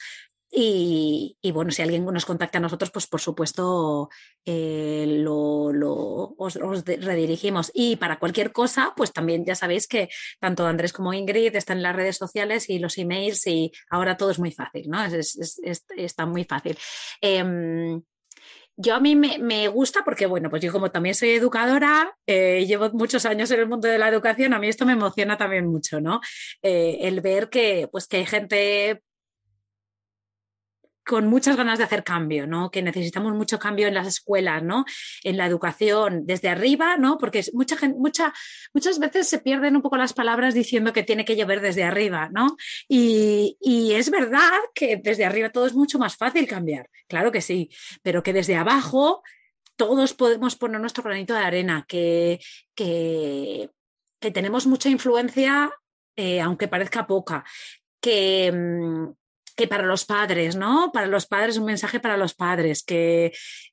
[0.52, 4.08] y, bueno, si alguien nos contacta a nosotros, pues por supuesto
[4.44, 7.70] eh, lo, lo, os, redirigimos.
[7.72, 10.08] Y para cualquier cosa, pues también ya sabéis que
[10.40, 14.30] tanto Andrés como Ingrid están en las redes sociales y los emails y ahora todo
[14.30, 15.04] es muy fácil, ¿no?
[15.04, 16.76] Es, es, está muy fácil.
[17.20, 18.00] Eh,
[18.82, 22.64] yo a mí me, me, gusta porque, bueno, pues yo como también soy educadora, eh,
[22.66, 25.66] llevo muchos años en el mundo de la educación, a mí esto me emociona también
[25.66, 26.20] mucho, ¿no?
[26.62, 29.02] Eh, el ver que, pues, que hay gente
[31.10, 32.70] con muchas ganas de hacer cambio, ¿no?
[32.70, 34.84] Que necesitamos mucho cambio en las escuelas, ¿no?
[35.24, 37.18] En la educación desde arriba, ¿no?
[37.18, 38.32] Porque mucha gente, mucha,
[38.72, 42.28] muchas veces se pierden un poco las palabras diciendo que tiene que llover desde arriba,
[42.30, 42.56] ¿no?
[42.86, 43.56] Y,
[43.92, 47.70] es verdad que desde arriba todo es mucho más fácil cambiar, claro que sí,
[48.02, 49.24] pero que desde abajo
[49.74, 52.38] todos podemos poner nuestro granito de arena, que,
[52.76, 53.68] que,
[54.20, 55.72] que tenemos mucha influencia,
[56.14, 57.44] eh, aunque parezca poca,
[58.00, 59.19] que, mm,
[59.60, 60.90] que para los padres, ¿no?
[60.90, 63.30] Para los padres, un mensaje para los padres, que,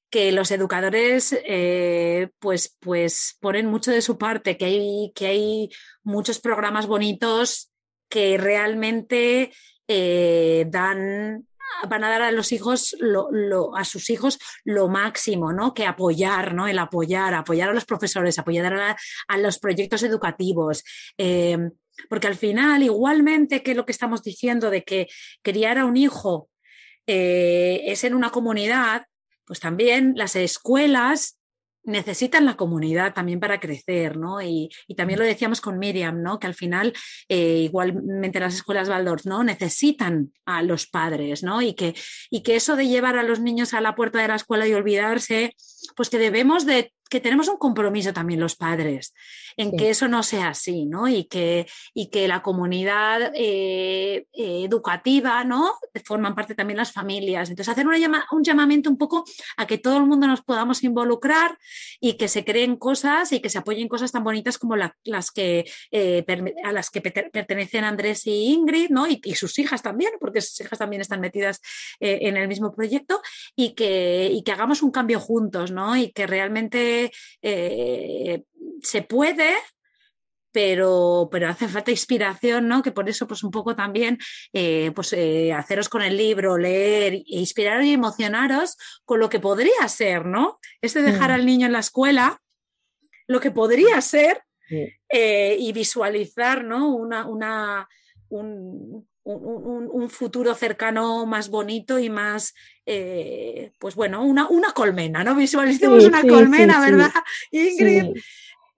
[0.09, 5.69] que los educadores eh, pues, pues ponen mucho de su parte, que hay, que hay
[6.03, 7.71] muchos programas bonitos
[8.09, 9.53] que realmente
[9.87, 11.47] eh, dan
[11.87, 15.73] van a dar a los hijos, lo, a sus hijos, lo máximo, ¿no?
[15.73, 16.67] Que apoyar, ¿no?
[16.67, 18.97] El apoyar, apoyar a los profesores, apoyar
[19.27, 20.83] a, los proyectos educativos.
[21.17, 21.69] Eh,
[22.09, 25.07] porque al final, igualmente que lo que estamos diciendo de que
[25.41, 26.49] criar a un hijo
[27.07, 29.05] eh, es en una comunidad,
[29.45, 31.37] pues también las escuelas
[31.87, 34.41] necesitan la comunidad también para crecer, ¿no?
[34.41, 36.37] Y, también lo decíamos con Miriam, ¿no?
[36.37, 36.93] Que al final,
[37.29, 39.43] eh, igualmente las escuelas Waldorf, ¿no?
[39.43, 41.61] Necesitan a los padres, ¿no?
[41.61, 41.95] Y que,
[42.29, 44.73] y que eso de llevar a los niños a la puerta de la escuela y
[44.73, 45.55] olvidarse,
[45.95, 49.13] pues que debemos de que tenemos un compromiso también los padres
[49.57, 51.07] en que eso no sea así, ¿no?
[51.07, 55.73] Y que, y que la comunidad eh, eh, educativa, ¿no?
[56.05, 57.49] Forman parte también las familias.
[57.49, 59.25] Entonces, hacer un llamamiento un poco
[59.57, 61.57] a que todo el mundo nos podamos involucrar
[61.99, 65.65] y que se creen cosas y que se apoyen cosas tan bonitas como las que,
[65.91, 66.23] eh,
[66.63, 69.07] a las que pertenecen Andrés y Ingrid, ¿no?
[69.07, 71.61] Y, sus hijas también, porque sus hijas también están metidas
[71.99, 73.21] en el mismo proyecto
[73.55, 75.95] y que, y que hagamos un cambio juntos, ¿no?
[75.95, 76.96] Y que realmente
[77.41, 78.43] eh,
[78.81, 79.55] se puede,
[80.51, 82.81] pero, pero hace falta inspiración, ¿no?
[82.81, 84.17] Que por eso, pues un poco también,
[84.53, 89.39] eh, pues eh, haceros con el libro, leer, e inspiraros y emocionaros con lo que
[89.39, 90.59] podría ser, ¿no?
[90.81, 91.33] Este dejar mm.
[91.33, 92.41] al niño en la escuela,
[93.27, 94.41] lo que podría ser,
[95.09, 96.93] y visualizar, ¿no?
[96.93, 97.87] Una, una,
[98.29, 102.53] un, un, futuro cercano más bonito y más,
[102.85, 105.35] eh, pues bueno, una, una colmena, ¿no?
[105.35, 107.11] Visualicemos una colmena, ¿verdad,
[107.51, 108.15] Ingrid?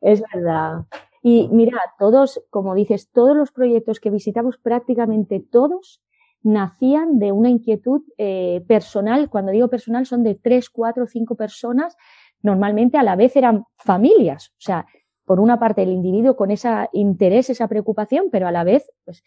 [0.01, 0.85] es verdad.
[1.21, 6.01] Y mira, todos, como dices, todos los proyectos que visitamos, prácticamente todos,
[6.41, 9.29] nacían de una inquietud eh, personal.
[9.29, 11.97] Cuando digo personal, son de tres, cuatro, cinco personas.
[12.41, 14.51] Normalmente a la vez eran familias.
[14.51, 14.87] O sea,
[15.25, 19.23] por una parte el individuo con ese interés, esa preocupación, pero a la vez, pues,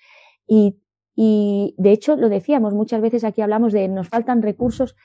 [0.46, 0.78] y
[1.14, 4.96] y de hecho, lo decíamos, muchas veces aquí hablamos de nos faltan recursos.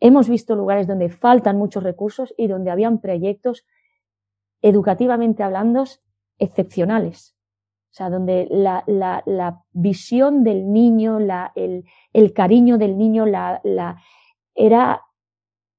[0.00, 3.66] Hemos visto lugares donde faltan muchos recursos y donde habían proyectos
[4.62, 5.84] educativamente hablando
[6.38, 7.36] excepcionales.
[7.90, 13.24] O sea, donde la, la, la visión del niño, la, el, el, cariño del niño,
[13.24, 13.60] la,
[14.54, 15.02] era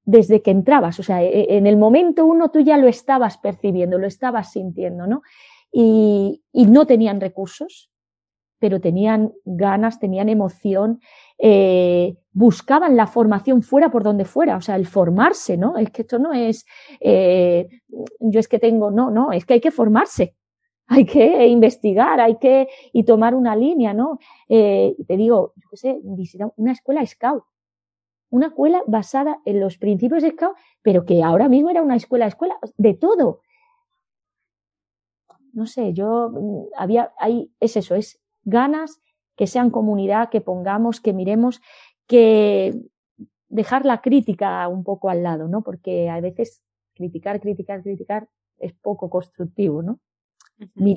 [0.05, 0.99] desde que entrabas.
[0.99, 4.51] O sea, e, e, en el momento uno tú ya lo estabas percibiendo, lo estabas
[4.51, 5.23] sintiendo, ¿no?
[5.73, 7.91] Y, y no tenían recursos
[8.65, 10.99] pero tenían ganas, tenían emoción,
[11.37, 15.77] eh, buscaban la formación fuera por donde fuera, o sea, el formarse, ¿no?
[15.77, 16.65] Es que esto no es,
[16.99, 17.69] eh,
[18.19, 20.35] yo es que tengo, no, no, es que hay que formarse,
[20.87, 24.17] hay que investigar, hay que, y tomar una línea, ¿no?
[24.49, 27.43] Eh, te digo, yo qué sé, visitar una escuela scout,
[28.31, 32.25] una escuela basada en los principios de scout, pero que ahora mismo era una escuela,
[32.25, 33.41] escuela de todo.
[35.53, 39.01] No sé, yo mm, había, ahí, es eso, es ganas,
[39.35, 41.61] que sean comunidad, que pongamos, que miremos,
[42.07, 42.73] que
[43.49, 45.61] dejar la crítica un poco al lado, ¿no?
[45.61, 46.61] Porque a veces
[46.93, 49.99] criticar, criticar, criticar es poco constructivo, ¿no?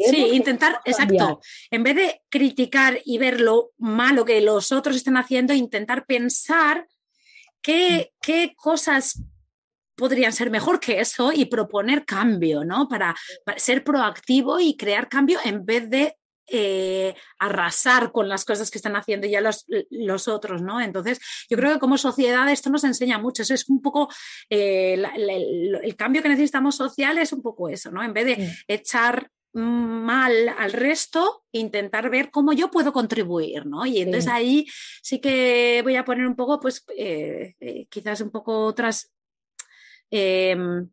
[0.09, 1.41] sí, intentar, exacto,
[1.73, 6.87] en vez de criticar y ver lo malo que los otros están haciendo, intentar pensar
[7.61, 9.21] qué, qué cosas
[9.97, 12.89] podrían ser mejor que eso y proponer cambio, ¿no?
[12.89, 13.17] para,
[13.57, 16.17] ser proactivo y crear cambio en vez de
[16.51, 20.81] eh, arrasar con las cosas que están haciendo ya los, los, otros, ¿no?
[20.81, 23.43] Entonces, yo creo que como sociedad esto nos enseña mucho.
[23.43, 24.09] Eso es un poco
[24.49, 28.03] eh, el, cambio que necesitamos social es un poco eso, ¿no?
[28.03, 33.85] En vez de echar mal al resto, intentar ver cómo yo puedo contribuir, ¿no?
[33.87, 34.67] Y entonces ahí
[35.03, 37.55] sí que voy a poner un poco, pues, eh,
[37.91, 39.11] quizás un poco otras
[40.11, 40.89] em,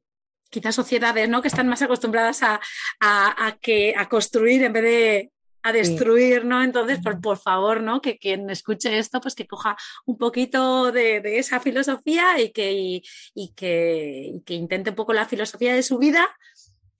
[0.50, 1.42] quizás sociedades ¿no?
[1.42, 2.62] que están más acostumbradas a,
[3.02, 5.32] a, que, a construir en vez de
[5.66, 6.62] a destruir, ¿no?
[6.62, 8.00] Entonces, por, por, favor, ¿no?
[8.00, 9.76] Que quien escuche esto, pues que coja
[10.06, 13.02] un poquito de, de esa filosofía y que,
[13.34, 16.28] y, que, que, intente un poco la filosofía de su vida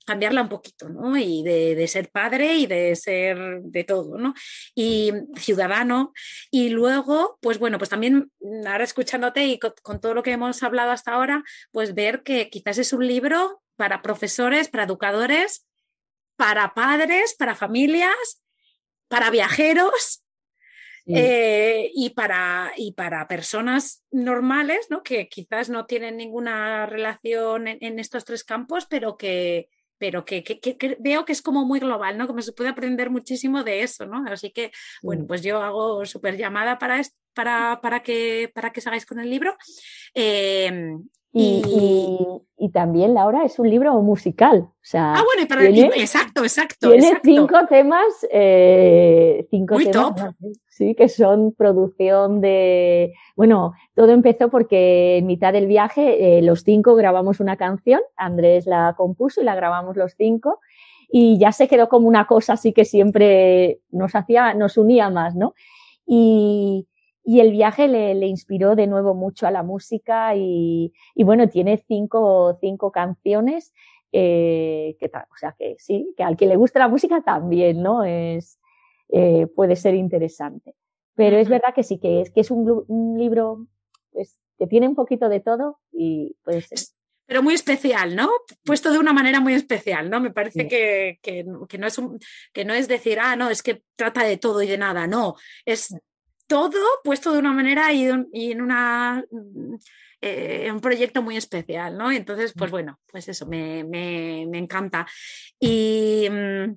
[0.04, 1.16] cambiarla un poquito, ¿no?
[1.16, 4.34] Y de, ser padre y de ser de todo, ¿no?
[4.74, 6.12] Y ciudadano.
[6.50, 10.64] Y luego, pues bueno, pues también mm, ahora escuchándote y con, todo lo que hemos
[10.64, 15.68] hablado hasta ahora, pues ver que quizás es un libro para profesores, para educadores,
[16.36, 18.45] para padres, para familias,
[19.08, 20.22] para viajeros.
[21.08, 25.04] Eh, y, para, y para personas normales, ¿no?
[25.04, 31.26] que quizás no tienen ninguna relación en estos tres campos, pero que, pero que, veo
[31.26, 32.28] que es como muy global, ¿no?
[32.28, 34.24] Como se puede aprender muchísimo de eso, ¿no?
[34.28, 34.72] Así que,
[35.02, 37.02] bueno, pues yo hago súper llamada para,
[37.34, 39.56] para, para, que, para que salgáis con el libro.
[40.14, 41.08] Em,
[41.38, 44.70] y, también, Laura, es un libro musical.
[44.70, 46.90] O sea, ah, bueno, y para tiene, exacto, exacto.
[46.90, 50.36] Tiene cinco temas, eh, cinco temas,
[50.68, 53.14] sí, que son producción de.
[53.36, 58.00] Bueno, todo empezó porque en mitad del viaje, eh, los cinco grabamos una canción.
[58.16, 60.60] Andrés la compuso y la grabamos los cinco.
[61.10, 65.36] Y ya se quedó como una cosa así que siempre nos hacía, nos unía más,
[65.36, 65.54] ¿no?
[66.06, 66.88] Y,
[67.26, 71.50] y el viaje le, le, inspiró de nuevo mucho a la música y, y bueno,
[71.50, 73.74] tiene cinco, cinco canciones,
[74.12, 78.04] eh, que, o sea que sí, que al que le gusta la música también, ¿no?
[78.04, 78.60] Es,
[79.10, 80.76] eh, puede ser interesante.
[81.16, 83.66] Pero es verdad que sí, que es, que es un, un libro
[84.12, 86.94] pues, que tiene un poquito de todo y pues
[87.28, 88.30] pero muy especial, ¿no?
[88.64, 90.20] Puesto de una manera muy especial, ¿no?
[90.20, 92.20] Me parece que, que, que, no es un,
[92.54, 95.34] que no es decir, ah, no, es que trata de todo y de nada, no,
[95.66, 95.96] es
[96.48, 99.24] todo puesto de una manera y, en una
[100.22, 102.12] eh, un proyecto muy especial, ¿no?
[102.12, 105.08] Entonces, pues bueno, pues eso, me, encanta.
[105.60, 106.76] Y, mm,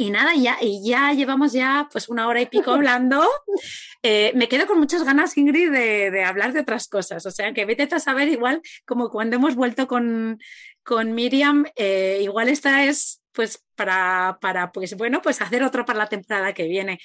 [0.00, 3.28] y nada, ya, y ya llevamos ya pues una hora y pico hablando.
[4.02, 7.26] Eh, me quedo con muchas ganas, Ingrid, de, hablar de otras cosas.
[7.26, 10.38] O sea, que vete a saber, igual como cuando hemos vuelto con,
[10.84, 16.00] con Miriam, eh, igual esta es pues para, para, pues bueno, pues hacer otro para
[16.00, 16.98] la temporada que viene.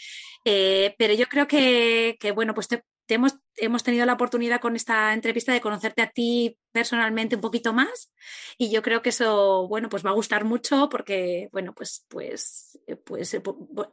[0.45, 5.13] Eh, pero yo creo que, bueno, pues te, hemos, hemos, tenido la oportunidad con esta
[5.13, 8.11] entrevista de conocerte a ti personalmente un poquito más
[8.57, 12.79] y yo creo que eso, bueno, pues va a gustar mucho porque, bueno, pues, pues,
[12.87, 13.41] eh, pues eh,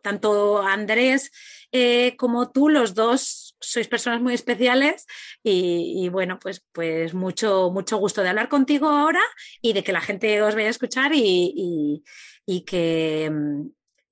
[0.02, 1.30] tanto Andrés
[2.16, 5.06] como tú, los dos sois personas muy especiales
[5.42, 9.22] y, bueno, pues, pues mucho, mucho gusto de hablar contigo ahora
[9.62, 12.02] y de que la gente os vaya a escuchar y,
[12.46, 13.30] y que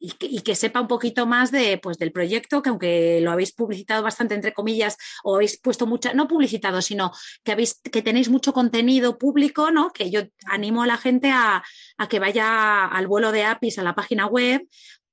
[0.00, 3.52] mm, y que, sepa un poquito más de, pues, del proyecto, que aunque lo habéis
[3.52, 7.12] publicitado bastante, entre comillas, o habéis puesto mucha, no publicitado, sino
[7.44, 9.90] que, habéis, que tenéis mucho contenido público, ¿no?
[9.90, 11.62] Que yo animo a la gente a,
[12.08, 14.66] que vaya al vuelo de APIS a la página web,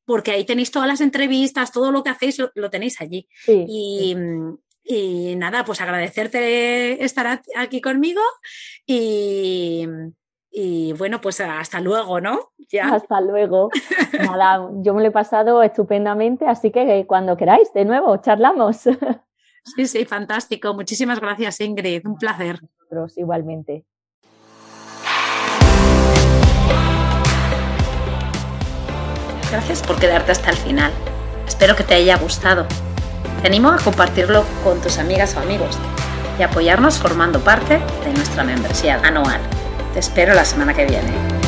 [0.06, 3.28] porque ahí tenéis todas las entrevistas, todo lo que hacéis lo, tenéis allí.
[3.48, 4.16] y,
[4.88, 8.22] y nada, pues agradecerte estar aquí conmigo
[8.86, 9.88] y
[10.58, 12.54] y bueno, pues hasta luego, ¿no?
[12.72, 12.88] Ya.
[12.96, 13.70] Hasta luego.
[14.20, 18.84] Nada, yo me lo he pasado estupendamente, así que cuando queráis, de nuevo, charlamos.
[19.76, 20.76] Sí, sí, fantástico.
[20.76, 22.06] Muchísimas gracias, Ingrid.
[22.06, 22.60] Un placer.
[22.62, 23.84] Nosotros, igualmente.
[29.50, 30.92] Gracias por quedarte hasta el final.
[31.48, 32.68] Espero que te haya gustado.
[33.42, 35.80] Te animo a compartirlo con tus amigas o amigos
[36.38, 39.42] y apoyarnos formando parte de nuestra membresía anual.
[39.96, 41.45] Te espero la semana que viene.